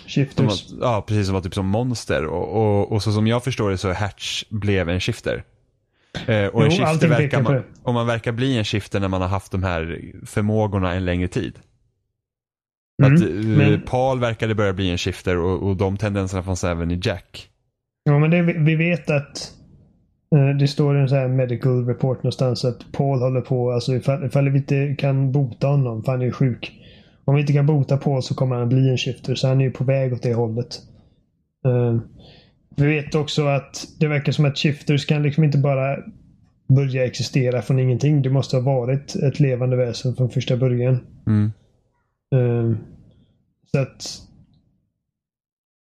Shifters. 0.07 0.67
Som, 0.67 0.79
ja, 0.81 1.01
precis 1.07 1.25
som 1.25 1.33
var 1.33 1.41
typ 1.41 1.53
som 1.53 1.67
monster. 1.67 2.25
Och, 2.25 2.61
och, 2.61 2.91
och 2.91 3.03
så 3.03 3.11
som 3.11 3.27
jag 3.27 3.43
förstår 3.43 3.69
det 3.69 3.77
så 3.77 3.93
Hatch 3.93 4.43
blev 4.49 4.89
en 4.89 4.99
shifter. 4.99 5.43
Eh, 6.27 6.45
och 6.47 6.61
jo, 6.61 6.65
en 6.65 6.71
shifter 6.71 7.07
verkar 7.07 7.41
man, 7.41 7.63
och 7.83 7.93
man 7.93 8.07
verkar 8.07 8.31
bli 8.31 8.57
en 8.57 8.65
shifter 8.65 8.99
när 8.99 9.07
man 9.07 9.21
har 9.21 9.27
haft 9.27 9.51
de 9.51 9.63
här 9.63 10.11
förmågorna 10.25 10.93
en 10.93 11.05
längre 11.05 11.27
tid. 11.27 11.59
Mm, 13.03 13.13
att, 13.13 13.21
eh, 13.21 13.27
men... 13.27 13.81
Paul 13.81 14.19
verkade 14.19 14.55
börja 14.55 14.73
bli 14.73 14.89
en 14.89 14.97
shifter 14.97 15.37
och, 15.37 15.69
och 15.69 15.75
de 15.75 15.97
tendenserna 15.97 16.43
fanns 16.43 16.63
även 16.63 16.91
i 16.91 16.99
Jack. 17.03 17.49
Ja, 18.03 18.19
men 18.19 18.31
det, 18.31 18.41
vi 18.41 18.75
vet 18.75 19.09
att 19.09 19.53
eh, 20.35 20.57
det 20.59 20.67
står 20.67 20.97
i 20.97 21.01
en 21.01 21.09
sån 21.09 21.17
här 21.17 21.27
medical 21.27 21.85
report 21.85 22.17
någonstans 22.17 22.65
att 22.65 22.91
Paul 22.91 23.19
håller 23.19 23.41
på, 23.41 23.71
alltså 23.71 23.95
ifall, 23.95 24.25
ifall 24.25 24.49
vi 24.49 24.57
inte 24.57 24.95
kan 24.99 25.31
bota 25.31 25.67
honom, 25.67 26.03
för 26.03 26.11
han 26.11 26.21
är 26.21 26.31
sjuk. 26.31 26.77
Om 27.25 27.35
vi 27.35 27.41
inte 27.41 27.53
kan 27.53 27.65
bota 27.65 27.97
Paul 27.97 28.23
så 28.23 28.35
kommer 28.35 28.55
han 28.55 28.69
bli 28.69 28.89
en 28.89 28.97
shifter, 28.97 29.35
så 29.35 29.47
han 29.47 29.61
är 29.61 29.65
ju 29.65 29.71
på 29.71 29.83
väg 29.83 30.13
åt 30.13 30.23
det 30.23 30.33
hållet. 30.33 30.79
Vi 32.75 32.87
vet 32.87 33.15
också 33.15 33.45
att 33.45 33.87
det 33.99 34.07
verkar 34.07 34.31
som 34.31 34.45
att 34.45 34.57
shifters 34.57 35.05
kan 35.05 35.23
liksom 35.23 35.43
inte 35.43 35.57
bara 35.57 35.97
börja 36.67 37.05
existera 37.05 37.61
från 37.61 37.79
ingenting. 37.79 38.21
Det 38.21 38.29
måste 38.29 38.55
ha 38.55 38.63
varit 38.63 39.15
ett 39.15 39.39
levande 39.39 39.75
väsen 39.75 40.15
från 40.15 40.29
första 40.29 40.57
början. 40.57 40.99
Mm. 41.27 41.51
Uh, 42.35 42.75
så 43.71 43.79
att... 43.79 44.21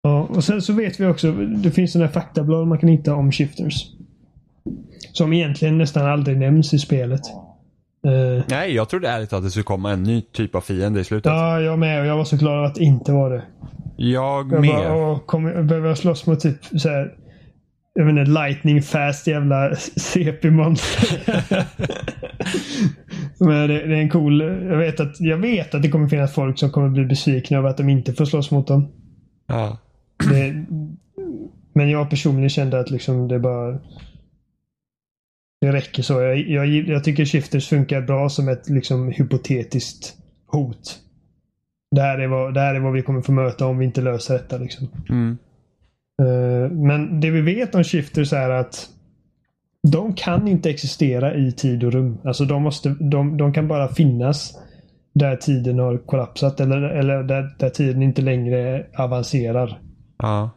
Ja, 0.02 0.28
och 0.30 0.44
sen 0.44 0.62
så 0.62 0.72
vet 0.72 1.00
vi 1.00 1.06
också, 1.06 1.32
det 1.32 1.70
finns 1.70 1.92
sådana 1.92 2.10
faktablad 2.10 2.66
man 2.66 2.78
kan 2.78 2.88
hitta 2.88 3.14
om 3.14 3.32
shifters. 3.32 3.86
Som 5.12 5.32
egentligen 5.32 5.78
nästan 5.78 6.06
aldrig 6.06 6.38
nämns 6.38 6.74
i 6.74 6.78
spelet. 6.78 7.20
Uh, 8.06 8.42
Nej, 8.48 8.74
jag 8.74 8.88
trodde 8.88 9.08
ärligt 9.08 9.32
att 9.32 9.42
det 9.42 9.50
skulle 9.50 9.64
komma 9.64 9.92
en 9.92 10.02
ny 10.02 10.20
typ 10.20 10.54
av 10.54 10.60
fiende 10.60 11.00
i 11.00 11.04
slutet. 11.04 11.32
Ja, 11.32 11.60
jag 11.60 11.78
med. 11.78 12.00
Och 12.00 12.06
jag 12.06 12.16
var 12.16 12.24
så 12.24 12.36
glad 12.36 12.64
att 12.64 12.74
det 12.74 12.84
inte 12.84 13.12
var 13.12 13.30
det. 13.30 13.42
Jag, 14.00 14.52
jag 14.52 14.60
med. 14.60 14.70
Bara, 14.70 14.96
åh, 14.96 15.18
kom, 15.26 15.44
behöver 15.44 15.88
jag 15.88 15.98
slåss 15.98 16.26
mot 16.26 16.40
typ 16.40 16.64
så 16.64 16.88
här, 16.88 17.14
jag 17.94 18.04
vet 18.04 18.10
inte, 18.10 18.30
lightning 18.30 18.82
fast 18.82 19.26
jävla 19.26 19.74
CP-monster. 19.96 21.34
Men 23.44 23.68
det, 23.68 23.86
det, 23.86 23.96
är 23.96 24.00
en 24.00 24.10
cool... 24.10 24.40
Jag 24.42 24.76
vet, 24.76 25.00
att, 25.00 25.20
jag 25.20 25.36
vet 25.36 25.74
att 25.74 25.82
det 25.82 25.88
kommer 25.88 26.08
finnas 26.08 26.34
folk 26.34 26.58
som 26.58 26.70
kommer 26.70 26.88
bli 26.88 27.04
besvikna 27.04 27.58
över 27.58 27.68
att 27.68 27.76
de 27.76 27.88
inte 27.88 28.12
får 28.12 28.24
slåss 28.24 28.50
mot 28.50 28.66
dem. 28.66 28.92
Ja. 29.46 29.78
Det, 30.30 30.64
men 31.74 31.90
jag 31.90 32.10
personligen 32.10 32.50
kände 32.50 32.80
att 32.80 32.90
liksom 32.90 33.28
det 33.28 33.38
bara... 33.38 33.78
Det 35.60 35.72
räcker 35.72 36.02
så. 36.02 36.12
Jag, 36.12 36.38
jag, 36.38 36.66
jag 36.66 37.04
tycker 37.04 37.24
Shifters 37.24 37.68
funkar 37.68 38.00
bra 38.00 38.28
som 38.28 38.48
ett 38.48 38.68
liksom 38.68 39.08
hypotetiskt 39.08 40.16
hot. 40.46 40.98
Det 41.90 42.00
här, 42.00 42.18
är 42.18 42.26
vad, 42.26 42.54
det 42.54 42.60
här 42.60 42.74
är 42.74 42.80
vad 42.80 42.92
vi 42.92 43.02
kommer 43.02 43.20
få 43.20 43.32
möta 43.32 43.66
om 43.66 43.78
vi 43.78 43.84
inte 43.84 44.00
löser 44.00 44.34
detta. 44.34 44.58
Liksom. 44.58 44.88
Mm. 45.08 45.38
Uh, 46.22 46.70
men 46.70 47.20
det 47.20 47.30
vi 47.30 47.40
vet 47.40 47.74
om 47.74 47.84
Shifters 47.84 48.32
är 48.32 48.50
att 48.50 48.88
de 49.82 50.14
kan 50.14 50.48
inte 50.48 50.70
existera 50.70 51.34
i 51.34 51.52
tid 51.52 51.84
och 51.84 51.92
rum. 51.92 52.18
Alltså 52.24 52.44
de, 52.44 52.62
måste, 52.62 52.88
de, 53.00 53.36
de 53.36 53.52
kan 53.52 53.68
bara 53.68 53.88
finnas 53.88 54.58
där 55.14 55.36
tiden 55.36 55.78
har 55.78 55.98
kollapsat 55.98 56.60
eller, 56.60 56.82
eller 56.82 57.22
där, 57.22 57.54
där 57.58 57.70
tiden 57.70 58.02
inte 58.02 58.22
längre 58.22 58.86
avancerar. 58.96 59.80
Ja. 60.18 60.50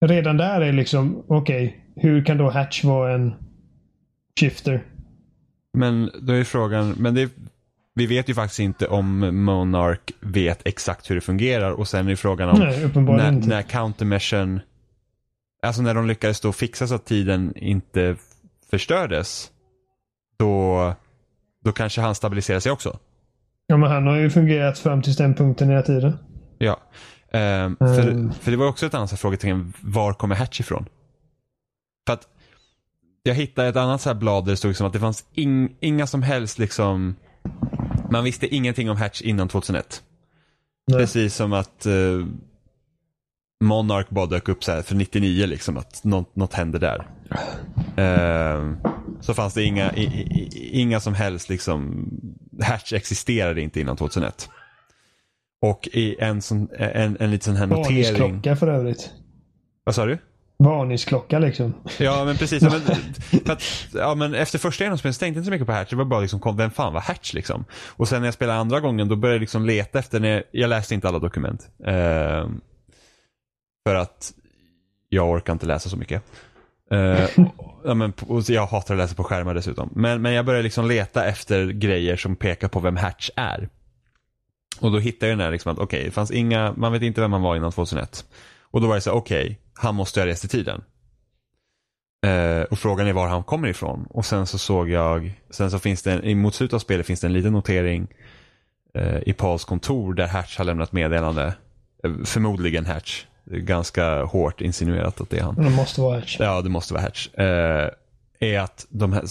Redan 0.00 0.36
där 0.36 0.60
är 0.60 0.72
liksom, 0.72 1.24
okej, 1.28 1.66
okay, 1.66 2.10
hur 2.10 2.24
kan 2.24 2.38
då 2.38 2.50
Hatch 2.50 2.84
vara 2.84 3.14
en 3.14 3.34
shifter? 4.40 4.84
Men 5.72 6.10
då 6.22 6.32
är 6.32 6.44
frågan, 6.44 6.94
men 6.98 7.14
det, 7.14 7.30
vi 7.98 8.06
vet 8.06 8.28
ju 8.28 8.34
faktiskt 8.34 8.60
inte 8.60 8.86
om 8.86 9.18
Monarch 9.44 10.00
vet 10.20 10.66
exakt 10.66 11.10
hur 11.10 11.14
det 11.14 11.20
fungerar 11.20 11.70
och 11.70 11.88
sen 11.88 12.08
är 12.08 12.16
frågan 12.16 12.48
om 12.48 12.58
Nej, 12.58 12.90
när, 12.94 13.30
när 13.30 13.62
countermeasure, 13.62 14.60
alltså 15.62 15.82
när 15.82 15.94
de 15.94 16.06
lyckades 16.06 16.40
då 16.40 16.52
fixa 16.52 16.86
så 16.86 16.94
att 16.94 17.04
tiden 17.04 17.52
inte 17.56 18.16
förstördes, 18.70 19.50
då, 20.38 20.94
då 21.64 21.72
kanske 21.72 22.00
han 22.00 22.14
stabiliserar 22.14 22.60
sig 22.60 22.72
också. 22.72 22.98
Ja, 23.66 23.76
men 23.76 23.90
han 23.90 24.06
har 24.06 24.16
ju 24.16 24.30
fungerat 24.30 24.78
fram 24.78 25.02
till 25.02 25.14
den 25.14 25.34
punkten 25.34 25.68
hela 25.68 25.82
tiden. 25.82 26.18
Ja. 26.58 26.80
Um, 27.32 27.76
för, 27.76 28.08
um. 28.08 28.32
för 28.32 28.50
det 28.50 28.56
var 28.56 28.66
också 28.66 28.86
ett 28.86 28.94
annat 28.94 29.20
frågetecken, 29.20 29.72
var 29.80 30.12
kommer 30.12 30.34
Hatch 30.34 30.60
ifrån? 30.60 30.86
För 32.06 32.14
att 32.14 32.28
jag 33.22 33.34
hittade 33.34 33.68
ett 33.68 33.76
annat 33.76 34.00
så 34.00 34.08
här 34.08 34.14
blad 34.14 34.44
där 34.44 34.50
det 34.50 34.56
stod 34.56 34.76
som 34.76 34.86
att 34.86 34.92
det 34.92 35.00
fanns 35.00 35.24
in, 35.34 35.76
inga 35.80 36.06
som 36.06 36.22
helst 36.22 36.58
liksom 36.58 37.16
man 38.10 38.24
visste 38.24 38.54
ingenting 38.54 38.90
om 38.90 38.96
Hatch 38.96 39.22
innan 39.22 39.48
2001. 39.48 40.02
Nej. 40.86 40.98
Precis 41.00 41.34
som 41.34 41.52
att 41.52 41.86
uh, 41.86 42.26
Monarch 43.64 44.06
bara 44.08 44.26
dök 44.26 44.48
upp 44.48 44.64
så 44.64 44.72
här 44.72 44.82
för 44.82 44.94
99 44.94 45.46
liksom 45.46 45.76
att 45.76 46.04
något, 46.04 46.36
något 46.36 46.54
hände 46.54 46.78
där. 46.78 47.06
Uh, 47.98 48.74
så 49.20 49.34
fanns 49.34 49.54
det 49.54 49.64
inga, 49.64 49.92
i, 49.92 50.02
i, 50.02 50.70
inga 50.80 51.00
som 51.00 51.14
helst 51.14 51.48
liksom, 51.48 52.08
Hatch 52.62 52.92
existerade 52.92 53.60
inte 53.60 53.80
innan 53.80 53.96
2001. 53.96 54.48
Och 55.62 55.88
i 55.92 56.16
en, 56.20 56.42
sån, 56.42 56.68
en, 56.78 57.16
en 57.20 57.30
liten 57.30 57.40
sån 57.40 57.56
här 57.56 57.66
notering. 57.66 58.02
Varningsklocka 58.02 58.56
för 58.56 58.68
övrigt. 58.68 59.10
Vad 59.84 59.94
sa 59.94 60.06
du? 60.06 60.18
Varningsklocka 60.58 61.38
liksom. 61.38 61.74
Ja 61.98 62.24
men 62.24 62.36
precis. 62.36 62.62
Ja, 62.62 62.70
men, 62.70 63.42
att, 63.52 63.62
ja, 63.94 64.14
men 64.14 64.34
efter 64.34 64.58
första 64.58 64.84
genomspelet 64.84 65.18
tänkte 65.18 65.38
jag 65.38 65.40
inte 65.40 65.44
så 65.44 65.50
mycket 65.50 65.66
på 65.66 65.72
Hatch. 65.72 65.90
Det 65.90 65.96
var 65.96 66.04
bara 66.04 66.20
liksom, 66.20 66.56
vem 66.56 66.70
fan 66.70 66.92
var 66.92 67.00
Hatch 67.00 67.34
liksom? 67.34 67.64
Och 67.86 68.08
sen 68.08 68.20
när 68.20 68.26
jag 68.26 68.34
spelade 68.34 68.58
andra 68.58 68.80
gången 68.80 69.08
då 69.08 69.16
började 69.16 69.36
jag 69.36 69.40
liksom 69.40 69.66
leta 69.66 69.98
efter, 69.98 70.20
när 70.20 70.28
jag, 70.28 70.42
jag 70.50 70.68
läste 70.68 70.94
inte 70.94 71.08
alla 71.08 71.18
dokument. 71.18 71.68
Eh, 71.86 72.48
för 73.86 73.94
att 73.94 74.32
jag 75.08 75.30
orkar 75.30 75.52
inte 75.52 75.66
läsa 75.66 75.88
så 75.88 75.96
mycket. 75.96 76.22
Eh, 76.90 77.28
ja, 77.84 77.94
men, 77.94 78.12
jag 78.48 78.66
hatar 78.66 78.94
att 78.94 78.98
läsa 78.98 79.14
på 79.14 79.24
skärmar 79.24 79.54
dessutom. 79.54 79.90
Men, 79.94 80.22
men 80.22 80.32
jag 80.32 80.44
började 80.44 80.62
liksom 80.62 80.88
leta 80.88 81.24
efter 81.24 81.66
grejer 81.66 82.16
som 82.16 82.36
pekar 82.36 82.68
på 82.68 82.80
vem 82.80 82.96
Hatch 82.96 83.30
är. 83.36 83.68
Och 84.80 84.92
då 84.92 84.98
hittade 84.98 85.30
jag 85.30 85.38
den 85.38 85.44
här 85.44 85.52
liksom 85.52 85.72
att 85.72 85.78
okej, 85.78 85.98
okay, 85.98 86.04
det 86.04 86.10
fanns 86.10 86.30
inga, 86.30 86.74
man 86.76 86.92
vet 86.92 87.02
inte 87.02 87.20
vem 87.20 87.30
man 87.30 87.42
var 87.42 87.56
innan 87.56 87.72
2001. 87.72 88.24
Och 88.70 88.80
då 88.80 88.86
var 88.86 88.94
det 88.94 89.00
så 89.00 89.12
okej, 89.12 89.44
okay, 89.44 89.56
han 89.74 89.94
måste 89.94 90.20
ha 90.20 90.26
rest 90.26 90.44
i 90.44 90.48
tiden. 90.48 90.82
Eh, 92.26 92.62
och 92.62 92.78
frågan 92.78 93.06
är 93.06 93.12
var 93.12 93.28
han 93.28 93.42
kommer 93.42 93.68
ifrån. 93.68 94.06
Och 94.10 94.26
sen 94.26 94.46
så 94.46 94.58
såg 94.58 94.90
jag, 94.90 95.32
sen 95.50 95.70
så 95.70 95.78
finns 95.78 96.02
det, 96.02 96.12
en, 96.12 96.38
mot 96.38 96.54
slutet 96.54 96.74
av 96.74 96.78
spelet 96.78 97.06
finns 97.06 97.20
det 97.20 97.26
en 97.26 97.32
liten 97.32 97.52
notering 97.52 98.06
eh, 98.94 99.18
i 99.26 99.32
Pauls 99.32 99.64
kontor 99.64 100.14
där 100.14 100.26
Hatch 100.26 100.58
har 100.58 100.64
lämnat 100.64 100.92
meddelande. 100.92 101.54
Eh, 102.04 102.12
förmodligen 102.24 102.86
Hatch. 102.86 103.24
ganska 103.44 104.22
hårt 104.22 104.60
insinuerat 104.60 105.20
att 105.20 105.30
det 105.30 105.38
är 105.38 105.42
han. 105.42 105.54
Det 105.54 105.70
måste 105.70 106.00
vara 106.00 106.18
Hatch. 106.18 106.36
Ja, 106.40 106.62
det 106.62 106.68
måste 106.68 106.94
vara 106.94 107.02
Hatch. 107.02 107.28
Eh, 107.34 107.90
är 108.38 108.60
att 108.60 108.86
de 108.88 109.12
här, 109.12 109.24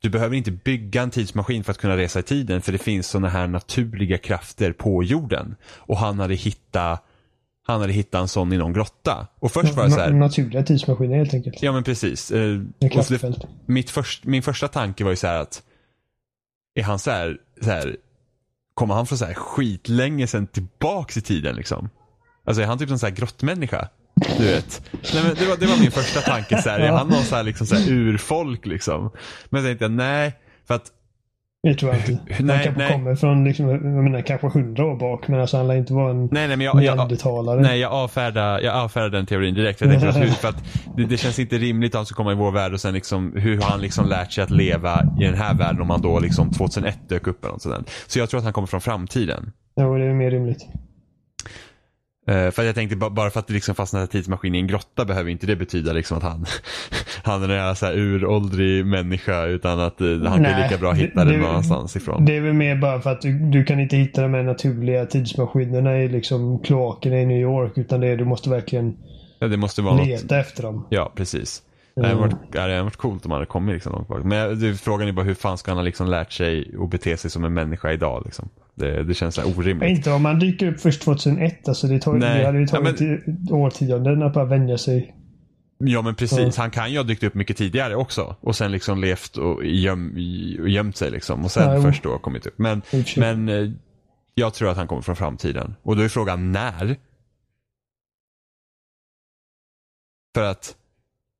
du 0.00 0.10
behöver 0.10 0.36
inte 0.36 0.50
bygga 0.50 1.02
en 1.02 1.10
tidsmaskin 1.10 1.64
för 1.64 1.72
att 1.72 1.78
kunna 1.78 1.96
resa 1.96 2.18
i 2.18 2.22
tiden 2.22 2.62
för 2.62 2.72
det 2.72 2.78
finns 2.78 3.08
sådana 3.08 3.28
här 3.28 3.46
naturliga 3.46 4.18
krafter 4.18 4.72
på 4.72 5.02
jorden. 5.02 5.56
Och 5.76 5.98
han 5.98 6.20
hade 6.20 6.34
hittat 6.34 7.04
han 7.72 7.80
hade 7.80 7.92
hittat 7.92 8.20
en 8.20 8.28
sån 8.28 8.52
i 8.52 8.56
någon 8.56 8.72
grotta. 8.72 9.26
Och 9.38 9.52
först 9.52 9.74
var 9.74 9.84
det 9.84 9.90
så 9.90 10.00
här, 10.00 10.10
Naturliga 10.10 10.62
tidsmaskiner 10.62 11.16
helt 11.16 11.34
enkelt. 11.34 11.62
Ja 11.62 11.72
men 11.72 11.84
precis. 11.84 12.30
Eh, 12.30 12.60
det, 12.78 13.34
mitt 13.66 13.90
först, 13.90 14.24
min 14.24 14.42
första 14.42 14.68
tanke 14.68 15.04
var 15.04 15.10
ju 15.10 15.16
så 15.16 15.26
här 15.26 15.40
att 15.40 15.62
är 16.74 16.82
han 16.82 16.98
så 16.98 17.10
här, 17.10 17.36
så 17.60 17.70
här 17.70 17.96
kommer 18.74 18.94
han 18.94 19.06
från 19.06 19.18
så 19.18 19.24
här 19.24 19.34
skitlänge 19.34 20.26
sen 20.26 20.46
tillbaks 20.46 21.16
i 21.16 21.20
tiden 21.20 21.56
liksom? 21.56 21.90
Alltså 22.44 22.62
är 22.62 22.66
han 22.66 22.78
typ 22.78 22.90
en 22.90 22.98
sån 22.98 23.08
här 23.08 23.16
grottmänniska? 23.16 23.88
Du 24.38 24.44
vet. 24.44 24.82
Nej, 25.14 25.22
men 25.22 25.34
det, 25.34 25.46
var, 25.46 25.56
det 25.56 25.66
var 25.66 25.76
min 25.76 25.90
första 25.90 26.20
tanke 26.20 26.62
så 26.62 26.68
här, 26.70 26.80
är 26.80 26.92
han 26.98 27.08
någon 27.08 27.24
så 27.24 27.36
här, 27.36 27.42
liksom, 27.42 27.66
så 27.66 27.74
här 27.74 27.90
urfolk 27.90 28.66
liksom? 28.66 29.10
Men 29.48 29.64
jag 29.64 29.70
tänkte 29.70 29.88
nej, 29.88 30.32
för 30.66 30.74
att 30.74 30.92
Det 31.62 31.74
tror 31.74 31.92
jag 31.92 32.00
inte. 32.00 32.34
Han 32.34 32.46
Nej, 32.46 32.64
kanske 32.64 32.82
nej. 32.82 32.92
kommer 32.92 33.14
från 33.14 33.44
liksom, 33.44 33.68
jag 33.68 33.82
menar, 33.82 34.20
kanske 34.20 34.46
hundra 34.48 34.84
år 34.84 34.96
bak. 34.96 35.28
Men 35.28 35.40
alltså 35.40 35.56
han 35.56 35.66
lär 35.66 35.74
inte 35.74 35.92
vara 35.92 36.10
en 36.10 36.20
Nej, 36.20 36.48
nej, 36.48 36.56
men 36.56 36.60
jag, 36.60 36.82
jag, 36.82 37.60
nej, 37.60 37.80
jag, 37.80 37.92
avfärdar, 37.92 38.60
jag 38.60 38.74
avfärdar 38.74 39.08
den 39.08 39.26
teorin 39.26 39.54
direkt. 39.54 39.80
Jag 39.80 39.90
tänkte 39.90 40.08
att, 40.08 40.36
för 40.40 40.48
att 40.48 40.64
det, 40.96 41.04
det 41.04 41.16
känns 41.16 41.38
inte 41.38 41.58
rimligt 41.58 41.94
att 41.94 41.98
han 41.98 42.06
ska 42.06 42.14
komma 42.14 42.32
i 42.32 42.34
vår 42.34 42.50
värld 42.50 42.72
och 42.72 42.80
sen 42.80 42.94
liksom 42.94 43.32
hur 43.36 43.60
har 43.60 43.70
han 43.70 43.80
liksom 43.80 44.08
lärt 44.08 44.32
sig 44.32 44.44
att 44.44 44.50
leva 44.50 45.02
i 45.20 45.24
den 45.24 45.34
här 45.34 45.54
världen 45.54 45.82
om 45.82 45.90
han 45.90 46.02
då 46.02 46.20
liksom 46.20 46.50
2001 46.50 47.08
dök 47.08 47.26
upp 47.26 47.44
eller 47.44 47.52
något 47.52 47.62
sådant. 47.62 47.90
Så 48.06 48.18
jag 48.18 48.30
tror 48.30 48.38
att 48.38 48.44
han 48.44 48.52
kommer 48.52 48.66
från 48.66 48.80
framtiden. 48.80 49.52
Jo, 49.80 49.98
det 49.98 50.04
är 50.04 50.14
mer 50.14 50.30
rimligt. 50.30 50.66
Eh, 52.28 52.50
för 52.50 52.62
att 52.62 52.66
jag 52.66 52.74
tänkte 52.74 52.96
ba- 52.96 53.10
bara 53.10 53.30
för 53.30 53.40
att 53.40 53.46
det 53.46 53.54
liksom 53.54 53.74
fastnar 53.74 54.00
en 54.00 54.08
tidsmaskin 54.08 54.54
i 54.54 54.58
en 54.58 54.66
grotta 54.66 55.04
behöver 55.04 55.30
inte 55.30 55.46
det 55.46 55.56
betyda 55.56 55.92
liksom 55.92 56.16
att 56.16 56.22
han, 56.22 56.46
han 57.22 57.42
är 57.42 57.48
en 57.68 57.76
så 57.76 57.86
här 57.86 57.92
uråldrig 57.98 58.86
människa 58.86 59.44
utan 59.44 59.80
att 59.80 60.00
eh, 60.00 60.06
han 60.08 60.42
Nej, 60.42 60.62
lika 60.62 60.78
bra 60.80 60.92
det- 60.92 60.98
hitta 60.98 61.24
det, 61.24 61.30
det- 61.32 61.38
någon 61.38 61.50
annanstans 61.50 61.96
ifrån. 61.96 62.24
Det 62.24 62.36
är 62.36 62.40
väl 62.40 62.52
mer 62.52 62.76
bara 62.76 63.00
för 63.00 63.10
att 63.12 63.20
du, 63.20 63.38
du 63.38 63.64
kan 63.64 63.80
inte 63.80 63.96
hitta 63.96 64.22
de 64.22 64.34
här 64.34 64.42
naturliga 64.42 65.06
tidsmaskinerna 65.06 65.98
i 65.98 66.08
liksom 66.08 66.58
kloakerna 66.58 67.16
i 67.20 67.26
New 67.26 67.40
York. 67.40 67.72
Utan 67.78 68.00
det 68.00 68.16
du 68.16 68.24
måste 68.24 68.50
verkligen 68.50 68.96
ja, 69.38 69.48
det 69.48 69.56
måste 69.56 69.82
vara 69.82 69.96
något. 69.96 70.06
leta 70.06 70.38
efter 70.38 70.62
dem. 70.62 70.86
Ja, 70.90 71.12
precis. 71.16 71.62
Det 71.94 72.02
hade 72.02 72.12
Mm. 72.12 72.28
varit, 72.28 72.52
det 72.52 72.60
hade 72.60 72.82
varit 72.82 72.96
coolt 72.96 73.24
om 73.24 73.30
han 73.30 73.36
hade 73.38 73.46
kommit 73.46 73.74
liksom 73.74 73.92
långt 73.92 74.08
bak. 74.08 74.24
Men 74.24 74.60
det, 74.60 74.74
frågan 74.74 75.08
är 75.08 75.12
bara 75.12 75.26
hur 75.26 75.34
fan 75.34 75.58
ska 75.58 75.70
han 75.70 75.78
ha 75.78 75.82
liksom 75.84 76.06
lärt 76.08 76.32
sig 76.32 76.70
att 76.82 76.90
bete 76.90 77.16
sig 77.16 77.30
som 77.30 77.44
en 77.44 77.54
människa 77.54 77.92
idag? 77.92 78.22
Liksom? 78.24 78.48
Det, 78.78 79.02
det 79.04 79.14
känns 79.14 79.34
så 79.34 79.44
orimligt. 79.44 79.90
Inte 79.90 80.10
om 80.12 80.22
man 80.22 80.38
dyker 80.38 80.66
upp 80.72 80.80
först 80.80 81.02
2001. 81.02 81.68
Alltså 81.68 81.86
det, 81.86 82.00
tar, 82.00 82.12
Nej. 82.12 82.38
det 82.40 82.46
hade 82.46 82.58
ju 82.58 82.64
Ja, 82.64 82.76
tagit 82.76 83.00
i- 83.00 83.20
årtionden 83.50 84.22
att 84.22 84.34
bara 84.34 84.44
vänja 84.44 84.78
sig. 84.78 85.14
Ja 85.78 86.02
men 86.02 86.14
precis, 86.14 86.38
Ja. 86.56 86.62
han 86.62 86.70
kan 86.70 86.90
ju 86.92 86.96
ha 86.98 87.04
dykt 87.04 87.22
upp 87.22 87.34
mycket 87.34 87.56
tidigare 87.56 87.96
också. 87.96 88.36
Och 88.40 88.56
sen 88.56 88.72
liksom 88.72 89.00
levt 89.00 89.36
och, 89.36 89.64
göm, 89.64 90.10
och 90.60 90.68
gömt 90.68 90.96
sig 90.96 91.10
liksom. 91.10 91.44
Och 91.44 91.50
sen 91.50 91.62
Ja, 91.70 91.76
jo. 91.76 91.82
först 91.82 92.02
då 92.02 92.18
kommit 92.18 92.46
upp. 92.46 92.58
Men, 92.58 92.82
men 93.16 93.48
eh, 93.48 93.70
jag 94.34 94.54
tror 94.54 94.70
att 94.70 94.76
han 94.76 94.86
kommer 94.88 95.02
från 95.02 95.16
framtiden. 95.16 95.74
Och 95.82 95.96
då 95.96 96.02
är 96.02 96.08
frågan 96.08 96.52
när? 96.52 96.96
För 100.34 100.42
att, 100.44 100.76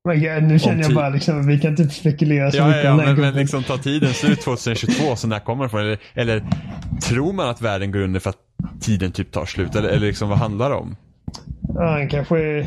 Men 0.09 0.21
ja, 0.21 0.41
nu 0.41 0.59
känner 0.59 0.83
jag 0.83 0.95
bara 0.95 1.09
liksom, 1.09 1.47
vi 1.47 1.59
kan 1.59 1.71
inte 1.71 1.89
spekulera 1.89 2.51
så 2.51 2.57
ja, 2.57 2.67
mycket 2.67 2.85
ja, 2.85 2.93
om 2.93 2.99
den 2.99 3.07
men, 3.07 3.21
men 3.21 3.35
liksom 3.35 3.63
tar 3.63 3.77
tiden 3.77 4.15
slut 4.15 4.41
2022 4.41 5.17
så 5.17 5.27
när 5.27 5.39
kommer 5.39 5.63
den 5.63 5.71
från? 5.71 5.81
Eller, 5.81 5.99
eller 6.15 6.43
tror 7.03 7.33
man 7.33 7.49
att 7.49 7.63
världen 7.63 7.93
går 7.93 8.01
under 8.01 8.21
för 8.21 8.31
att 8.31 8.37
tiden 8.81 9.13
typ 9.13 9.33
tar 9.33 9.45
slut? 9.45 9.75
Eller, 9.77 9.89
eller 9.89 10.07
liksom 10.07 10.29
vad 10.29 10.39
handlar 10.39 10.71
det 10.71 10.77
om? 10.77 10.97
Ja, 11.75 11.91
han 11.91 12.09
kanske. 12.09 12.67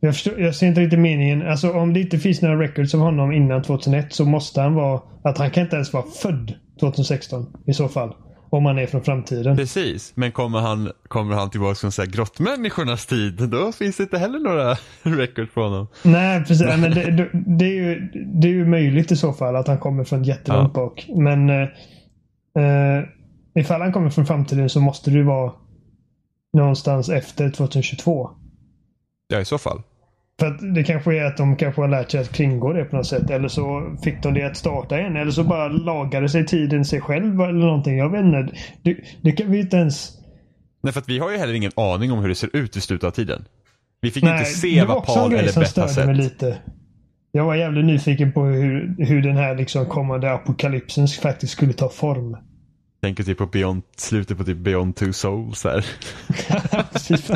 Jag, 0.00 0.14
förstår, 0.14 0.40
jag 0.40 0.54
ser 0.54 0.66
inte 0.66 0.80
riktigt 0.80 0.98
meningen. 0.98 1.48
Alltså 1.48 1.72
om 1.72 1.94
det 1.94 2.00
inte 2.00 2.18
finns 2.18 2.42
några 2.42 2.60
records 2.60 2.94
av 2.94 3.00
honom 3.00 3.32
innan 3.32 3.62
2001 3.62 4.12
så 4.12 4.24
måste 4.24 4.60
han 4.60 4.74
vara... 4.74 5.00
Att 5.24 5.38
han 5.38 5.50
kan 5.50 5.62
inte 5.62 5.76
ens 5.76 5.92
vara 5.92 6.04
född 6.22 6.54
2016 6.80 7.46
i 7.66 7.74
så 7.74 7.88
fall. 7.88 8.14
Om 8.56 8.66
han 8.66 8.78
är 8.78 8.86
från 8.86 9.02
framtiden. 9.02 9.56
Precis, 9.56 10.12
men 10.16 10.32
kommer 10.32 10.58
han, 10.58 10.90
kommer 11.08 11.34
han 11.34 11.50
tillbaka 11.50 11.74
från 11.74 11.92
så 11.92 12.02
här 12.02 12.08
grottmänniskornas 12.08 13.06
tid, 13.06 13.48
då 13.48 13.72
finns 13.72 13.96
det 13.96 14.02
inte 14.02 14.18
heller 14.18 14.38
några 14.38 14.76
record 15.02 15.54
på 15.54 15.62
honom. 15.62 15.86
Nej, 16.02 16.44
precis. 16.44 16.66
Men 16.66 16.80
det, 16.80 17.10
det, 17.10 17.30
det, 17.32 17.64
är 17.64 17.74
ju, 17.74 18.10
det 18.40 18.48
är 18.48 18.52
ju 18.52 18.66
möjligt 18.66 19.12
i 19.12 19.16
så 19.16 19.32
fall 19.32 19.56
att 19.56 19.68
han 19.68 19.78
kommer 19.78 20.04
från 20.04 20.24
jättelångt 20.24 20.70
Ja. 20.74 20.80
bak. 20.82 21.06
Men 21.16 21.50
eh, 21.50 21.68
eh, 22.58 23.04
ifall 23.54 23.80
han 23.80 23.92
kommer 23.92 24.10
från 24.10 24.26
framtiden 24.26 24.68
så 24.70 24.80
måste 24.80 25.10
det 25.10 25.16
ju 25.16 25.24
vara 25.24 25.52
någonstans 26.56 27.08
efter 27.08 27.50
2022. 27.50 28.30
Ja, 29.28 29.40
i 29.40 29.44
så 29.44 29.58
fall. 29.58 29.82
För 30.40 30.46
att 30.46 30.74
det 30.74 30.84
kanske 30.84 31.16
är 31.16 31.24
att 31.24 31.36
de 31.36 31.56
kanske 31.56 31.80
har 31.80 31.88
lärt 31.88 32.10
sig 32.10 32.20
att 32.20 32.32
kringgå 32.32 32.72
det 32.72 32.84
på 32.84 32.96
något 32.96 33.06
sätt. 33.06 33.30
Eller 33.30 33.48
så 33.48 33.96
fick 34.04 34.22
de 34.22 34.34
det 34.34 34.42
att 34.42 34.56
starta 34.56 34.98
igen. 34.98 35.16
Eller 35.16 35.30
så 35.30 35.44
bara 35.44 35.68
lagade 35.68 36.28
sig 36.28 36.46
tiden 36.46 36.84
sig 36.84 37.00
själv 37.00 37.40
eller 37.40 37.66
någonting. 37.66 37.96
Jag 37.98 38.10
vet 38.10 38.24
inte. 38.24 38.48
Det, 38.82 38.96
det 39.22 39.32
kan 39.32 39.50
vi 39.50 39.60
inte 39.60 39.76
ens... 39.76 40.10
Nej, 40.82 40.92
för 40.92 41.00
att 41.00 41.08
vi 41.08 41.18
har 41.18 41.30
ju 41.30 41.36
heller 41.38 41.54
ingen 41.54 41.72
aning 41.76 42.12
om 42.12 42.18
hur 42.18 42.28
det 42.28 42.34
ser 42.34 42.56
ut 42.56 42.76
i 42.76 42.80
slutet 42.80 43.06
av 43.06 43.10
tiden. 43.10 43.44
Vi 44.00 44.10
fick 44.10 44.22
inte 44.22 44.38
det 44.38 44.44
se 44.44 44.84
vad 44.84 45.04
Paul 45.06 45.30
grej 45.30 45.40
eller 45.40 45.60
Beth 45.60 45.80
har 45.80 45.88
sett. 45.88 46.16
lite. 46.16 46.58
Jag 47.32 47.44
var 47.44 47.54
jävligt 47.54 47.84
nyfiken 47.84 48.32
på 48.32 48.44
hur, 48.44 48.94
hur 48.98 49.22
den 49.22 49.36
här 49.36 49.56
liksom 49.56 49.86
kommande 49.86 50.32
apokalypsen 50.32 51.08
faktiskt 51.08 51.52
skulle 51.52 51.72
ta 51.72 51.88
form. 51.88 52.36
Tänker 53.02 53.24
typ 53.24 53.38
på 53.38 53.46
Beyond, 53.46 53.82
slutet 53.96 54.38
på 54.38 54.44
typ 54.44 54.56
Beyond 54.58 54.96
Two 54.96 55.12
Souls 55.12 55.64
här. 55.64 55.86
Precis. 56.92 57.30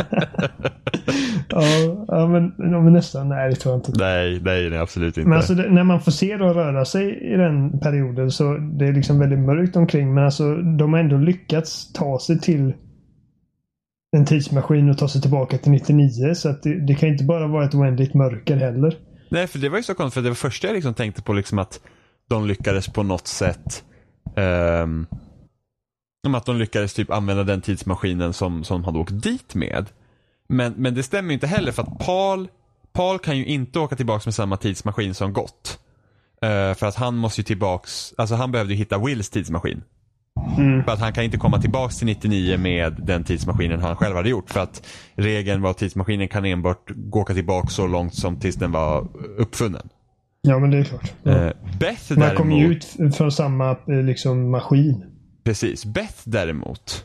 ja, 1.49 1.63
ja, 2.09 2.27
men, 2.27 2.55
ja, 2.59 2.81
men 2.81 2.93
nästan. 2.93 3.29
Nej, 3.29 3.51
det 3.51 3.57
tror 3.57 3.75
jag 3.75 3.79
inte. 3.79 3.93
nej, 4.05 4.41
nej, 4.43 4.71
nej, 4.71 4.79
absolut 4.79 5.17
inte. 5.17 5.29
Men 5.29 5.39
alltså 5.39 5.55
det, 5.55 5.71
när 5.71 5.85
man 5.85 6.01
får 6.01 6.13
se 6.13 6.37
dem 6.37 6.55
röra 6.55 6.85
sig 6.85 7.33
i 7.33 7.37
den 7.37 7.81
perioden 7.81 8.31
så 8.31 8.57
det 8.57 8.87
är 8.87 8.93
liksom 8.93 9.19
väldigt 9.19 9.39
mörkt 9.39 9.77
omkring. 9.77 10.15
Men 10.15 10.25
alltså 10.25 10.55
de 10.55 10.93
har 10.93 11.01
ändå 11.01 11.17
lyckats 11.17 11.93
ta 11.93 12.19
sig 12.19 12.41
till 12.41 12.73
en 14.17 14.25
tidsmaskin 14.25 14.91
och 14.91 14.99
ta 14.99 15.09
sig 15.09 15.21
tillbaka 15.21 15.59
till 15.59 15.73
99. 15.73 16.35
Så 16.35 16.49
att 16.49 16.63
det, 16.63 16.87
det 16.87 16.95
kan 16.95 17.09
inte 17.09 17.25
bara 17.25 17.47
vara 17.47 17.65
ett 17.65 17.75
oändligt 17.75 18.15
mörker 18.15 18.57
heller. 18.57 18.97
Nej, 19.31 19.47
för 19.47 19.59
det 19.59 19.69
var 19.69 19.77
ju 19.77 19.83
så 19.83 19.95
konstigt, 19.95 20.15
för 20.15 20.23
det 20.23 20.29
var 20.29 20.35
första 20.35 20.67
jag 20.67 20.75
liksom 20.75 20.95
tänkte 20.95 21.23
på 21.23 21.33
liksom 21.33 21.59
att 21.59 21.81
de 22.29 22.47
lyckades 22.47 22.89
på 22.89 23.03
något 23.03 23.27
sätt 23.27 23.85
ehm, 24.37 25.07
om 26.27 26.35
att 26.35 26.47
de 26.47 26.57
lyckades 26.57 26.95
typ 26.95 27.11
använda 27.11 27.45
den 27.45 27.61
tidsmaskinen 27.61 28.33
som, 28.33 28.65
som 28.65 28.81
de 28.81 28.85
hade 28.85 28.99
åkt 28.99 29.23
dit 29.23 29.55
med. 29.55 29.87
Men, 30.49 30.75
men 30.77 30.95
det 30.95 31.03
stämmer 31.03 31.29
ju 31.29 31.35
inte 31.35 31.47
heller 31.47 31.73
för 31.73 31.83
att 31.83 31.99
Paul, 31.99 32.49
Paul 32.93 33.19
kan 33.19 33.39
ju 33.39 33.47
inte 33.47 33.79
åka 33.79 33.97
tillbaks 33.97 34.27
med 34.27 34.35
samma 34.35 34.57
tidsmaskin 34.57 35.15
som 35.15 35.33
gått. 35.33 35.79
Eh, 36.43 36.75
för 36.75 36.87
att 36.87 36.95
han 36.95 37.17
måste 37.17 37.41
ju 37.41 37.45
tillbaks, 37.45 38.15
alltså 38.17 38.35
han 38.35 38.53
behövde 38.53 38.75
ju 38.75 38.79
hitta 38.79 38.99
Wills 38.99 39.31
tidsmaskin. 39.31 39.83
Mm. 40.59 40.85
För 40.85 40.93
att 40.93 41.01
han 41.01 41.13
kan 41.13 41.25
inte 41.25 41.37
komma 41.37 41.61
tillbaks 41.61 41.99
till 41.99 42.07
99 42.07 42.59
med 42.59 42.97
den 43.03 43.25
tidsmaskinen 43.25 43.81
han 43.81 43.97
själv 43.97 44.17
hade 44.17 44.29
gjort. 44.29 44.51
För 44.51 44.61
att 44.61 44.87
regeln 45.15 45.63
var 45.63 45.71
att 45.71 45.79
tidsmaskinen 45.79 46.29
kan 46.29 46.45
enbart 46.45 46.91
gå 46.91 47.21
åka 47.21 47.35
tillbaks 47.35 47.75
så 47.75 47.87
långt 47.87 48.15
som 48.15 48.41
tills 48.41 48.57
den 48.57 48.73
var 48.73 49.09
uppfunnen. 49.37 49.89
Ja, 50.43 50.59
men 50.59 50.71
det 50.71 50.79
är 50.79 50.85
klart. 50.85 51.13
Ja. 51.23 51.33
Eh, 51.33 51.53
Beth 51.81 52.19
Man 52.19 52.37
kommer 52.37 52.57
ju 52.57 52.63
däremot, 52.63 52.97
ut 52.99 53.17
från 53.17 53.33
samma 53.33 53.71
eh, 53.71 54.03
liksom, 54.03 54.51
maskin. 54.51 55.05
Precis, 55.49 55.85
Beth 55.85 56.19
däremot 56.25 57.05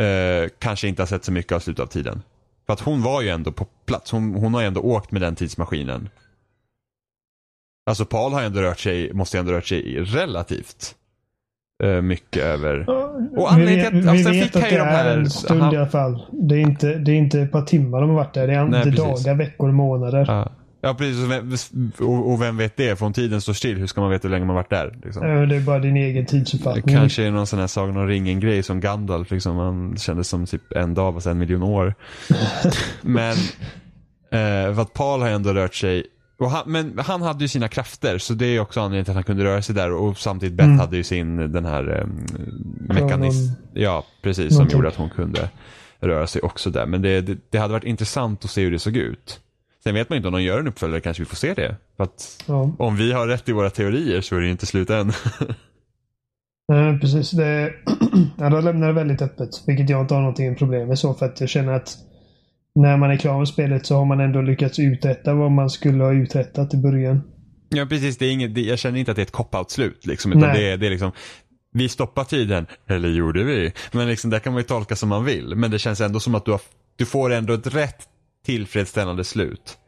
eh, 0.00 0.50
kanske 0.58 0.88
inte 0.88 1.02
har 1.02 1.06
sett 1.06 1.24
så 1.24 1.32
mycket 1.32 1.52
av 1.52 1.60
slutet 1.60 1.82
av 1.82 1.86
tiden. 1.86 2.22
För 2.66 2.72
att 2.72 2.80
hon 2.80 3.02
var 3.02 3.22
ju 3.22 3.28
ändå 3.28 3.52
på 3.52 3.64
plats. 3.86 4.10
Hon, 4.12 4.34
hon 4.34 4.54
har 4.54 4.60
ju 4.60 4.66
ändå 4.66 4.80
åkt 4.80 5.10
med 5.10 5.22
den 5.22 5.34
tidsmaskinen. 5.36 6.08
Alltså 7.86 8.04
Paul 8.04 8.32
har 8.32 8.42
ändå 8.42 8.60
rört 8.60 8.78
sig, 8.78 9.12
måste 9.12 9.36
ju 9.36 9.38
ändå 9.40 9.52
rört 9.52 9.66
sig 9.66 10.00
relativt 10.00 10.94
eh, 11.84 12.00
mycket 12.02 12.42
över. 12.42 12.90
Och 12.90 13.18
vi 13.38 13.44
anledningen 13.44 13.92
vet, 14.16 14.26
att- 14.26 14.32
vi 14.32 14.40
vet 14.40 14.56
att 14.56 14.62
det 14.62 14.70
de 14.70 14.76
är 14.76 14.84
här- 14.84 15.16
en 15.18 15.30
stund 15.30 15.60
han- 15.62 15.74
i 15.74 15.76
alla 15.76 15.88
fall. 15.88 16.26
Det 16.32 16.54
är, 16.54 16.58
inte, 16.60 16.94
det 16.94 17.12
är 17.12 17.16
inte 17.16 17.40
ett 17.40 17.52
par 17.52 17.62
timmar 17.62 18.00
de 18.00 18.10
har 18.10 18.16
varit 18.16 18.34
där. 18.34 18.46
Det 18.46 18.54
är, 18.54 18.64
Nej, 18.64 18.84
det 18.84 18.90
är 18.90 18.96
dagar, 18.96 19.34
veckor, 19.34 19.72
månader. 19.72 20.24
Ja, 20.28 20.52
ja 20.82 20.94
precis. 20.94 21.24
Och 21.24 21.30
vem, 21.30 21.52
och, 22.08 22.32
och 22.32 22.42
vem 22.42 22.56
vet 22.56 22.76
det? 22.76 22.98
För 22.98 23.06
om 23.06 23.12
tiden 23.12 23.40
står 23.40 23.52
still, 23.52 23.78
hur 23.78 23.86
ska 23.86 24.00
man 24.00 24.10
veta 24.10 24.28
hur 24.28 24.32
länge 24.32 24.44
man 24.44 24.56
varit 24.56 24.70
där? 24.70 24.98
Liksom? 25.04 25.48
Det 25.48 25.56
är 25.56 25.60
bara 25.60 25.78
din 25.78 25.96
egen 25.96 26.26
tidsuppfattning. 26.26 26.96
kanske 26.96 27.22
är 27.24 27.30
någon 27.30 27.46
sån 27.46 27.58
här 27.58 27.66
Sagan 27.66 27.96
om 27.96 28.06
ringen-grej 28.06 28.62
som 28.62 28.80
Gandalf. 28.80 29.30
Liksom. 29.30 29.56
Han 29.56 29.96
kändes 29.96 30.28
som 30.28 30.46
typ 30.46 30.72
en 30.72 30.94
dag 30.94 31.22
så 31.22 31.30
en 31.30 31.38
miljon 31.38 31.62
år. 31.62 31.94
men 33.02 33.32
eh, 34.30 34.74
för 34.74 34.82
att 34.82 34.92
Paul 34.92 35.20
har 35.20 35.28
ändå 35.28 35.52
rört 35.52 35.74
sig. 35.74 36.06
Han, 36.50 36.62
men 36.66 36.98
han 36.98 37.22
hade 37.22 37.44
ju 37.44 37.48
sina 37.48 37.68
krafter 37.68 38.18
så 38.18 38.34
det 38.34 38.46
är 38.46 38.60
också 38.60 38.80
anledningen 38.80 39.04
till 39.04 39.10
att 39.10 39.16
han 39.16 39.24
kunde 39.24 39.44
röra 39.44 39.62
sig 39.62 39.74
där. 39.74 39.92
Och 39.92 40.18
samtidigt 40.18 40.54
Beth 40.54 40.66
Mm. 40.68 40.78
hade 40.80 40.96
ju 40.96 41.02
sin 41.04 41.52
den 41.52 41.64
här 41.64 41.98
eh, 42.00 42.06
mekanism. 42.94 43.52
Ja, 43.74 44.04
precis. 44.22 44.48
Som 44.48 44.54
Någonting. 44.56 44.78
gjorde 44.78 44.88
att 44.88 44.96
hon 44.96 45.10
kunde 45.10 45.48
röra 46.00 46.26
sig 46.26 46.42
också 46.42 46.70
där. 46.70 46.86
Men 46.86 47.02
det, 47.02 47.20
det, 47.20 47.38
det 47.50 47.58
hade 47.58 47.72
varit 47.72 47.84
intressant 47.84 48.44
att 48.44 48.50
se 48.50 48.62
hur 48.62 48.70
det 48.70 48.78
såg 48.78 48.96
ut. 48.96 49.40
Sen 49.84 49.94
vet 49.94 50.08
man 50.10 50.16
inte 50.16 50.28
om 50.28 50.34
de 50.34 50.42
gör 50.42 50.58
en 50.60 50.66
uppföljare 50.66 51.00
kanske 51.00 51.22
vi 51.22 51.26
får 51.26 51.36
se 51.36 51.54
det. 51.54 51.76
För 51.96 52.04
att 52.04 52.44
Ja. 52.46 52.72
om 52.78 52.96
vi 52.96 53.12
har 53.12 53.26
rätt 53.26 53.48
i 53.48 53.52
våra 53.52 53.70
teorier 53.70 54.20
så 54.20 54.36
är 54.36 54.40
det 54.40 54.46
ju 54.46 54.52
inte 54.52 54.66
slut 54.66 54.90
än. 54.90 55.12
Eh, 56.72 56.98
precis. 56.98 57.30
Det, 57.30 57.72
ja, 58.38 58.50
de 58.50 58.64
lämnar 58.64 58.86
det 58.86 58.92
väldigt 58.92 59.22
öppet. 59.22 59.48
Vilket 59.66 59.90
jag 59.90 60.00
inte 60.00 60.14
har 60.14 60.20
någonting 60.20 60.56
problem 60.56 60.88
med 60.88 60.98
så. 60.98 61.14
För 61.14 61.26
att 61.26 61.40
jag 61.40 61.48
känner 61.48 61.72
att 61.72 61.96
när 62.74 62.96
man 62.96 63.10
är 63.10 63.16
klar 63.16 63.38
med 63.38 63.48
spelet 63.48 63.86
så 63.86 63.96
har 63.96 64.04
man 64.04 64.20
ändå 64.20 64.42
lyckats 64.42 64.78
uträtta 64.78 65.34
vad 65.34 65.50
man 65.50 65.70
skulle 65.70 66.04
ha 66.04 66.12
uträttat 66.12 66.74
i 66.74 66.76
början. 66.76 67.22
Ja 67.68 67.86
precis, 67.86 68.18
det 68.18 68.26
är 68.26 68.32
inget, 68.32 68.56
jag 68.58 68.78
känner 68.78 68.98
inte 68.98 69.10
att 69.10 69.16
det 69.16 69.20
är 69.22 69.26
ett 69.26 69.32
cop-out-slut. 69.32 70.06
Liksom, 70.06 70.32
utan 70.32 70.54
det 70.54 70.70
är, 70.70 70.76
det 70.76 70.86
är 70.86 70.90
liksom, 70.90 71.12
vi 71.72 71.88
stoppar 71.88 72.24
tiden, 72.24 72.66
eller 72.86 73.08
gjorde 73.08 73.44
vi? 73.44 73.72
Men 73.92 74.08
liksom, 74.08 74.30
där 74.30 74.38
kan 74.38 74.52
man 74.52 74.60
ju 74.62 74.66
tolka 74.66 74.96
som 74.96 75.08
man 75.08 75.24
vill. 75.24 75.54
Men 75.56 75.70
det 75.70 75.78
känns 75.78 76.00
ändå 76.00 76.20
som 76.20 76.34
att 76.34 76.44
du, 76.44 76.50
har, 76.50 76.60
du 76.96 77.06
får 77.06 77.32
ändå 77.32 77.52
ett 77.52 77.74
rätt 77.74 78.08
tillfredsställande 78.44 79.24
slut. 79.24 79.78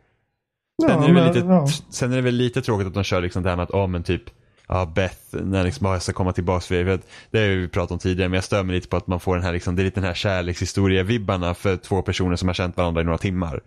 Sen, 0.82 0.90
ja, 0.90 1.04
är 1.04 1.08
det 1.08 1.14
men, 1.14 1.26
lite, 1.26 1.38
ja. 1.46 1.66
sen 1.90 2.12
är 2.12 2.16
det 2.16 2.22
väl 2.22 2.34
lite 2.34 2.62
tråkigt 2.62 2.86
att 2.86 2.94
de 2.94 3.04
kör 3.04 3.20
liksom 3.20 3.42
det 3.42 3.48
här 3.48 3.56
med 3.56 3.62
att, 3.62 3.70
oh, 3.70 3.86
men 3.86 4.02
typ, 4.02 4.22
ja 4.68 4.92
Beth, 4.94 5.36
när 5.42 5.64
liksom, 5.64 5.86
jag 5.86 6.02
ska 6.02 6.12
komma 6.12 6.32
tillbaka 6.32 6.60
för 6.60 6.84
det. 6.84 7.00
Det 7.30 7.38
har 7.38 7.48
vi 7.48 7.68
pratat 7.68 7.90
om 7.90 7.98
tidigare, 7.98 8.28
men 8.28 8.34
jag 8.34 8.44
stör 8.44 8.62
mig 8.62 8.74
lite 8.74 8.88
på 8.88 8.96
att 8.96 9.06
man 9.06 9.20
får 9.20 9.34
den 9.34 9.44
här, 9.44 9.52
liksom, 9.52 9.76
det 9.76 9.82
är 9.82 9.84
lite 9.84 10.00
den 10.00 10.06
här 10.06 10.14
kärlekshistoria-vibbarna 10.14 11.54
för 11.54 11.76
två 11.76 12.02
personer 12.02 12.36
som 12.36 12.48
har 12.48 12.54
känt 12.54 12.76
varandra 12.76 13.00
i 13.00 13.04
några 13.04 13.18
timmar. 13.18 13.60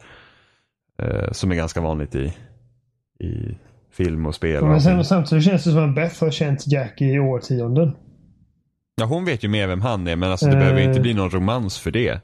Eh, 1.01 1.31
som 1.31 1.51
är 1.51 1.55
ganska 1.55 1.81
vanligt 1.81 2.15
i, 2.15 2.33
i 3.19 3.57
film 3.91 4.25
och 4.25 4.35
spel. 4.35 4.65
Men 4.65 4.81
sen, 4.81 5.05
samtidigt 5.05 5.45
känns 5.45 5.63
det 5.63 5.71
som 5.71 5.89
att 5.89 5.95
Beth 5.95 6.23
har 6.23 6.31
känt 6.31 6.67
Jack 6.67 7.01
i 7.01 7.19
årtionden. 7.19 7.95
Ja, 8.95 9.05
hon 9.05 9.25
vet 9.25 9.43
ju 9.43 9.47
mer 9.47 9.67
vem 9.67 9.81
han 9.81 10.07
är, 10.07 10.15
men 10.15 10.31
alltså, 10.31 10.45
det 10.45 10.51
uh, 10.51 10.59
behöver 10.59 10.81
inte 10.81 10.99
bli 10.99 11.13
någon 11.13 11.29
romans 11.29 11.79
för 11.79 11.91
det. 11.91 12.21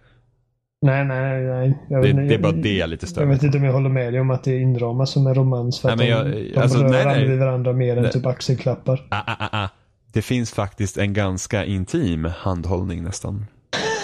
Nej, 0.84 1.06
nej, 1.06 1.44
nej. 1.44 1.78
Jag, 1.90 2.04
det, 2.04 2.14
det 2.14 2.34
är 2.34 2.40
bara 2.40 2.52
det 2.52 2.74
jag 2.74 2.90
lite 2.90 3.08
stör 3.08 3.22
Jag 3.22 3.28
vet 3.28 3.44
inte 3.44 3.58
om 3.58 3.64
jag 3.64 3.74
håller 3.74 3.90
med 3.90 4.14
dig 4.14 4.22
om 4.22 4.30
att 4.30 4.44
det 4.44 4.58
inramas 4.58 5.12
som 5.12 5.28
en 5.28 5.36
romans. 5.36 5.80
För 5.80 5.96
nej, 5.96 5.98
de, 5.98 6.12
jag, 6.12 6.26
de 6.26 6.58
alltså, 6.58 6.80
rör 6.80 6.90
nej, 6.90 7.06
aldrig 7.06 7.40
varandra 7.40 7.74
mer 7.74 7.96
nej. 7.96 8.06
än 8.06 8.12
typ 8.12 8.26
axelklappar. 8.26 9.08
Ah, 9.10 9.22
ah, 9.28 9.36
ah, 9.40 9.64
ah. 9.64 9.70
Det 10.14 10.22
finns 10.22 10.52
faktiskt 10.52 10.98
en 10.98 11.14
ganska 11.14 11.66
intim 11.66 12.30
handhållning 12.38 13.04
nästan. 13.04 13.46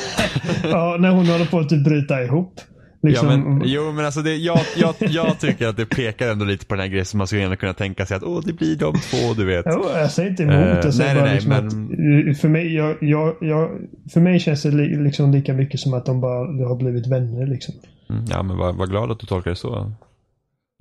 ja, 0.64 0.98
när 1.00 1.10
hon 1.10 1.26
håller 1.26 1.46
på 1.46 1.60
att 1.60 1.70
typ 1.70 1.84
bryta 1.84 2.24
ihop. 2.24 2.54
Liksom. 3.02 3.30
Ja, 3.30 3.38
men, 3.38 3.62
jo 3.66 3.92
men 3.92 4.06
alltså 4.06 4.22
det, 4.22 4.36
jag, 4.36 4.60
jag, 4.78 4.96
jag 5.00 5.40
tycker 5.40 5.68
att 5.68 5.78
det 5.78 5.86
pekar 5.86 6.32
ändå 6.32 6.46
lite 6.46 6.66
på 6.66 6.76
den 6.76 6.82
här 6.82 6.88
grejen 6.88 7.06
som 7.06 7.18
man 7.18 7.28
skulle 7.28 7.56
kunna 7.56 7.74
tänka 7.74 8.06
sig 8.06 8.18
att 8.18 8.24
åh 8.24 8.42
det 8.46 8.54
blir 8.54 8.76
de 8.76 8.94
två 8.94 9.34
du 9.38 9.46
vet. 9.46 9.66
Jo, 9.70 9.84
jag 9.94 10.12
säger 10.12 10.30
inte 10.30 10.44
emot. 10.44 10.56
Uh, 10.56 10.80
jag 10.84 10.94
säger 10.94 11.14
nej, 11.14 11.22
bara 11.22 11.26
nej, 11.26 11.36
liksom 11.36 11.52
men... 11.52 12.32
att, 12.32 12.38
för, 12.38 12.50
mig, 12.50 12.76
jag, 12.76 12.98
jag, 13.02 13.36
jag, 13.42 13.70
för 14.14 14.22
mig 14.22 14.40
känns 14.40 14.64
det 14.64 14.72
li, 14.72 15.04
liksom 15.04 15.32
lika 15.32 15.54
mycket 15.54 15.80
som 15.80 15.94
att 15.94 16.06
de 16.06 16.22
bara 16.22 16.68
har 16.68 16.76
blivit 16.76 17.08
vänner. 17.08 17.48
Liksom. 17.48 17.76
Mm, 18.10 18.26
ja 18.30 18.44
men 18.44 18.58
var, 18.58 18.74
var 18.74 18.88
glad 18.88 19.12
att 19.12 19.20
du 19.20 19.26
tolkar 19.26 19.50
det 19.50 19.56
så. 19.56 19.92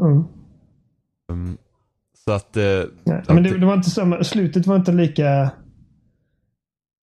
Mm. 0.03 0.25
Um, 1.33 1.59
så 2.25 2.33
att... 2.33 2.57
Uh, 2.57 2.63
nej, 3.05 3.19
att 3.19 3.29
men 3.29 3.43
det, 3.43 3.59
det, 3.59 3.67
var 3.67 3.75
inte 3.75 3.91
samma, 3.91 4.25
slutet 4.25 4.67
var 4.67 4.77
inte 4.77 4.93
lika... 4.93 5.51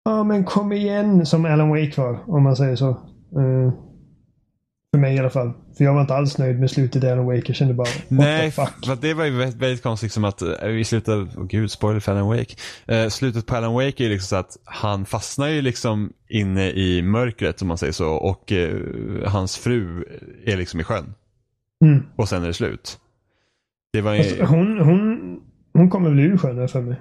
Ja 0.04 0.24
men 0.24 0.44
kom 0.44 0.72
igen 0.72 1.26
som 1.26 1.44
Alan 1.44 1.68
Wake 1.68 2.00
var 2.00 2.18
om 2.26 2.42
man 2.42 2.56
säger 2.56 2.76
så. 2.76 2.88
Uh, 3.36 3.72
för 4.92 4.98
mig 4.98 5.14
i 5.14 5.18
alla 5.18 5.30
fall. 5.30 5.52
För 5.76 5.84
jag 5.84 5.94
var 5.94 6.00
inte 6.00 6.14
alls 6.14 6.38
nöjd 6.38 6.60
med 6.60 6.70
slutet 6.70 7.04
i 7.04 7.10
Alan 7.10 7.26
Wake. 7.26 7.42
Jag 7.46 7.56
kände 7.56 7.74
bara, 7.74 7.84
what 7.84 8.08
Nej, 8.08 8.50
för 8.50 8.96
det 9.00 9.14
var 9.14 9.24
ju 9.24 9.30
väldigt, 9.30 9.62
väldigt 9.62 9.82
konstigt 9.82 10.12
som 10.12 10.24
att 10.24 10.42
uh, 10.42 10.80
i 10.80 10.84
slutet, 10.84 11.08
oh 11.36 11.46
gud, 11.46 11.70
spoiler 11.70 12.00
för 12.00 12.12
Alan 12.12 12.28
Wake. 12.28 12.54
Uh, 12.92 13.08
slutet 13.08 13.46
på 13.46 13.56
Alan 13.56 13.74
Wake 13.74 14.04
är 14.04 14.04
ju 14.04 14.08
liksom 14.08 14.26
så 14.26 14.36
att 14.36 14.56
han 14.64 15.06
fastnar 15.06 15.48
ju 15.48 15.62
liksom 15.62 16.12
inne 16.28 16.70
i 16.70 17.02
mörkret 17.02 17.62
om 17.62 17.68
man 17.68 17.78
säger 17.78 17.92
så 17.92 18.08
och 18.08 18.52
uh, 18.52 19.26
hans 19.26 19.56
fru 19.56 20.04
är 20.46 20.56
liksom 20.56 20.80
i 20.80 20.84
sjön. 20.84 21.14
Mm. 21.84 22.02
Och 22.16 22.28
sen 22.28 22.42
är 22.42 22.46
det 22.46 22.54
slut. 22.54 22.98
Det 23.92 24.00
var 24.00 24.12
ju... 24.12 24.18
alltså, 24.18 24.44
hon, 24.44 24.78
hon, 24.78 25.40
hon 25.72 25.90
kommer 25.90 26.08
väl 26.08 26.20
ur 26.20 26.36
sjön 26.36 26.68
för 26.68 26.80
mig. 26.80 27.00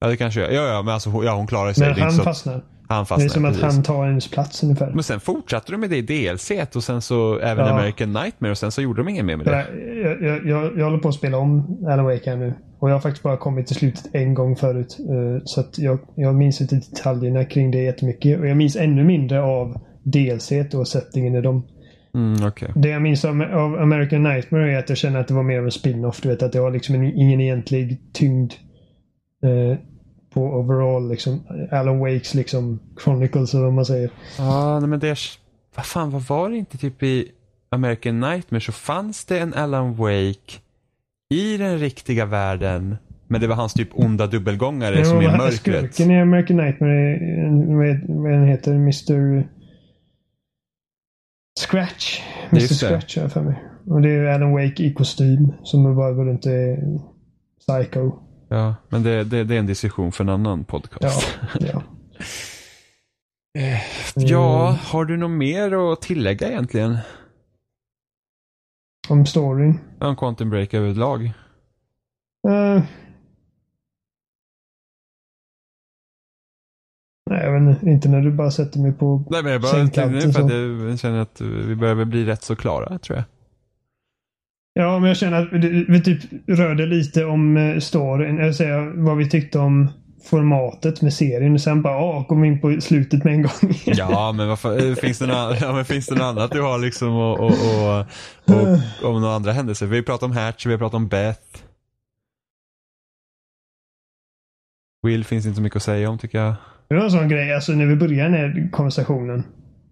Ja 0.00 0.06
det 0.06 0.16
kanske 0.16 0.40
gör. 0.40 0.50
Ja, 0.50 0.62
ja 0.62 0.82
men 0.82 0.94
alltså 0.94 1.24
ja, 1.24 1.34
hon 1.34 1.46
klarar 1.46 1.72
sig. 1.72 1.88
Men 1.88 2.00
han 2.00 2.12
fastnar. 2.12 2.64
Han 2.88 3.06
fastnar, 3.06 3.18
det 3.18 3.30
är 3.30 3.34
som 3.34 3.44
att 3.44 3.74
han 3.74 3.82
tar 3.82 4.06
ens 4.06 4.30
plats 4.30 4.62
ungefär. 4.62 4.90
Men 4.94 5.02
sen 5.02 5.20
fortsatte 5.20 5.72
de 5.72 5.80
med 5.80 5.90
det 5.90 5.96
i 5.96 6.02
DLC 6.02 6.50
och 6.74 6.84
sen 6.84 7.02
så 7.02 7.38
även 7.38 7.66
ja. 7.66 7.72
American 7.72 8.12
Nightmare 8.12 8.50
och 8.50 8.58
sen 8.58 8.72
så 8.72 8.82
gjorde 8.82 9.00
de 9.00 9.08
inget 9.08 9.24
mer 9.24 9.36
med 9.36 9.46
det. 9.46 9.66
Jag, 10.02 10.22
jag, 10.22 10.46
jag, 10.46 10.78
jag 10.78 10.84
håller 10.84 10.98
på 10.98 11.08
att 11.08 11.14
spela 11.14 11.38
om 11.38 11.78
Alan 11.86 12.04
Wake 12.04 12.30
här 12.30 12.36
nu. 12.36 12.54
Och 12.78 12.90
jag 12.90 12.94
har 12.94 13.00
faktiskt 13.00 13.22
bara 13.22 13.36
kommit 13.36 13.66
till 13.66 13.76
slutet 13.76 14.08
en 14.12 14.34
gång 14.34 14.56
förut. 14.56 14.96
Uh, 15.10 15.40
så 15.44 15.60
att 15.60 15.78
jag, 15.78 15.98
jag 16.14 16.34
minns 16.34 16.60
inte 16.60 16.74
detaljerna 16.74 17.44
kring 17.44 17.70
det 17.70 17.82
jättemycket. 17.82 18.40
Och 18.40 18.48
jag 18.48 18.56
minns 18.56 18.76
ännu 18.76 19.04
mindre 19.04 19.42
av 19.42 19.80
DLC 20.02 20.52
och 20.74 20.88
settingen 20.88 21.34
i 21.34 21.40
dem. 21.40 21.66
Mm, 22.14 22.46
okay. 22.46 22.68
Det 22.74 22.88
jag 22.88 23.02
minns 23.02 23.24
av, 23.24 23.42
av, 23.42 23.74
American 23.74 24.22
Nightmare 24.22 24.72
är 24.72 24.78
att 24.78 24.88
jag 24.88 24.98
känner 24.98 25.20
att 25.20 25.28
det 25.28 25.34
var 25.34 25.42
mer 25.42 25.58
av 25.58 25.64
en 25.64 25.70
spin-off. 25.70 26.20
Du 26.20 26.28
vet 26.28 26.42
att 26.42 26.52
det 26.52 26.58
har 26.58 26.70
liksom 26.70 26.94
ingen 26.94 27.40
egentlig 27.40 28.12
tyngd. 28.12 28.52
Uh, 29.44 29.76
på 30.36 30.42
overall 30.42 31.08
liksom 31.08 31.40
Alan 31.70 31.98
Wakes 31.98 32.34
liksom 32.34 32.80
Chronicles 33.04 33.54
eller 33.54 33.64
vad 33.64 33.72
man 33.72 33.84
säger. 33.84 34.10
Ja, 34.38 34.80
men 34.80 35.00
det 35.00 35.08
är... 35.08 35.18
Vad 35.74 35.86
fan, 35.86 36.10
vad 36.10 36.22
var 36.22 36.50
det 36.50 36.56
inte 36.56 36.78
typ 36.78 37.02
i 37.02 37.28
American 37.68 38.20
Nightmare 38.20 38.60
så 38.60 38.72
fanns 38.72 39.24
det 39.24 39.38
en 39.38 39.54
Alan 39.54 39.94
Wake 39.94 40.52
i 41.34 41.56
den 41.56 41.78
riktiga 41.78 42.26
världen. 42.26 42.96
Men 43.28 43.40
det 43.40 43.46
var 43.46 43.56
hans 43.56 43.74
typ 43.74 43.88
onda 43.92 44.26
dubbelgångare 44.26 44.98
ja, 44.98 45.04
som 45.04 45.18
är 45.18 45.36
mörkret. 45.36 45.94
Skurken 45.94 46.10
i 46.10 46.20
American 46.20 46.56
Nightmare, 46.56 48.00
vad 48.08 48.32
den 48.32 48.44
heter, 48.44 48.74
Mr. 48.74 49.48
Scratch. 51.60 52.20
Mr. 52.50 52.60
Scratch 52.60 53.16
har 53.16 53.22
jag 53.22 53.32
för 53.32 53.42
mig. 53.42 53.62
Och 53.86 54.02
det 54.02 54.10
är 54.10 54.24
Alan 54.24 54.52
Wake 54.52 54.82
i 54.82 54.94
kostym 54.94 55.52
som 55.62 55.96
bara 55.96 56.12
går 56.12 56.24
runt 56.24 56.46
i 56.46 56.76
Psycho. 57.60 58.25
Ja, 58.48 58.74
men 58.88 59.02
det, 59.02 59.24
det, 59.24 59.44
det 59.44 59.54
är 59.54 59.58
en 59.58 59.66
diskussion 59.66 60.12
för 60.12 60.24
en 60.24 60.30
annan 60.30 60.64
podcast. 60.64 61.38
Ja, 61.60 61.66
ja. 61.72 61.82
Eh, 63.58 63.80
ja, 64.14 64.78
har 64.82 65.04
du 65.04 65.16
något 65.16 65.30
mer 65.30 65.92
att 65.92 66.02
tillägga 66.02 66.48
egentligen? 66.48 66.98
Om 69.08 69.26
storyn? 69.26 69.78
Om 70.00 70.16
Quantum 70.16 70.50
Break 70.50 70.74
överlag? 70.74 71.22
Uh, 72.48 72.82
nej, 77.30 77.44
jag 77.44 77.52
vet 77.52 77.76
inte. 77.76 77.90
Inte 77.90 78.08
när 78.08 78.20
du 78.20 78.32
bara 78.32 78.50
sätter 78.50 78.78
mig 78.78 78.92
på 78.92 79.24
Nej, 79.30 79.42
men 79.42 79.52
jag 79.52 79.60
bara 79.60 79.82
nu 79.82 80.32
för 80.32 80.42
att 80.42 80.90
jag 80.90 80.98
känner 80.98 81.18
att 81.18 81.40
vi 81.40 81.76
börjar 81.76 82.04
bli 82.04 82.24
rätt 82.24 82.42
så 82.42 82.56
klara, 82.56 82.98
tror 82.98 83.16
jag. 83.16 83.24
Ja, 84.78 84.98
men 84.98 85.08
jag 85.08 85.16
känner 85.16 85.42
att 85.42 85.52
vi 85.88 86.00
typ 86.00 86.20
rörde 86.46 86.86
lite 86.86 87.24
om 87.24 87.56
eh, 87.56 87.78
storyn. 87.78 88.36
Jag 88.38 88.54
säger 88.54 89.04
vad 89.04 89.16
vi 89.16 89.30
tyckte 89.30 89.58
om 89.58 89.88
formatet 90.24 91.02
med 91.02 91.12
serien 91.12 91.54
och 91.54 91.60
sen 91.60 91.82
bara 91.82 91.98
åh, 91.98 92.26
kom 92.26 92.44
in 92.44 92.60
på 92.60 92.80
slutet 92.80 93.24
med 93.24 93.34
en 93.34 93.42
gång. 93.42 93.74
ja, 93.84 94.32
men 94.32 94.48
varför, 94.48 94.88
eh, 94.88 94.94
finns, 94.94 95.18
det 95.18 95.26
något, 95.26 95.60
ja, 95.60 95.72
men 95.72 95.84
finns 95.84 96.06
det 96.06 96.14
något 96.14 96.22
annat 96.22 96.50
du 96.50 96.60
har 96.60 96.78
liksom 96.78 97.08
och, 97.16 97.40
och, 97.40 97.50
och, 98.46 98.78
och 99.02 99.14
om 99.14 99.20
några 99.20 99.34
andra 99.34 99.52
händelser? 99.52 99.86
Vi 99.86 99.96
har 99.96 100.02
pratat 100.02 100.22
om 100.22 100.32
Hatch, 100.32 100.66
vi 100.66 100.70
har 100.70 100.78
pratat 100.78 100.94
om 100.94 101.08
Beth. 101.08 101.62
Will 105.06 105.24
finns 105.24 105.46
inte 105.46 105.56
så 105.56 105.62
mycket 105.62 105.76
att 105.76 105.82
säga 105.82 106.10
om 106.10 106.18
tycker 106.18 106.38
jag. 106.38 106.54
Det 106.88 106.94
var 106.94 107.04
en 107.04 107.10
sån 107.10 107.28
grej, 107.28 107.54
alltså 107.54 107.72
när 107.72 107.86
vi 107.86 107.96
började 107.96 108.30
den 108.30 108.34
här 108.34 108.68
konversationen 108.72 109.44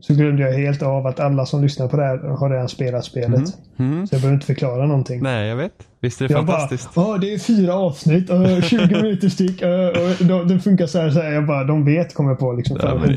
så 0.06 0.14
glömde 0.14 0.42
jag 0.42 0.52
helt 0.52 0.82
av 0.82 1.06
att 1.06 1.20
alla 1.20 1.46
som 1.46 1.62
lyssnar 1.62 1.88
på 1.88 1.96
det 1.96 2.02
här 2.02 2.18
har 2.18 2.50
redan 2.50 2.68
spelat 2.68 3.04
spelet. 3.04 3.58
Mm. 3.78 3.92
Mm. 3.92 4.06
Så 4.06 4.14
jag 4.14 4.20
behöver 4.20 4.34
inte 4.34 4.46
förklara 4.46 4.86
någonting. 4.86 5.22
Nej, 5.22 5.48
jag 5.48 5.56
vet. 5.56 5.88
Visst 6.00 6.20
är 6.20 6.28
det 6.28 6.34
jag 6.34 6.46
fantastiskt? 6.46 6.94
Bara, 6.94 7.18
det 7.18 7.34
är 7.34 7.38
fyra 7.38 7.74
avsnitt, 7.74 8.30
uh, 8.30 8.60
20 8.60 8.86
minuter 9.02 9.28
styck. 9.28 9.62
Uh, 9.62 10.40
och 10.40 10.46
det 10.46 10.58
funkar 10.58 10.86
så 10.86 10.98
här, 10.98 11.10
så 11.10 11.20
här. 11.20 11.32
Jag 11.32 11.46
bara, 11.46 11.64
de 11.64 11.84
vet 11.84 12.14
kommer 12.14 12.30
jag 12.30 12.38
på 12.38 12.52
liksom. 12.52 12.76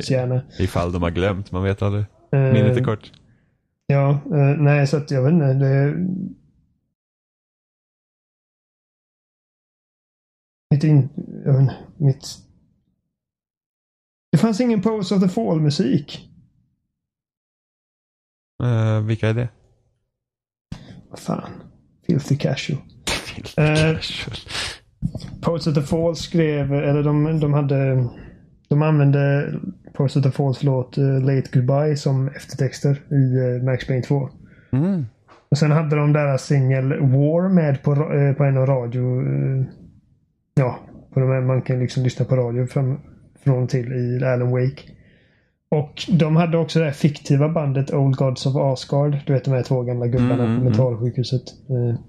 Ja, 0.09 0.41
ifall 0.59 0.91
de 0.91 1.01
har 1.01 1.11
glömt, 1.11 1.51
man 1.51 1.63
vet 1.63 1.81
aldrig. 1.81 2.05
Uh, 2.35 2.39
Minnet 2.39 2.77
är 2.77 2.83
kort. 2.83 3.11
Ja, 3.87 4.19
uh, 4.25 4.37
nej 4.37 4.87
så 4.87 4.97
att 4.97 5.11
jag 5.11 5.23
vet 5.23 5.33
inte. 5.33 5.53
Det... 5.53 5.95
Mitt, 10.71 10.83
in, 10.83 11.09
inte, 11.47 11.75
mitt... 11.97 12.37
Det 14.31 14.37
fanns 14.37 14.61
ingen 14.61 14.81
Pose 14.81 15.15
of 15.15 15.21
the 15.21 15.29
Fall 15.29 15.61
musik. 15.61 16.29
Uh, 18.63 18.99
vilka 19.01 19.29
är 19.29 19.33
det? 19.33 19.49
Vad 21.09 21.19
fan. 21.19 21.49
Filthy 22.07 22.37
Casual. 22.37 22.79
Filthy 23.07 23.61
uh, 23.61 23.95
Casual. 23.95 24.37
Poets 25.41 25.67
of 25.67 25.75
the 25.75 25.81
Falls 25.81 26.19
skrev, 26.19 26.73
eller 26.73 27.03
de, 27.03 27.39
de 27.39 27.53
hade... 27.53 28.07
De 28.69 28.81
använde 28.81 29.53
Poets 29.93 30.15
of 30.15 30.23
the 30.23 30.31
Falls 30.31 30.63
låt 30.63 30.97
uh, 30.97 31.19
Late 31.19 31.49
Goodbye 31.53 31.97
som 31.97 32.27
eftertexter 32.27 33.01
i 33.11 33.15
uh, 33.15 33.63
Max 33.63 33.87
Payne 33.87 34.03
2. 34.03 34.29
Mm. 34.71 35.05
Och 35.49 35.57
sen 35.57 35.71
hade 35.71 35.95
de 35.95 36.13
deras 36.13 36.45
singel 36.45 36.99
War 36.99 37.49
med 37.49 37.83
på, 37.83 37.95
på 38.37 38.43
en 38.43 38.57
av 38.57 38.65
radio... 38.65 39.23
Ja, 40.55 40.79
på 41.13 41.19
de 41.19 41.29
här, 41.29 41.41
man 41.41 41.61
kan 41.61 41.79
liksom 41.79 42.03
lyssna 42.03 42.25
på 42.25 42.35
radio 42.35 42.65
från, 42.65 42.99
från 43.43 43.67
till 43.67 43.93
i 43.93 44.25
Alan 44.25 44.51
Wake. 44.51 44.96
Och 45.69 46.05
de 46.09 46.35
hade 46.35 46.57
också 46.57 46.79
det 46.79 46.85
här 46.85 46.91
fiktiva 46.91 47.49
bandet 47.49 47.93
Old 47.93 48.15
Gods 48.15 48.45
of 48.45 48.55
Asgard. 48.55 49.17
Du 49.25 49.33
vet 49.33 49.43
de 49.43 49.51
här 49.51 49.63
två 49.63 49.81
gamla 49.81 50.07
gubbarna 50.07 50.33
mm, 50.43 50.45
på 50.45 50.51
mm. 50.51 50.63
mentalsjukhuset. 50.63 51.43
Eh, 51.69 51.99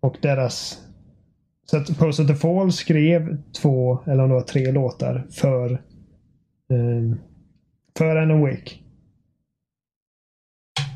och 0.00 0.16
deras... 0.22 0.80
Så 1.66 1.76
att 1.76 1.98
Post 1.98 2.20
of 2.20 2.26
the 2.26 2.34
Fall 2.34 2.72
skrev 2.72 3.42
två, 3.62 3.98
eller 4.06 4.22
om 4.22 4.28
det 4.28 4.34
var 4.34 4.42
tre 4.42 4.72
låtar 4.72 5.26
för... 5.30 5.72
Eh, 6.70 7.16
för 7.98 8.16
Alan 8.16 8.40
Wake. 8.40 8.70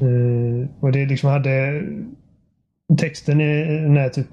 Uh, 0.02 0.66
och 0.80 0.92
det 0.92 1.06
liksom 1.06 1.30
hade 1.30 1.82
texten 2.98 3.40
i 3.40 3.64
den 3.64 3.96
här 3.96 4.08
typ 4.08 4.26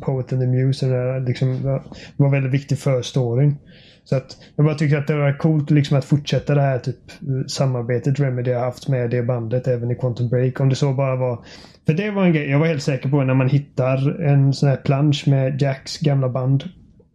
Poet 0.00 0.32
and 0.32 0.42
the 0.42 0.46
Muse 0.46 0.88
den 0.88 1.24
liksom, 1.24 1.80
var 2.16 2.30
väldigt 2.30 2.52
viktig 2.52 2.78
för 2.78 3.02
storyn. 3.02 3.56
Så 4.04 4.16
att 4.16 4.36
jag 4.56 4.66
bara 4.66 4.74
tycker 4.74 4.98
att 4.98 5.06
det 5.06 5.16
var 5.16 5.38
coolt 5.38 5.70
liksom 5.70 5.98
att 5.98 6.04
fortsätta 6.04 6.54
det 6.54 6.60
här 6.60 6.78
typ 6.78 6.96
eh, 7.10 7.46
samarbetet 7.46 8.20
Remedy 8.20 8.52
har 8.52 8.60
haft 8.60 8.88
med 8.88 9.10
det 9.10 9.22
bandet 9.22 9.68
även 9.68 9.90
i 9.90 9.94
Quantum 9.94 10.28
Break. 10.28 10.60
Om 10.60 10.68
det 10.68 10.74
så 10.74 10.92
bara 10.92 11.16
var... 11.16 11.44
För 11.86 11.94
det 11.94 12.10
var 12.10 12.24
en 12.24 12.32
grej 12.32 12.50
jag 12.50 12.58
var 12.58 12.66
helt 12.66 12.82
säker 12.82 13.08
på 13.08 13.24
när 13.24 13.34
man 13.34 13.48
hittar 13.48 14.20
en 14.20 14.52
sån 14.52 14.68
här 14.68 14.76
plansch 14.76 15.28
med 15.28 15.62
Jacks 15.62 15.98
gamla 15.98 16.28
band. 16.28 16.64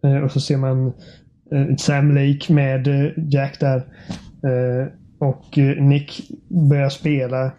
Eh, 0.04 0.16
och 0.16 0.32
så 0.32 0.40
ser 0.40 0.56
man 0.56 0.86
eh, 1.52 1.76
Sam 1.78 2.14
Lake 2.14 2.52
med 2.52 2.88
eh, 2.88 3.12
Jack 3.16 3.60
där. 3.60 3.76
Eh, 4.42 4.88
och 5.18 5.58
eh, 5.58 5.82
Nick 5.82 6.30
börjar 6.70 6.88
spela 6.88 7.52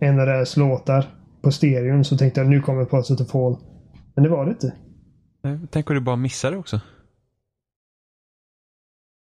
en 0.00 0.20
av 0.20 0.26
deras 0.26 0.56
låtar 0.56 1.04
på 1.42 1.50
stereon. 1.50 2.04
Så 2.04 2.16
tänkte 2.16 2.40
jag 2.40 2.50
nu 2.50 2.60
kommer 2.60 2.84
Pulse 2.84 3.14
of 3.14 3.30
Fall. 3.30 3.56
Men 4.14 4.24
det 4.24 4.30
var 4.30 4.44
det 4.44 4.50
inte. 4.50 4.72
Tänk 5.70 5.90
om 5.90 5.94
du 5.94 6.00
bara 6.00 6.16
missade 6.16 6.54
det 6.54 6.58
också. 6.58 6.80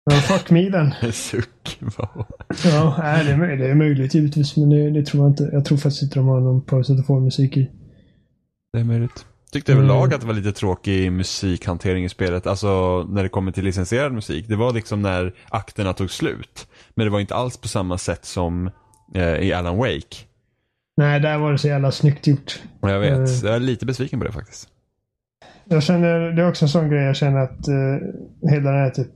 Ja, 0.09 0.13
fuck 0.13 0.49
me 0.49 0.69
den. 0.69 0.93
Suck. 1.11 1.79
ja, 2.63 2.95
nej, 2.97 3.25
det, 3.25 3.31
är, 3.31 3.57
det 3.57 3.67
är 3.67 3.75
möjligt 3.75 4.15
givetvis. 4.15 4.57
Men 4.57 4.69
det, 4.69 4.89
det, 4.89 5.05
tror 5.05 5.23
jag 5.23 5.31
inte. 5.31 5.49
Jag 5.53 5.65
tror 5.65 5.77
faktiskt 5.77 6.03
inte 6.03 6.19
de 6.19 6.27
har 6.27 6.39
någon 6.39 6.61
Pulse 6.61 6.93
of 6.93 7.09
musik 7.09 7.57
i. 7.57 7.71
Det 8.73 8.79
är 8.79 8.83
möjligt. 8.83 9.25
Tyckte 9.51 9.73
överlag 9.73 10.03
mm. 10.03 10.15
att 10.15 10.21
det 10.21 10.27
var 10.27 10.33
lite 10.33 10.51
tråkig 10.51 11.11
musikhantering 11.11 12.05
i 12.05 12.09
spelet. 12.09 12.47
Alltså 12.47 13.03
när 13.09 13.23
det 13.23 13.29
kommer 13.29 13.51
till 13.51 13.63
licensierad 13.63 14.13
musik. 14.13 14.45
Det 14.47 14.55
var 14.55 14.73
liksom 14.73 15.01
när 15.01 15.33
akterna 15.49 15.93
tog 15.93 16.11
slut. 16.11 16.67
Men 16.95 17.05
det 17.05 17.09
var 17.09 17.19
inte 17.19 17.35
alls 17.35 17.57
på 17.57 17.67
samma 17.67 17.97
sätt 17.97 18.25
som 18.25 18.69
eh, 19.15 19.35
i 19.35 19.53
Alan 19.53 19.77
Wake. 19.77 20.17
Nej, 20.97 21.19
där 21.19 21.37
var 21.37 21.51
det 21.51 21.57
så 21.57 21.67
jävla 21.67 21.91
snyggt 21.91 22.27
gjort. 22.27 22.61
Jag 22.81 22.99
vet. 22.99 23.19
Uh, 23.19 23.25
jag 23.43 23.55
är 23.55 23.59
lite 23.59 23.85
besviken 23.85 24.19
på 24.19 24.25
det 24.25 24.31
faktiskt. 24.31 24.69
Jag 25.65 25.83
känner, 25.83 26.19
det 26.19 26.41
är 26.41 26.49
också 26.49 26.65
en 26.65 26.69
sån 26.69 26.89
grej 26.89 27.03
jag 27.03 27.15
känner 27.15 27.39
att 27.39 27.67
uh, 27.69 28.49
hela 28.49 28.71
den 28.71 28.79
här 28.79 28.89
typ 28.89 29.11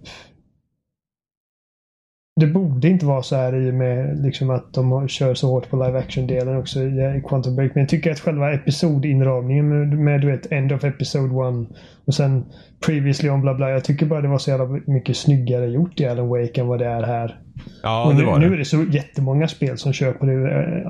det 2.35 2.47
borde 2.47 2.89
inte 2.89 3.05
vara 3.05 3.21
så 3.21 3.35
här 3.35 3.55
i 3.55 3.69
och 3.69 3.73
med 3.73 4.23
liksom 4.23 4.49
att 4.49 4.73
de 4.73 5.07
kör 5.07 5.33
så 5.33 5.47
hårt 5.47 5.69
på 5.69 5.75
live 5.85 5.99
action-delen 5.99 6.57
också 6.57 6.83
i 6.83 7.23
Quantum 7.27 7.55
Break. 7.55 7.75
Men 7.75 7.81
jag 7.81 7.89
tycker 7.89 8.11
att 8.11 8.19
själva 8.19 8.53
episodinramningen 8.53 9.69
med, 9.69 9.99
med 9.99 10.21
du 10.21 10.31
vet, 10.31 10.51
End 10.51 10.71
of 10.71 10.83
Episode 10.83 11.63
1 11.63 11.77
och 12.05 12.13
sen 12.13 12.45
Previously 12.85 13.29
on 13.29 13.41
bla 13.41 13.53
bla. 13.53 13.69
Jag 13.69 13.83
tycker 13.83 14.05
bara 14.05 14.21
det 14.21 14.27
var 14.27 14.37
så 14.37 14.51
jävla 14.51 14.79
mycket 14.87 15.17
snyggare 15.17 15.65
gjort 15.65 15.99
i 15.99 16.05
Alan 16.05 16.27
Wake 16.27 16.61
än 16.61 16.67
vad 16.67 16.79
det 16.79 16.85
är 16.85 17.03
här. 17.03 17.39
Ja, 17.83 18.13
det 18.17 18.25
var 18.25 18.39
nu, 18.39 18.45
det. 18.45 18.49
nu 18.49 18.53
är 18.53 18.59
det 18.59 18.65
så 18.65 18.83
jättemånga 18.83 19.47
spel 19.47 19.77
som 19.77 19.93
kör 19.93 20.11
på 20.11 20.25
det. 20.25 20.33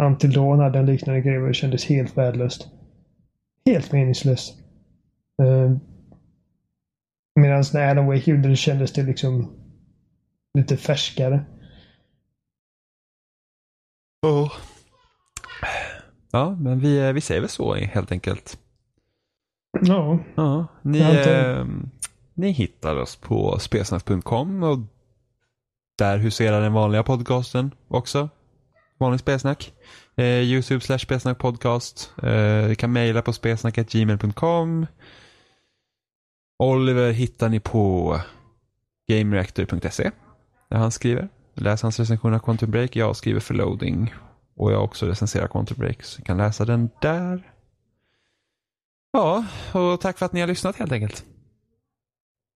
Until 0.06 0.34
Dawn 0.34 0.60
hade 0.60 0.80
en 0.80 0.86
liknande 0.86 1.22
grej 1.22 1.38
och 1.38 1.48
det 1.48 1.54
kändes 1.54 1.86
helt 1.86 2.18
värdelöst. 2.18 2.68
Helt 3.66 3.92
meningslöst. 3.92 4.54
Uh, 5.42 5.78
Medan 7.36 7.64
när 7.74 7.90
Alan 7.90 8.06
Wake 8.06 8.32
gjorde 8.32 8.50
det 8.50 8.56
kändes 8.56 8.94
det 8.94 9.04
liksom 9.04 9.61
lite 10.54 10.78
färskare. 10.78 11.46
Oh. 14.22 14.54
Ja, 16.32 16.56
men 16.60 16.80
vi, 16.80 17.12
vi 17.12 17.22
säger 17.22 17.42
väl 17.42 17.50
så 17.50 17.74
helt 17.74 18.12
enkelt. 18.12 18.60
Ja. 19.82 20.20
ja 20.36 20.68
ni, 20.82 21.00
eh, 21.00 21.66
ni 22.34 22.52
hittar 22.52 22.96
oss 22.96 23.16
på 23.16 23.60
spesnack.com 23.60 24.64
och 24.64 24.80
där 25.98 26.18
huserar 26.18 26.62
den 26.62 26.74
vanliga 26.74 27.04
podcasten 27.04 27.72
också. 27.88 28.30
Vanlig 28.98 29.20
spelsnack. 29.20 29.74
Eh, 30.16 30.26
Youtube 30.26 30.82
slash 30.82 30.98
spelsnack 30.98 31.38
podcast. 31.38 32.14
Eh, 32.24 32.68
ni 32.68 32.76
kan 32.76 32.94
mejla 32.94 33.22
på 33.22 33.34
spelsnack.gmail.com. 33.34 34.88
Oliver 36.60 37.12
hittar 37.12 37.50
ni 37.50 37.60
på 37.60 38.18
gamereactor.se 39.12 40.12
där 40.72 40.78
han 40.78 40.92
skriver. 40.92 41.30
Läs 41.54 41.82
hans 41.82 42.00
recension 42.00 42.34
av 42.34 42.40
Quantum 42.40 42.72
Break. 42.72 42.96
Jag 42.96 43.16
skriver 43.16 43.40
för 43.40 43.54
loading. 43.54 44.14
Och 44.56 44.72
jag 44.72 44.84
också 44.84 45.06
recenserar 45.06 45.48
Quantum 45.48 45.78
Break. 45.78 46.04
Så 46.04 46.22
kan 46.22 46.38
läsa 46.38 46.66
den 46.66 46.90
där. 47.02 47.52
Ja, 49.12 49.46
och 49.74 50.02
tack 50.02 50.18
för 50.18 50.26
att 50.26 50.34
ni 50.34 50.40
har 50.40 50.48
lyssnat 50.48 50.76
helt 50.76 50.92
enkelt. 50.92 51.26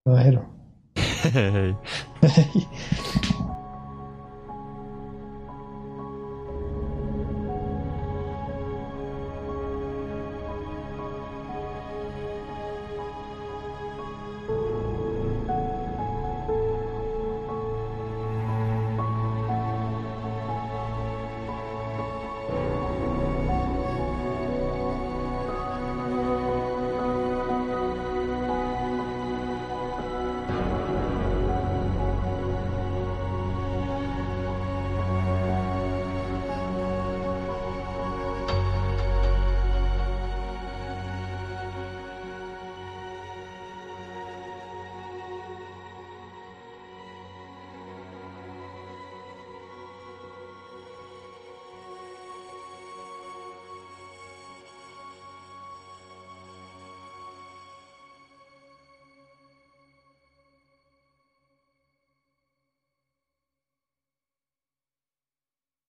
Ja, 0.04 0.16
hej 0.16 0.32
då. 0.32 0.46
hej. 1.30 1.76